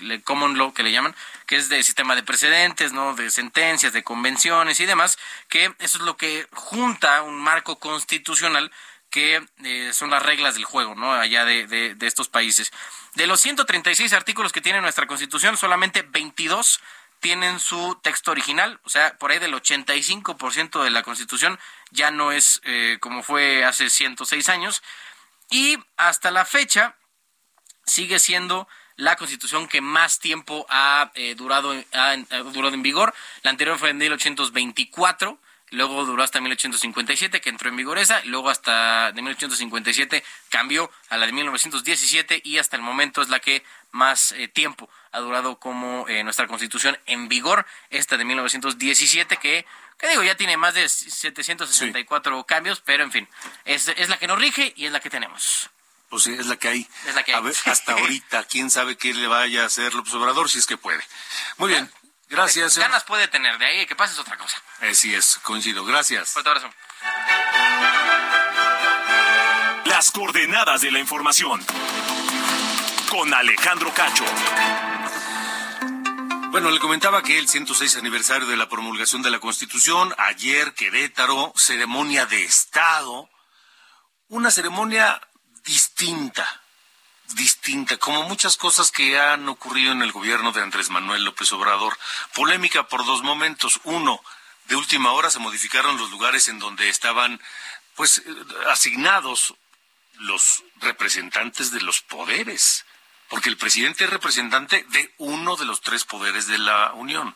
el 0.00 0.22
common 0.22 0.58
law 0.58 0.74
que 0.74 0.82
le 0.82 0.90
llaman, 0.90 1.14
que 1.46 1.56
es 1.56 1.68
de 1.68 1.82
sistema 1.82 2.16
de 2.16 2.22
precedentes, 2.22 2.92
¿no? 2.92 3.14
De 3.14 3.30
sentencias, 3.30 3.92
de 3.92 4.02
convenciones 4.02 4.80
y 4.80 4.86
demás, 4.86 5.16
que 5.48 5.72
eso 5.78 5.98
es 5.98 6.04
lo 6.04 6.16
que 6.16 6.46
junta 6.52 7.22
un 7.22 7.38
marco 7.38 7.78
constitucional 7.78 8.72
que 9.10 9.44
eh, 9.64 9.90
son 9.92 10.10
las 10.10 10.22
reglas 10.22 10.54
del 10.54 10.64
juego, 10.64 10.94
¿no? 10.94 11.12
Allá 11.12 11.44
de, 11.44 11.66
de, 11.66 12.06
estos 12.06 12.28
países. 12.28 12.72
De 13.14 13.26
los 13.26 13.40
136 13.40 14.12
artículos 14.12 14.52
que 14.52 14.60
tiene 14.60 14.80
nuestra 14.80 15.06
Constitución, 15.06 15.56
solamente 15.56 16.02
22 16.02 16.80
tienen 17.20 17.60
su 17.60 17.98
texto 18.02 18.30
original, 18.30 18.80
o 18.84 18.88
sea, 18.88 19.16
por 19.18 19.30
ahí 19.30 19.38
del 19.38 19.54
85% 19.54 20.82
de 20.82 20.90
la 20.90 21.02
Constitución 21.02 21.58
ya 21.90 22.10
no 22.10 22.32
es 22.32 22.60
eh, 22.64 22.98
como 23.00 23.22
fue 23.22 23.64
hace 23.64 23.90
106 23.90 24.48
años, 24.48 24.82
y 25.50 25.78
hasta 25.96 26.30
la 26.30 26.44
fecha 26.44 26.96
sigue 27.84 28.18
siendo 28.18 28.68
la 28.96 29.16
Constitución 29.16 29.68
que 29.68 29.80
más 29.80 30.18
tiempo 30.18 30.66
ha, 30.68 31.10
eh, 31.14 31.34
durado, 31.34 31.72
ha, 31.92 32.16
durado 32.52 32.74
en 32.74 32.82
vigor. 32.82 33.14
La 33.42 33.50
anterior 33.50 33.78
fue 33.78 33.90
en 33.90 33.98
1824 33.98 35.38
luego 35.70 36.04
duró 36.04 36.22
hasta 36.22 36.40
1857 36.40 37.40
que 37.40 37.48
entró 37.48 37.68
en 37.68 37.76
vigor 37.76 37.98
esa, 37.98 38.24
y 38.24 38.28
luego 38.28 38.50
hasta 38.50 39.12
de 39.12 39.22
1857 39.22 40.24
cambió 40.48 40.90
a 41.08 41.16
la 41.16 41.26
de 41.26 41.32
1917 41.32 42.40
y 42.44 42.58
hasta 42.58 42.76
el 42.76 42.82
momento 42.82 43.22
es 43.22 43.28
la 43.28 43.40
que 43.40 43.64
más 43.92 44.32
eh, 44.32 44.48
tiempo 44.48 44.88
ha 45.12 45.20
durado 45.20 45.58
como 45.58 46.06
eh, 46.08 46.22
nuestra 46.22 46.46
constitución 46.46 46.98
en 47.06 47.28
vigor, 47.28 47.66
esta 47.90 48.16
de 48.16 48.24
1917 48.24 49.36
que, 49.38 49.66
que 49.98 50.08
digo, 50.08 50.22
ya 50.22 50.36
tiene 50.36 50.56
más 50.56 50.74
de 50.74 50.88
764 50.88 52.44
cambios, 52.44 52.80
pero 52.80 53.02
en 53.02 53.12
fin, 53.12 53.28
es, 53.64 53.88
es 53.88 54.08
la 54.08 54.18
que 54.18 54.26
nos 54.26 54.38
rige 54.38 54.72
y 54.76 54.86
es 54.86 54.92
la 54.92 55.00
que 55.00 55.10
tenemos. 55.10 55.70
Pues 56.10 56.24
sí, 56.24 56.32
es 56.32 56.46
la 56.46 56.56
que 56.56 56.68
hay. 56.68 56.88
Es 57.06 57.14
la 57.14 57.22
que 57.22 57.32
hay. 57.32 57.52
hasta 57.66 57.92
ahorita, 57.98 58.44
quién 58.44 58.68
sabe 58.68 58.96
qué 58.96 59.14
le 59.14 59.28
vaya 59.28 59.62
a 59.62 59.66
hacer 59.66 59.94
López 59.94 60.12
Obrador 60.14 60.50
si 60.50 60.58
es 60.58 60.66
que 60.66 60.76
puede. 60.76 61.02
Muy 61.56 61.68
bien. 61.68 61.90
Gracias. 62.30 62.78
Ganas 62.78 63.02
puede 63.02 63.26
tener, 63.26 63.58
de 63.58 63.66
ahí 63.66 63.86
que 63.86 63.96
pases 63.96 64.18
otra 64.18 64.38
cosa. 64.38 64.62
Así 64.80 65.12
es, 65.12 65.38
coincido. 65.42 65.84
Gracias. 65.84 66.30
Fuerte 66.30 66.48
abrazo. 66.48 66.70
Las 69.84 70.12
coordenadas 70.12 70.80
de 70.80 70.92
la 70.92 71.00
información. 71.00 71.60
Con 73.10 73.34
Alejandro 73.34 73.92
Cacho. 73.92 74.24
Bueno, 76.50 76.70
le 76.70 76.78
comentaba 76.78 77.22
que 77.22 77.38
el 77.38 77.48
106 77.48 77.96
aniversario 77.96 78.46
de 78.46 78.56
la 78.56 78.68
promulgación 78.68 79.22
de 79.22 79.30
la 79.30 79.40
Constitución, 79.40 80.14
ayer 80.16 80.74
Querétaro, 80.74 81.52
ceremonia 81.56 82.26
de 82.26 82.44
Estado, 82.44 83.28
una 84.28 84.50
ceremonia 84.52 85.20
distinta, 85.64 86.59
distinta, 87.34 87.96
como 87.96 88.24
muchas 88.24 88.56
cosas 88.56 88.90
que 88.90 89.18
han 89.18 89.48
ocurrido 89.48 89.92
en 89.92 90.02
el 90.02 90.12
gobierno 90.12 90.52
de 90.52 90.62
Andrés 90.62 90.90
Manuel 90.90 91.24
López 91.24 91.52
Obrador. 91.52 91.98
Polémica 92.34 92.88
por 92.88 93.04
dos 93.04 93.22
momentos. 93.22 93.80
Uno, 93.84 94.20
de 94.66 94.76
última 94.76 95.12
hora 95.12 95.30
se 95.30 95.38
modificaron 95.38 95.96
los 95.96 96.10
lugares 96.10 96.48
en 96.48 96.58
donde 96.58 96.88
estaban 96.88 97.40
pues 97.94 98.22
asignados 98.68 99.54
los 100.18 100.62
representantes 100.76 101.70
de 101.70 101.80
los 101.80 102.02
poderes, 102.02 102.84
porque 103.28 103.48
el 103.48 103.56
presidente 103.56 104.04
es 104.04 104.10
representante 104.10 104.84
de 104.90 105.14
uno 105.18 105.56
de 105.56 105.64
los 105.64 105.80
tres 105.80 106.04
poderes 106.04 106.46
de 106.46 106.58
la 106.58 106.92
Unión. 106.92 107.34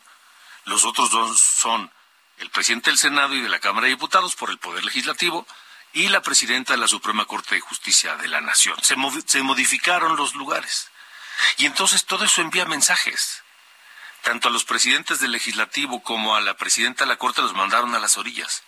Los 0.65 0.85
otros 0.85 1.11
dos 1.11 1.39
son 1.39 1.91
el 2.37 2.49
presidente 2.49 2.89
del 2.89 2.97
Senado 2.97 3.33
y 3.35 3.41
de 3.41 3.49
la 3.49 3.59
Cámara 3.59 3.85
de 3.85 3.93
Diputados 3.93 4.35
por 4.35 4.49
el 4.49 4.57
Poder 4.57 4.83
Legislativo 4.83 5.47
y 5.95 6.09
la 6.09 6.21
presidenta 6.21 6.73
de 6.73 6.79
la 6.79 6.89
Suprema 6.89 7.23
Corte 7.23 7.55
de 7.55 7.61
Justicia 7.61 8.17
de 8.17 8.27
la 8.27 8.41
Nación. 8.41 8.75
Se, 8.83 8.97
modificaron 8.97 10.17
los 10.17 10.35
lugares. 10.35 10.91
Y 11.57 11.65
entonces 11.65 12.03
todo 12.03 12.25
eso 12.25 12.41
envía 12.41 12.65
mensajes. 12.65 13.43
Tanto 14.21 14.49
a 14.49 14.51
los 14.51 14.65
presidentes 14.65 15.21
del 15.21 15.31
Legislativo 15.31 16.03
como 16.03 16.35
a 16.35 16.41
la 16.41 16.57
presidenta 16.57 17.05
de 17.05 17.09
la 17.09 17.15
Corte 17.15 17.41
los 17.41 17.53
mandaron 17.53 17.95
a 17.95 17.99
las 17.99 18.17
orillas. 18.17 18.63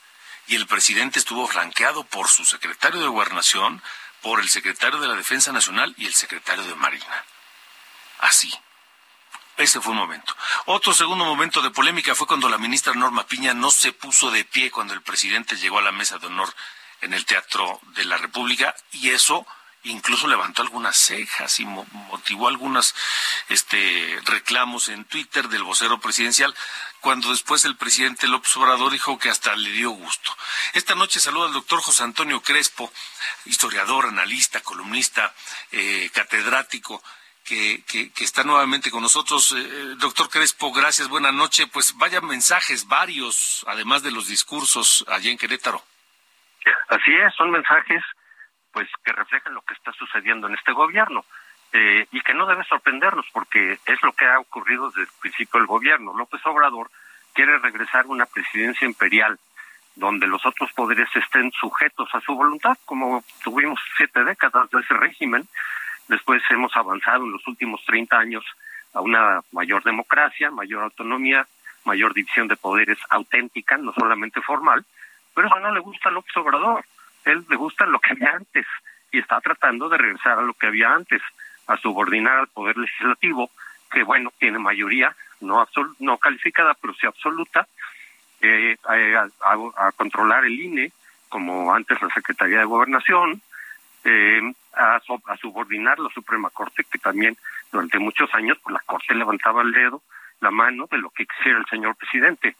Y 0.47 0.55
el 0.55 0.67
presidente 0.67 1.19
estuvo 1.19 1.45
flanqueado 1.47 2.05
por 2.05 2.29
su 2.29 2.45
secretario 2.45 3.01
de 3.01 3.07
Gobernación, 3.07 3.83
por 4.21 4.39
el 4.39 4.47
secretario 4.47 4.97
de 5.01 5.09
la 5.09 5.15
Defensa 5.15 5.51
Nacional 5.51 5.93
y 5.97 6.05
el 6.05 6.13
secretario 6.13 6.63
de 6.63 6.75
Marina. 6.75 7.25
Así. 8.19 8.53
Ese 9.57 9.81
fue 9.81 9.91
un 9.91 9.97
momento. 9.97 10.33
Otro 10.67 10.93
segundo 10.93 11.25
momento 11.25 11.61
de 11.61 11.71
polémica 11.71 12.15
fue 12.15 12.27
cuando 12.27 12.47
la 12.47 12.57
ministra 12.57 12.93
Norma 12.93 13.27
Piña 13.27 13.53
no 13.53 13.69
se 13.69 13.91
puso 13.91 14.31
de 14.31 14.45
pie 14.45 14.71
cuando 14.71 14.93
el 14.93 15.01
presidente 15.01 15.57
llegó 15.57 15.79
a 15.79 15.81
la 15.81 15.91
mesa 15.91 16.19
de 16.19 16.27
honor 16.27 16.53
en 17.01 17.13
el 17.13 17.25
Teatro 17.25 17.79
de 17.95 18.05
la 18.05 18.17
República 18.17 18.75
y 18.91 19.09
eso 19.09 19.45
incluso 19.83 20.27
levantó 20.27 20.61
algunas 20.61 20.97
cejas 20.97 21.59
y 21.59 21.65
motivó 21.65 22.47
algunos 22.47 22.95
este, 23.49 24.19
reclamos 24.25 24.89
en 24.89 25.05
Twitter 25.05 25.47
del 25.49 25.63
vocero 25.63 25.99
presidencial, 25.99 26.53
cuando 27.01 27.29
después 27.29 27.63
el 27.65 27.77
presidente 27.77 28.27
López 28.27 28.55
Obrador 28.57 28.91
dijo 28.91 29.17
que 29.17 29.29
hasta 29.29 29.55
le 29.55 29.71
dio 29.71 29.91
gusto. 29.91 30.35
Esta 30.73 30.95
noche 30.95 31.19
saluda 31.19 31.47
al 31.47 31.53
doctor 31.53 31.81
José 31.81 32.03
Antonio 32.03 32.41
Crespo, 32.41 32.91
historiador, 33.45 34.07
analista, 34.07 34.59
columnista, 34.61 35.33
eh, 35.71 36.09
catedrático. 36.13 37.03
Que, 37.43 37.81
que, 37.87 38.11
está 38.25 38.43
nuevamente 38.43 38.91
con 38.91 39.01
nosotros. 39.01 39.53
Eh, 39.53 39.95
doctor 39.99 40.29
Crespo, 40.29 40.73
gracias, 40.73 41.07
buena 41.07 41.31
noche. 41.31 41.65
Pues 41.65 41.95
vaya 41.95 42.19
mensajes 42.19 42.87
varios, 42.87 43.63
además 43.67 44.03
de 44.03 44.11
los 44.11 44.27
discursos 44.27 45.05
allá 45.07 45.31
en 45.31 45.37
Querétaro. 45.37 45.81
Así 46.89 47.13
es, 47.15 47.33
son 47.35 47.51
mensajes 47.51 48.03
pues 48.71 48.87
que 49.03 49.11
reflejan 49.11 49.53
lo 49.53 49.61
que 49.61 49.73
está 49.73 49.91
sucediendo 49.93 50.47
en 50.47 50.53
este 50.53 50.71
gobierno 50.71 51.25
eh, 51.73 52.07
y 52.11 52.21
que 52.21 52.33
no 52.33 52.45
debe 52.45 52.63
sorprendernos 52.65 53.25
porque 53.33 53.79
es 53.85 54.03
lo 54.03 54.13
que 54.13 54.25
ha 54.25 54.39
ocurrido 54.39 54.89
desde 54.89 55.01
el 55.01 55.07
principio 55.19 55.59
del 55.59 55.67
gobierno. 55.67 56.13
López 56.15 56.45
Obrador 56.45 56.89
quiere 57.33 57.57
regresar 57.59 58.05
a 58.05 58.09
una 58.09 58.25
presidencia 58.25 58.85
imperial 58.85 59.39
donde 59.95 60.27
los 60.27 60.45
otros 60.45 60.71
poderes 60.73 61.09
estén 61.15 61.51
sujetos 61.51 62.09
a 62.13 62.21
su 62.21 62.35
voluntad, 62.35 62.77
como 62.85 63.23
tuvimos 63.43 63.79
siete 63.97 64.23
décadas 64.23 64.69
de 64.69 64.79
ese 64.79 64.93
régimen. 64.93 65.47
Después 66.07 66.41
hemos 66.51 66.75
avanzado 66.75 67.25
en 67.25 67.31
los 67.31 67.45
últimos 67.47 67.83
30 67.85 68.17
años 68.17 68.45
a 68.93 69.01
una 69.01 69.41
mayor 69.51 69.83
democracia, 69.83 70.51
mayor 70.51 70.83
autonomía, 70.83 71.47
mayor 71.83 72.13
división 72.13 72.47
de 72.47 72.55
poderes 72.57 72.99
auténtica, 73.09 73.77
no 73.77 73.91
solamente 73.93 74.41
formal, 74.41 74.85
pero 75.37 75.49
eso 75.49 75.59
no 75.59 75.71
le 75.71 75.81
gusta 75.81 76.09
a 76.09 76.11
López 76.11 76.35
Obrador 76.35 76.83
él 77.27 77.45
le 77.49 77.55
gusta 77.55 77.85
lo 77.85 77.99
que 77.99 78.13
había 78.13 78.31
antes 78.31 78.65
y 79.11 79.19
está 79.19 79.39
tratando 79.41 79.89
de 79.89 79.97
regresar 79.97 80.39
a 80.39 80.41
lo 80.41 80.53
que 80.53 80.67
había 80.67 80.93
antes, 80.93 81.21
a 81.67 81.77
subordinar 81.77 82.39
al 82.39 82.47
poder 82.47 82.77
legislativo, 82.77 83.51
que 83.91 84.03
bueno, 84.03 84.31
tiene 84.39 84.59
mayoría, 84.59 85.15
no 85.41 85.65
no 85.99 86.17
calificada, 86.17 86.73
pero 86.75 86.93
sí 86.93 87.05
absoluta, 87.05 87.67
eh, 88.41 88.77
a, 88.87 89.91
controlar 89.91 90.45
el 90.45 90.59
INE, 90.59 90.91
como 91.29 91.73
antes 91.73 92.01
la 92.01 92.09
Secretaría 92.09 92.59
de 92.59 92.65
Gobernación, 92.65 93.41
eh, 94.03 94.41
a, 94.73 94.95
a, 94.95 95.37
subordinar 95.37 95.99
la 95.99 96.09
Suprema 96.09 96.49
Corte, 96.49 96.85
que 96.89 96.99
también 96.99 97.37
durante 97.71 97.99
muchos 97.99 98.33
años 98.33 98.57
pues, 98.63 98.73
la 98.73 98.79
Corte 98.85 99.13
levantaba 99.15 99.63
el 99.63 99.73
dedo, 99.73 100.01
la 100.39 100.51
mano 100.51 100.87
de 100.89 100.97
lo 100.97 101.09
que 101.09 101.25
quisiera 101.25 101.59
el 101.59 101.65
señor 101.65 101.95
presidente. 101.95 102.55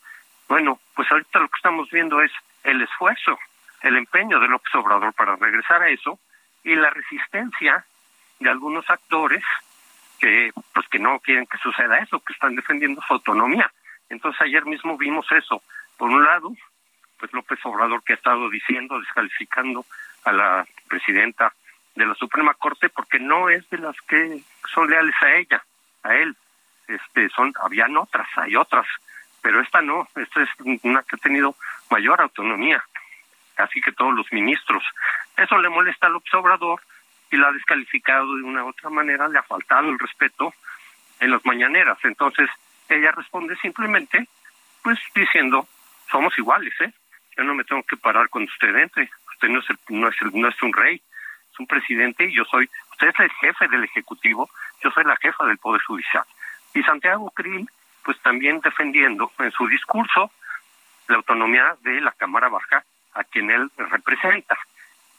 Bueno, 0.49 0.79
pues 0.95 1.09
ahorita 1.11 1.39
lo 1.39 1.47
que 1.47 1.57
estamos 1.57 1.89
viendo 1.89 2.21
es 2.21 2.31
el 2.67 2.81
esfuerzo 2.81 3.39
el 3.81 3.97
empeño 3.97 4.39
de 4.39 4.47
López 4.47 4.73
Obrador 4.75 5.13
para 5.13 5.35
regresar 5.35 5.81
a 5.81 5.89
eso 5.89 6.19
y 6.63 6.75
la 6.75 6.89
resistencia 6.89 7.85
de 8.39 8.49
algunos 8.49 8.89
actores 8.89 9.43
que 10.19 10.51
pues 10.73 10.87
que 10.89 10.99
no 10.99 11.19
quieren 11.19 11.45
que 11.45 11.57
suceda 11.57 11.99
eso, 11.99 12.19
que 12.19 12.33
están 12.33 12.55
defendiendo 12.55 13.01
su 13.01 13.13
autonomía. 13.13 13.71
Entonces 14.09 14.41
ayer 14.41 14.65
mismo 14.65 14.97
vimos 14.97 15.31
eso. 15.31 15.61
Por 15.97 16.09
un 16.09 16.23
lado, 16.23 16.51
pues 17.19 17.31
López 17.33 17.59
Obrador 17.63 18.03
que 18.03 18.13
ha 18.13 18.15
estado 18.15 18.49
diciendo, 18.49 18.99
descalificando 18.99 19.85
a 20.23 20.31
la 20.31 20.67
presidenta 20.87 21.53
de 21.95 22.05
la 22.05 22.15
Suprema 22.15 22.53
Corte 22.55 22.89
porque 22.89 23.19
no 23.19 23.49
es 23.49 23.67
de 23.69 23.77
las 23.77 23.95
que 24.01 24.41
son 24.73 24.89
leales 24.89 25.15
a 25.21 25.35
ella, 25.35 25.63
a 26.03 26.15
él. 26.15 26.35
Este 26.87 27.29
son 27.29 27.53
habían 27.61 27.95
otras, 27.97 28.27
hay 28.37 28.55
otras, 28.55 28.87
pero 29.41 29.61
esta 29.61 29.81
no, 29.81 30.07
esta 30.15 30.41
es 30.41 30.49
una 30.83 31.03
que 31.03 31.15
ha 31.15 31.19
tenido 31.19 31.55
mayor 31.89 32.21
autonomía 32.21 32.83
así 33.57 33.81
que 33.81 33.91
todos 33.91 34.13
los 34.13 34.31
ministros. 34.31 34.83
Eso 35.35 35.57
le 35.57 35.69
molesta 35.69 36.07
al 36.07 36.13
López 36.13 36.33
Obrador 36.33 36.81
y 37.31 37.37
la 37.37 37.49
ha 37.49 37.51
descalificado 37.51 38.35
de 38.35 38.43
una 38.43 38.63
u 38.63 38.69
otra 38.69 38.89
manera, 38.89 39.27
le 39.27 39.39
ha 39.39 39.43
faltado 39.43 39.89
el 39.89 39.99
respeto 39.99 40.53
en 41.19 41.31
las 41.31 41.45
mañaneras. 41.45 41.97
Entonces, 42.03 42.49
ella 42.89 43.11
responde 43.11 43.55
simplemente, 43.57 44.27
pues 44.81 44.99
diciendo, 45.13 45.67
somos 46.09 46.37
iguales, 46.37 46.73
¿eh? 46.79 46.93
Yo 47.35 47.43
no 47.43 47.53
me 47.53 47.63
tengo 47.63 47.83
que 47.83 47.97
parar 47.97 48.29
cuando 48.29 48.51
usted 48.51 48.75
entre. 48.75 49.09
Usted 49.33 49.49
no 49.49 49.59
es, 49.59 49.65
no, 49.89 50.07
es 50.07 50.15
no 50.33 50.47
es 50.47 50.61
un 50.61 50.73
rey, 50.73 51.01
es 51.51 51.59
un 51.59 51.67
presidente 51.67 52.25
y 52.25 52.35
yo 52.35 52.45
soy, 52.45 52.69
usted 52.91 53.09
es 53.09 53.19
el 53.19 53.31
jefe 53.33 53.67
del 53.67 53.83
Ejecutivo, 53.83 54.49
yo 54.81 54.89
soy 54.91 55.03
la 55.03 55.17
jefa 55.17 55.45
del 55.45 55.57
Poder 55.57 55.81
Judicial. 55.83 56.23
Y 56.73 56.81
Santiago 56.83 57.29
Krill, 57.31 57.69
pues 58.07 58.17
también 58.21 58.61
defendiendo 58.61 59.29
en 59.37 59.51
su 59.51 59.67
discurso 59.67 60.31
la 61.09 61.17
autonomía 61.17 61.75
de 61.81 61.99
la 61.99 62.13
Cámara 62.13 62.47
Baja 62.47 62.81
a 63.13 63.25
quien 63.25 63.51
él 63.51 63.69
representa. 63.75 64.57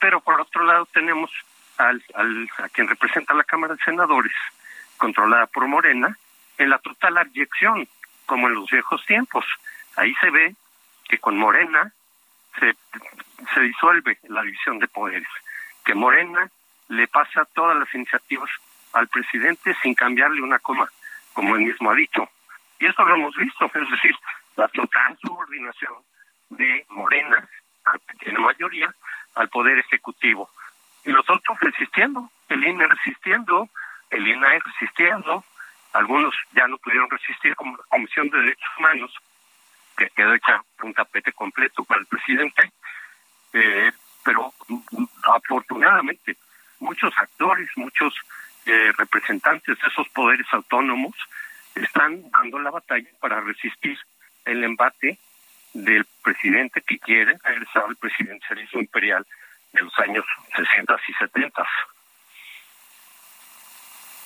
Pero 0.01 0.23
por 0.23 0.41
otro 0.41 0.65
lado 0.65 0.87
tenemos 0.87 1.31
al, 1.77 2.03
al, 2.15 2.49
a 2.57 2.71
quien 2.71 2.89
representa 2.89 3.35
la 3.35 3.45
Cámara 3.45 3.75
de 3.75 3.85
Senadores, 3.85 4.33
controlada 4.97 5.47
por 5.49 5.69
Morena, 5.69 6.17
en 6.57 6.71
la 6.71 6.79
total 6.79 7.19
abyección, 7.19 7.87
como 8.25 8.49
en 8.49 8.55
los 8.55 8.71
viejos 8.71 9.05
tiempos. 9.05 9.45
Ahí 9.97 10.15
se 10.15 10.31
ve 10.31 10.57
que 11.11 11.19
con 11.19 11.37
Morena 11.37 11.93
se, 12.59 12.75
se 13.53 13.61
disuelve 13.61 14.19
la 14.29 14.41
división 14.45 14.79
de 14.79 14.89
poderes, 14.89 15.29
que 15.85 15.95
Morena 15.95 16.49
le 16.89 17.07
pasa 17.07 17.45
todas 17.53 17.77
las 17.77 17.95
iniciativas 17.95 18.49
al 18.95 19.09
presidente 19.09 19.77
sin 19.83 19.95
cambiarle 19.95 20.41
una 20.41 20.59
coma, 20.59 20.89
como 21.35 21.55
él 21.55 21.67
mismo 21.67 21.91
ha 21.91 21.95
dicho. 21.95 22.31
Y 22.79 22.87
eso 22.87 23.05
lo 23.05 23.15
hemos 23.15 23.35
visto, 23.37 23.71
es 23.75 23.91
decir, 23.91 24.17
la 24.57 24.69
total 24.69 25.19
subordinación 25.21 25.95
de 26.51 26.85
Morena 26.91 27.49
que 28.07 28.17
tiene 28.19 28.39
mayoría, 28.39 28.95
al 29.35 29.49
Poder 29.49 29.79
Ejecutivo. 29.79 30.51
Y 31.05 31.11
los 31.11 31.29
otros 31.29 31.59
resistiendo, 31.61 32.31
el 32.49 32.65
INE 32.65 32.87
resistiendo, 32.87 33.69
el 34.11 34.27
INAE 34.27 34.61
resistiendo, 34.61 35.45
algunos 35.93 36.35
ya 36.53 36.67
no 36.69 36.77
pudieron 36.79 37.09
resistir 37.09 37.55
como 37.57 37.77
la 37.77 37.85
Comisión 37.89 38.29
de 38.29 38.39
Derechos 38.39 38.71
Humanos, 38.79 39.15
que 39.97 40.11
quedó 40.11 40.35
hecha 40.35 40.63
un 40.83 40.95
tapete 40.95 41.33
completo 41.33 41.85
para 41.85 42.01
el 42.01 42.07
presidente, 42.07 42.73
eh, 43.53 43.91
pero 44.23 44.53
afortunadamente 45.23 46.37
muchos 46.81 47.17
actores, 47.17 47.69
muchos 47.77 48.15
eh, 48.67 48.93
representantes 48.99 49.79
de 49.81 49.89
esos 49.89 50.09
poderes 50.11 50.47
autónomos 50.53 51.15
están 51.83 52.31
dando 52.31 52.59
la 52.59 52.71
batalla 52.71 53.09
para 53.21 53.41
resistir 53.41 53.99
el 54.45 54.65
embate 54.65 55.19
del 55.73 56.05
presidente 56.23 56.83
que 56.83 56.99
quiere 56.99 57.39
regresar 57.43 57.85
al 57.85 57.97
presidencialismo 57.97 58.81
imperial 58.81 59.27
de 59.73 59.83
los 59.83 59.99
años 59.99 60.25
60 60.57 60.97
y 61.09 61.13
70. 61.15 61.69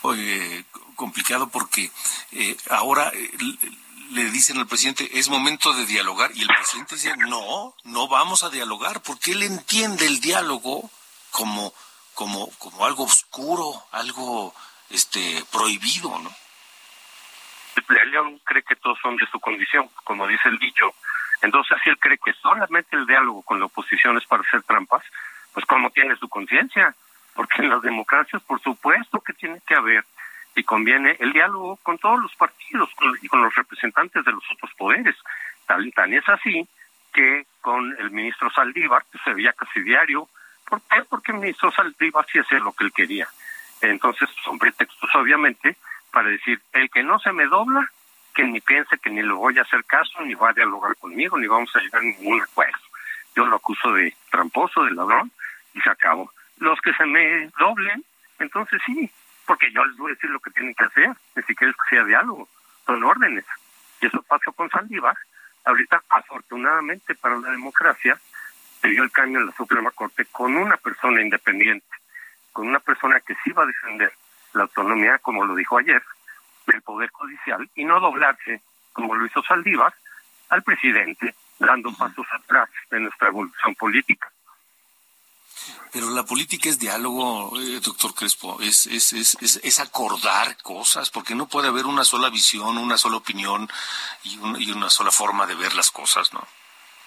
Oye, 0.03 0.65
complicado 0.97 1.49
porque 1.49 1.91
eh, 2.33 2.57
ahora 2.71 3.11
eh, 3.15 3.31
le 4.11 4.31
dicen 4.31 4.59
al 4.59 4.67
presidente, 4.67 5.09
es 5.19 5.29
momento 5.29 5.73
de 5.73 5.87
dialogar, 5.87 6.31
y 6.35 6.43
el 6.43 6.49
presidente 6.49 6.97
dice, 6.97 7.17
no, 7.17 7.75
no 7.85 8.09
vamos 8.09 8.43
a 8.43 8.51
dialogar, 8.51 9.01
porque 9.03 9.33
él 9.33 9.43
entiende 9.43 10.07
el 10.07 10.21
diálogo 10.21 10.91
como, 11.31 11.73
como, 12.15 12.51
como 12.59 12.85
algo 12.85 13.05
oscuro, 13.05 13.85
algo 13.91 14.55
este 14.91 15.45
prohibido, 15.51 16.19
¿no? 16.19 16.35
El 17.77 18.11
león 18.11 18.41
cree 18.45 18.63
que 18.63 18.77
todos 18.77 18.99
son 19.01 19.17
de 19.17 19.27
su 19.27 19.39
condición, 19.41 19.89
como 20.05 20.27
dice 20.27 20.49
el 20.49 20.59
dicho. 20.59 20.95
Entonces, 21.43 21.77
si 21.83 21.91
él 21.91 21.99
cree 21.99 22.19
que 22.19 22.33
solamente 22.35 22.97
el 22.97 23.07
diálogo 23.07 23.43
con 23.43 23.59
la 23.59 23.67
oposición 23.67 24.17
es 24.17 24.27
para 24.27 24.43
hacer 24.43 24.63
trampas, 24.63 25.03
pues 25.53 25.67
¿cómo 25.67 25.91
tiene 25.91 26.17
su 26.17 26.29
conciencia? 26.29 26.95
Porque 27.35 27.63
en 27.63 27.71
las 27.71 27.83
democracias, 27.83 28.43
por 28.43 28.61
supuesto 28.61 29.21
que 29.21 29.33
tiene 29.33 29.61
que 29.67 29.75
haber 29.75 30.05
y 30.55 30.65
conviene 30.65 31.17
el 31.19 31.33
diálogo 31.33 31.77
con 31.83 31.99
todos 31.99 32.21
los 32.21 32.35
partidos 32.37 32.91
y 33.23 33.29
con 33.29 33.43
los 33.43 33.55
representantes 33.55 34.25
de 34.25 34.33
los 34.33 34.45
otros 34.53 34.73
poderes. 34.75 35.17
Tan, 35.67 35.91
tan 35.93 36.13
es 36.13 36.29
así 36.29 36.69
que 37.13 37.47
con 37.61 37.97
el 37.99 38.11
ministro 38.11 38.51
Saldívar 38.51 39.05
que 39.11 39.19
se 39.19 39.35
veía 39.35 39.53
casi 39.53 39.81
diario. 39.81 40.29
¿Por 40.69 40.81
qué? 40.83 41.03
Porque 41.09 41.33
el 41.33 41.39
ministro 41.39 41.71
Saldívar 41.73 42.27
sí 42.31 42.39
hacía 42.39 42.59
lo 42.59 42.73
que 42.73 42.85
él 42.85 42.93
quería. 42.93 43.29
Entonces 43.81 44.29
son 44.45 44.59
pretextos, 44.59 45.11
obviamente, 45.15 45.77
para 46.13 46.29
decir, 46.29 46.61
el 46.75 46.91
que 46.91 47.03
no 47.03 47.19
se 47.19 47.33
me 47.33 47.47
dobla, 47.47 47.91
que 48.35 48.45
ni 48.45 48.61
piense 48.61 48.99
que 48.99 49.11
ni 49.11 49.23
le 49.23 49.33
voy 49.33 49.59
a 49.59 49.63
hacer 49.63 49.85
caso, 49.85 50.21
ni 50.23 50.35
va 50.35 50.51
a 50.51 50.55
dialogar 50.55 50.95
conmigo, 50.97 51.39
ni 51.39 51.47
vamos 51.47 51.75
a 51.75 51.81
llegar 51.81 52.03
a 52.03 52.05
ningún 52.05 52.41
acuerdo. 52.41 52.79
Yo 53.35 53.47
lo 53.47 53.57
acuso 53.57 53.93
de 53.95 54.15
tramposo, 54.31 54.85
de 54.85 54.93
ladrón, 54.93 55.33
y 55.75 55.81
se 55.81 55.91
acabó. 55.91 56.31
Los 56.59 56.81
que 56.81 56.93
se 56.93 57.07
me 57.07 57.51
doblen, 57.59 58.05
entonces 58.39 58.81
sí, 58.85 59.11
porque 59.47 59.73
yo 59.73 59.85
les 59.85 59.97
voy 59.97 60.13
a 60.13 60.15
decir 60.15 60.31
lo 60.31 60.41
que 60.41 60.51
tienen 60.51 60.75
que 60.75 60.85
hacer, 60.85 61.11
ni 61.35 61.43
siquiera 61.43 61.71
es 61.71 61.77
que 61.77 61.97
sea 61.97 62.05
diálogo, 62.05 62.49
son 62.87 63.03
órdenes. 63.03 63.45
Y 64.01 64.07
eso 64.07 64.23
pasó 64.23 64.53
con 64.53 64.71
Saldívar. 64.71 65.17
Ahorita, 65.65 66.03
afortunadamente 66.09 67.15
para 67.15 67.39
la 67.39 67.51
democracia, 67.51 68.19
se 68.81 68.89
dio 68.89 69.03
el 69.03 69.13
cambio 69.13 69.41
en 69.41 69.47
la 69.47 69.53
Suprema 69.53 69.91
Corte 69.93 70.27
con 70.27 70.57
una 70.57 70.77
persona 70.77 71.23
independiente, 71.23 71.87
con 72.53 72.69
una 72.69 72.81
persona 72.81 73.21
que 73.21 73.35
sí 73.43 73.53
va 73.53 73.63
a 73.63 73.67
defender 73.67 74.13
la 74.53 74.63
autonomía, 74.65 75.19
como 75.19 75.45
lo 75.45 75.55
dijo 75.55 75.79
ayer, 75.79 76.03
del 76.67 76.83
Poder 76.83 77.11
Judicial 77.11 77.69
y 77.75 77.85
no 77.85 78.01
doblarse, 78.01 78.63
como 78.93 79.15
lo 79.15 79.27
hizo 79.27 79.43
Saldívar, 79.43 79.95
al 80.49 80.63
presidente, 80.63 81.35
dando 81.59 81.93
pasos 81.93 82.27
atrás 82.33 82.69
de 82.91 83.01
nuestra 83.01 83.29
evolución 83.29 83.75
política. 83.75 84.31
Pero 85.93 86.11
la 86.11 86.25
política 86.25 86.69
es 86.69 86.79
diálogo, 86.79 87.53
eh, 87.61 87.81
doctor 87.81 88.15
Crespo, 88.15 88.59
es, 88.61 88.87
es, 88.87 89.13
es, 89.13 89.37
es, 89.63 89.81
acordar 89.81 90.57
cosas, 90.63 91.11
porque 91.11 91.35
no 91.35 91.47
puede 91.47 91.69
haber 91.69 91.87
una 91.87 92.05
sola 92.05 92.31
visión, 92.31 92.79
una 92.79 92.97
sola 92.97 93.19
opinión 93.19 93.69
y, 94.25 94.39
y 94.59 94.73
una 94.73 94.89
sola 94.91 95.11
forma 95.11 95.47
de 95.47 95.55
ver 95.55 95.75
las 95.75 95.91
cosas, 95.91 96.33
¿no? 96.33 96.47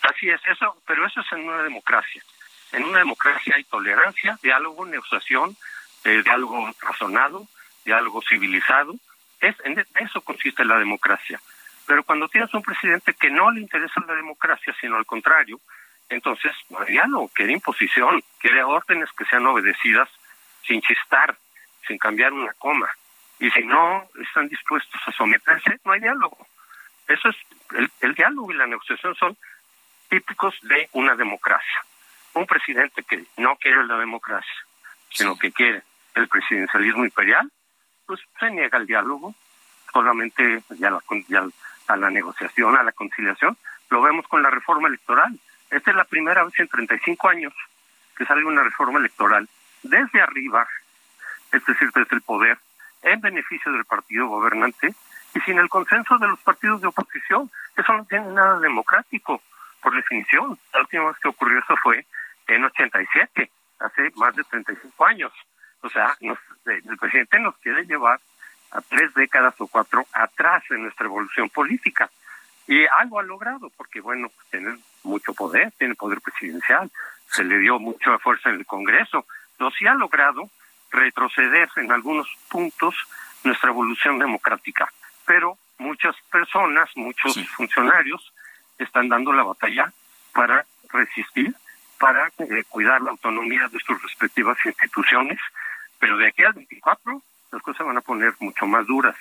Así 0.03 0.29
es, 0.29 0.39
eso, 0.45 0.77
pero 0.85 1.05
eso 1.05 1.19
es 1.19 1.31
en 1.31 1.47
una 1.49 1.63
democracia. 1.63 2.23
En 2.71 2.83
una 2.83 2.99
democracia 2.99 3.55
hay 3.55 3.63
tolerancia, 3.63 4.37
diálogo, 4.41 4.85
negociación, 4.85 5.57
eh, 6.05 6.21
diálogo 6.23 6.71
razonado, 6.79 7.47
diálogo 7.83 8.21
civilizado. 8.21 8.95
Es, 9.41 9.55
en 9.65 9.85
eso 9.99 10.21
consiste 10.21 10.63
la 10.63 10.77
democracia. 10.77 11.41
Pero 11.85 12.03
cuando 12.03 12.29
tienes 12.29 12.53
un 12.53 12.61
presidente 12.61 13.13
que 13.13 13.29
no 13.29 13.51
le 13.51 13.61
interesa 13.61 14.01
la 14.07 14.15
democracia, 14.15 14.75
sino 14.79 14.95
al 14.95 15.05
contrario, 15.05 15.59
entonces 16.09 16.53
no 16.69 16.79
hay 16.79 16.93
diálogo, 16.93 17.29
quiere 17.29 17.53
imposición, 17.53 18.23
quiere 18.39 18.63
órdenes 18.63 19.09
que 19.17 19.25
sean 19.25 19.45
obedecidas 19.45 20.09
sin 20.65 20.81
chistar, 20.81 21.35
sin 21.87 21.97
cambiar 21.97 22.33
una 22.33 22.53
coma. 22.53 22.89
Y 23.39 23.49
si 23.51 23.63
no 23.63 24.07
están 24.23 24.47
dispuestos 24.47 25.01
a 25.05 25.11
someterse, 25.11 25.79
no 25.83 25.91
hay 25.91 25.99
diálogo. 25.99 26.47
Eso 27.07 27.29
es, 27.29 27.35
el, 27.77 27.91
el 28.01 28.15
diálogo 28.15 28.51
y 28.51 28.55
la 28.55 28.67
negociación 28.67 29.15
son 29.15 29.37
típicos 30.09 30.55
de 30.61 30.89
una 30.93 31.15
democracia. 31.15 31.83
Un 32.33 32.45
presidente 32.45 33.03
que 33.03 33.25
no 33.37 33.55
quiere 33.57 33.83
la 33.85 33.97
democracia, 33.97 34.65
sino 35.09 35.37
que 35.37 35.51
quiere 35.51 35.83
el 36.15 36.27
presidencialismo 36.27 37.05
imperial, 37.05 37.51
pues 38.05 38.19
se 38.39 38.49
niega 38.51 38.77
al 38.77 38.87
diálogo, 38.87 39.35
solamente 39.91 40.63
ya, 40.79 40.91
la, 40.91 41.01
ya 41.27 41.45
a 41.87 41.95
la 41.95 42.09
negociación, 42.09 42.75
a 42.75 42.83
la 42.83 42.91
conciliación. 42.91 43.57
Lo 43.89 44.01
vemos 44.01 44.27
con 44.27 44.41
la 44.41 44.49
reforma 44.49 44.87
electoral. 44.87 45.37
Esta 45.69 45.91
es 45.91 45.97
la 45.97 46.05
primera 46.05 46.43
vez 46.43 46.53
en 46.59 46.67
35 46.67 47.29
años 47.29 47.53
que 48.15 48.25
sale 48.25 48.45
una 48.45 48.63
reforma 48.63 48.99
electoral 48.99 49.47
desde 49.83 50.21
arriba, 50.21 50.67
es 51.51 51.65
decir, 51.65 51.91
desde 51.93 52.15
el 52.15 52.21
poder, 52.21 52.57
en 53.01 53.21
beneficio 53.21 53.71
del 53.71 53.85
partido 53.85 54.27
gobernante 54.27 54.95
y 55.33 55.39
sin 55.41 55.59
el 55.59 55.69
consenso 55.69 56.17
de 56.17 56.27
los 56.27 56.39
partidos 56.39 56.81
de 56.81 56.87
oposición. 56.87 57.51
Eso 57.75 57.93
no 57.93 58.05
tiene 58.05 58.31
nada 58.31 58.59
democrático, 58.59 59.41
por 59.81 59.95
definición. 59.95 60.57
La 60.73 60.81
última 60.81 61.07
vez 61.07 61.17
que 61.19 61.27
ocurrió 61.27 61.59
eso 61.59 61.75
fue 61.77 62.05
en 62.47 62.63
87, 62.63 63.51
hace 63.79 64.11
más 64.15 64.35
de 64.35 64.43
35 64.43 65.05
años. 65.05 65.31
O 65.85 65.89
sea, 65.89 66.17
nos, 66.21 66.39
eh, 66.65 66.81
el 66.89 66.97
presidente 66.97 67.37
nos 67.39 67.55
quiere 67.57 67.85
llevar 67.85 68.19
a 68.71 68.81
tres 68.81 69.13
décadas 69.13 69.53
o 69.59 69.67
cuatro 69.67 70.03
atrás 70.13 70.63
en 70.71 70.81
nuestra 70.81 71.05
evolución 71.05 71.47
política. 71.49 72.09
Y 72.67 72.83
algo 72.97 73.19
ha 73.19 73.23
logrado, 73.23 73.69
porque 73.77 74.01
bueno, 74.01 74.31
tiene 74.49 74.79
mucho 75.03 75.35
poder, 75.35 75.71
tiene 75.77 75.93
poder 75.93 76.21
presidencial, 76.21 76.89
se 77.27 77.43
le 77.43 77.59
dio 77.59 77.77
mucha 77.77 78.17
fuerza 78.17 78.49
en 78.49 78.55
el 78.55 78.65
Congreso, 78.65 79.27
pero 79.55 79.69
sí 79.69 79.85
ha 79.85 79.93
logrado 79.93 80.49
retroceder 80.89 81.69
en 81.75 81.91
algunos 81.91 82.27
puntos 82.49 82.95
nuestra 83.43 83.69
evolución 83.69 84.17
democrática. 84.17 84.91
Pero 85.27 85.59
muchas 85.77 86.15
personas, 86.31 86.89
muchos 86.95 87.37
funcionarios 87.49 88.33
están 88.79 89.07
dando 89.07 89.31
la 89.31 89.43
batalla 89.43 89.93
para 90.33 90.65
resistir, 90.89 91.53
para 91.99 92.31
eh, 92.39 92.63
cuidar 92.69 93.01
la 93.03 93.11
autonomía 93.11 93.67
de 93.67 93.79
sus 93.79 94.01
respectivas 94.01 94.57
instituciones 94.65 95.39
pero 96.05 96.17
de 96.17 96.27
aquí 96.27 96.43
al 96.43 96.53
24 96.53 97.19
las 97.51 97.61
cosas 97.63 97.87
van 97.87 97.97
a 97.97 98.01
poner 98.01 98.35
mucho 98.39 98.67
más 98.67 98.85
duras. 98.85 99.15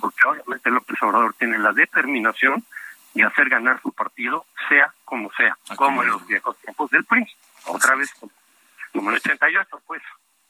Porque 0.00 0.24
obviamente 0.26 0.70
López 0.70 0.96
Obrador 1.02 1.34
tiene 1.34 1.58
la 1.58 1.72
determinación 1.72 2.64
de 3.12 3.24
hacer 3.24 3.50
ganar 3.50 3.82
su 3.82 3.92
partido, 3.92 4.46
sea 4.70 4.94
como 5.04 5.30
sea, 5.32 5.58
como 5.76 6.02
en 6.02 6.08
los 6.08 6.26
viejos 6.26 6.56
tiempos 6.60 6.90
del 6.90 7.04
PRI. 7.04 7.26
Otra 7.66 7.94
vez, 7.94 8.10
como 8.14 9.10
en 9.10 9.16
el 9.16 9.16
88, 9.16 9.82
pues. 9.86 10.02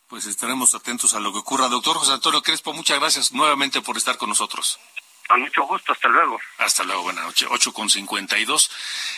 Pues 0.07 0.27
estaremos 0.27 0.77
atentos 0.77 1.12
a 1.14 1.18
lo 1.18 1.33
que 1.33 1.39
ocurra. 1.39 1.66
Doctor 1.66 1.97
José 1.97 2.12
Antonio 2.12 2.41
Crespo, 2.41 2.72
muchas 2.72 3.01
gracias 3.01 3.33
nuevamente 3.33 3.81
por 3.81 3.97
estar 3.97 4.16
con 4.16 4.29
nosotros. 4.29 4.79
Con 5.27 5.41
mucho 5.41 5.62
gusto, 5.62 5.93
hasta 5.93 6.09
luego. 6.09 6.39
Hasta 6.59 6.85
luego, 6.85 7.05
buenas 7.05 7.25
noches. 7.25 7.49
8 7.51 7.72
con 7.72 7.89
52. 7.89 8.70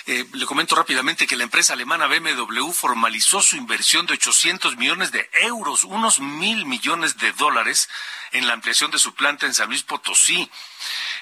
Eh, 0.06 0.24
le 0.34 0.46
comento 0.46 0.76
rápidamente 0.76 1.26
que 1.26 1.34
la 1.34 1.42
empresa 1.42 1.72
alemana 1.72 2.06
BMW 2.06 2.70
formalizó 2.70 3.42
su 3.42 3.56
inversión 3.56 4.06
de 4.06 4.14
800 4.14 4.76
millones 4.76 5.10
de 5.10 5.28
euros, 5.32 5.82
unos 5.82 6.20
mil 6.20 6.64
millones 6.64 7.18
de 7.18 7.32
dólares, 7.32 7.88
en 8.30 8.46
la 8.46 8.52
ampliación 8.52 8.92
de 8.92 9.00
su 9.00 9.14
planta 9.14 9.46
en 9.46 9.54
San 9.54 9.68
Luis 9.68 9.82
Potosí. 9.82 10.48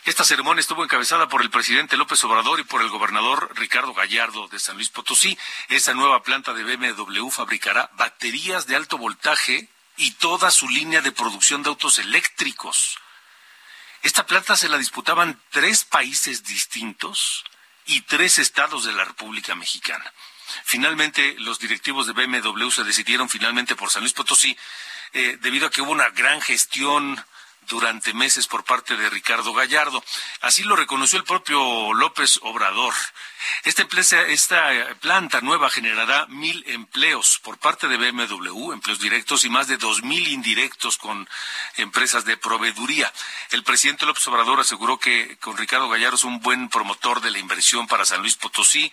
Esta 0.05 0.23
ceremonia 0.23 0.61
estuvo 0.61 0.85
encabezada 0.85 1.29
por 1.29 1.41
el 1.41 1.49
presidente 1.49 1.97
López 1.97 2.23
Obrador 2.25 2.61
y 2.61 2.65
por 2.65 2.83
el 2.83 2.91
gobernador 2.91 3.51
Ricardo 3.55 3.95
Gallardo 3.95 4.49
de 4.49 4.59
San 4.59 4.77
Luis 4.77 4.91
Potosí. 4.91 5.39
Esta 5.71 5.95
nueva 5.95 6.23
planta 6.23 6.53
de 6.53 6.63
BMW 6.63 7.31
fabricará 7.31 7.91
baterías 7.95 8.67
de 8.67 8.77
alto 8.77 8.99
voltaje 8.99 9.67
y 9.97 10.11
toda 10.13 10.51
su 10.51 10.69
línea 10.69 11.01
de 11.01 11.13
producción 11.13 11.63
de 11.63 11.71
autos 11.71 11.99
eléctricos. 11.99 12.99
Esta 14.05 14.27
planta 14.27 14.55
se 14.55 14.69
la 14.69 14.77
disputaban 14.77 15.41
tres 15.51 15.85
países 15.85 16.45
distintos 16.45 17.43
y 17.87 18.03
tres 18.03 18.39
estados 18.39 18.85
de 18.85 18.93
la 18.93 19.07
República 19.07 19.55
Mexicana. 19.55 20.05
Finalmente, 20.63 21.35
los 21.39 21.59
directivos 21.59 22.07
de 22.07 22.13
BMW 22.13 22.69
se 22.69 22.85
decidieron 22.85 23.31
finalmente 23.31 23.75
por 23.75 23.91
San 23.91 24.03
Luis 24.03 24.13
Potosí, 24.13 24.55
eh, 25.15 25.39
debido 25.41 25.67
a 25.67 25.71
que 25.71 25.81
hubo 25.81 25.93
una 25.93 26.11
gran 26.11 26.43
gestión 26.43 27.25
durante 27.69 28.15
meses 28.15 28.47
por 28.47 28.65
parte 28.65 28.97
de 28.97 29.11
Ricardo 29.11 29.53
Gallardo. 29.53 30.03
Así 30.41 30.63
lo 30.65 30.77
reconoció 30.77 31.19
el 31.19 31.25
propio 31.25 31.93
López 31.95 32.39
Obrador. 32.43 32.95
Esta, 33.65 33.87
esta 34.23 34.95
planta 35.01 35.41
nueva 35.41 35.71
generará 35.71 36.27
mil 36.27 36.65
empleos 36.67 37.39
por 37.43 37.59
parte 37.59 37.89
de 37.89 37.97
BMW, 37.97 38.73
empleos 38.73 38.99
directos 38.99 39.45
y 39.45 39.51
más 39.51 39.69
de 39.69 39.77
dos 39.77 40.03
mil 40.03 40.29
indirectos 40.29 40.97
con 40.97 41.29
empresas 41.77 42.25
de 42.25 42.37
proveeduría. 42.37 43.13
El 43.51 43.63
presidente 43.63 44.07
López 44.07 44.27
Obrador 44.29 44.61
aseguró 44.61 44.99
que 44.99 45.37
con 45.39 45.57
Ricardo 45.57 45.89
Gallardo 45.89 46.17
es 46.17 46.25
un 46.25 46.41
buen 46.41 46.69
promotor 46.69 47.21
de 47.21 47.31
la 47.31 47.39
inversión 47.39 47.87
para 47.87 48.05
San 48.05 48.21
Luis 48.21 48.37
Potosí 48.37 48.91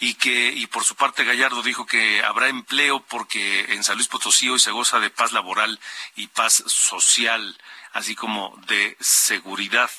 y 0.00 0.14
que, 0.14 0.52
y 0.52 0.66
por 0.66 0.84
su 0.84 0.96
parte 0.96 1.24
Gallardo 1.24 1.62
dijo 1.62 1.86
que 1.86 2.22
habrá 2.22 2.48
empleo 2.48 3.00
porque 3.00 3.72
en 3.74 3.84
San 3.84 3.96
Luis 3.96 4.08
Potosí 4.08 4.48
hoy 4.48 4.58
se 4.58 4.70
goza 4.70 5.00
de 5.00 5.10
paz 5.10 5.32
laboral 5.32 5.80
y 6.16 6.28
paz 6.28 6.62
social 6.66 7.56
así 7.94 8.14
como 8.14 8.54
de 8.66 8.96
seguridad. 9.00 9.90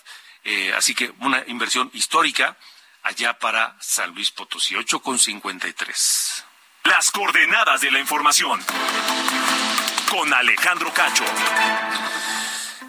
Eh, 0.43 0.71
así 0.77 0.93
que 0.93 1.11
una 1.21 1.43
inversión 1.47 1.89
histórica 1.93 2.55
allá 3.01 3.39
para 3.39 3.75
San 3.79 4.13
Luis 4.13 4.31
Potosí, 4.31 4.75
8,53. 4.75 6.43
Las 6.83 7.09
coordenadas 7.09 7.81
de 7.81 7.91
la 7.91 7.99
información 7.99 8.63
con 10.09 10.31
Alejandro 10.33 10.93
Cacho. 10.93 11.23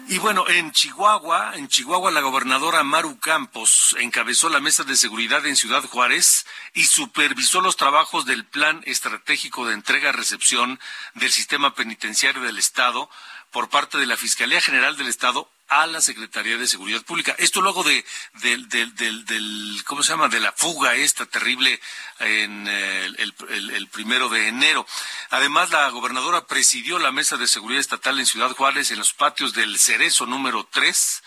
Y 0.09 0.19
bueno, 0.19 0.47
en 0.47 0.71
Chihuahua, 0.71 1.51
en 1.55 1.67
Chihuahua 1.67 2.11
la 2.11 2.21
gobernadora 2.21 2.81
Maru 2.83 3.19
Campos 3.19 3.93
encabezó 3.99 4.47
la 4.47 4.61
mesa 4.61 4.85
de 4.85 4.95
seguridad 4.95 5.45
en 5.45 5.57
Ciudad 5.57 5.83
Juárez 5.83 6.45
y 6.73 6.85
supervisó 6.85 7.59
los 7.59 7.75
trabajos 7.75 8.25
del 8.25 8.45
plan 8.45 8.81
estratégico 8.85 9.67
de 9.67 9.73
entrega-recepción 9.73 10.79
del 11.15 11.31
sistema 11.31 11.75
penitenciario 11.75 12.41
del 12.41 12.57
Estado 12.57 13.09
por 13.51 13.69
parte 13.69 13.97
de 13.97 14.05
la 14.05 14.17
Fiscalía 14.17 14.61
General 14.61 14.97
del 14.97 15.07
Estado 15.07 15.49
a 15.69 15.85
la 15.85 16.01
Secretaría 16.01 16.57
de 16.57 16.67
Seguridad 16.67 17.03
Pública. 17.03 17.35
Esto 17.37 17.61
luego 17.61 17.83
de, 17.83 18.05
del, 18.41 19.83
¿cómo 19.85 20.01
se 20.01 20.13
llama? 20.13 20.29
De 20.29 20.39
la 20.39 20.53
fuga 20.53 20.95
esta 20.95 21.25
terrible 21.25 21.79
en 22.19 22.67
eh, 22.67 23.05
el, 23.17 23.87
primero 23.87 24.29
de 24.29 24.47
enero. 24.47 24.85
Además, 25.29 25.71
la 25.71 25.89
gobernadora 25.89 26.45
presidió 26.45 26.99
la 26.99 27.11
mesa 27.11 27.37
de 27.37 27.47
seguridad 27.47 27.81
estatal 27.81 28.19
en 28.19 28.25
Ciudad 28.25 28.51
Juárez 28.51 28.91
en 28.91 28.99
los 28.99 29.13
patios 29.13 29.53
del 29.53 29.77
Cerezo 29.77 30.25
número 30.25 30.67
3 30.71 31.23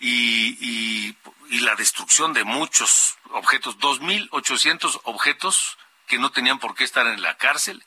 y, 0.00 1.16
y, 1.50 1.60
la 1.60 1.74
destrucción 1.74 2.32
de 2.32 2.44
muchos 2.44 3.16
objetos, 3.30 3.78
2.800 3.78 5.00
objetos 5.04 5.78
que 6.06 6.18
no 6.18 6.30
tenían 6.30 6.58
por 6.58 6.74
qué 6.74 6.84
estar 6.84 7.06
en 7.06 7.22
la 7.22 7.36
cárcel, 7.36 7.84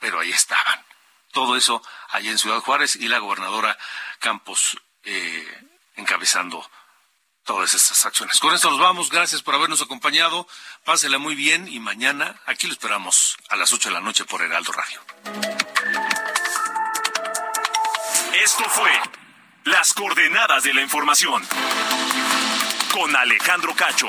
pero 0.00 0.20
ahí 0.20 0.30
estaban. 0.30 0.84
Todo 1.32 1.56
eso 1.56 1.82
allá 2.08 2.30
en 2.30 2.38
Ciudad 2.38 2.60
Juárez 2.60 2.96
y 2.96 3.08
la 3.08 3.18
gobernadora 3.18 3.76
Campos 4.18 4.76
eh, 5.04 5.68
encabezando 5.96 6.68
todas 7.44 7.74
estas 7.74 8.04
acciones. 8.06 8.38
Con 8.38 8.54
esto 8.54 8.70
nos 8.70 8.78
vamos. 8.78 9.10
Gracias 9.10 9.42
por 9.42 9.54
habernos 9.54 9.82
acompañado. 9.82 10.46
Pásela 10.84 11.18
muy 11.18 11.34
bien 11.34 11.68
y 11.68 11.80
mañana 11.80 12.40
aquí 12.46 12.66
lo 12.66 12.72
esperamos 12.72 13.36
a 13.48 13.56
las 13.56 13.72
8 13.72 13.88
de 13.88 13.94
la 13.94 14.00
noche 14.00 14.24
por 14.24 14.42
Heraldo 14.42 14.72
Radio. 14.72 15.00
Esto 18.44 18.64
fue 18.70 18.90
Las 19.64 19.92
Coordenadas 19.92 20.64
de 20.64 20.74
la 20.74 20.82
Información 20.82 21.46
con 22.92 23.14
Alejandro 23.16 23.74
Cacho. 23.74 24.08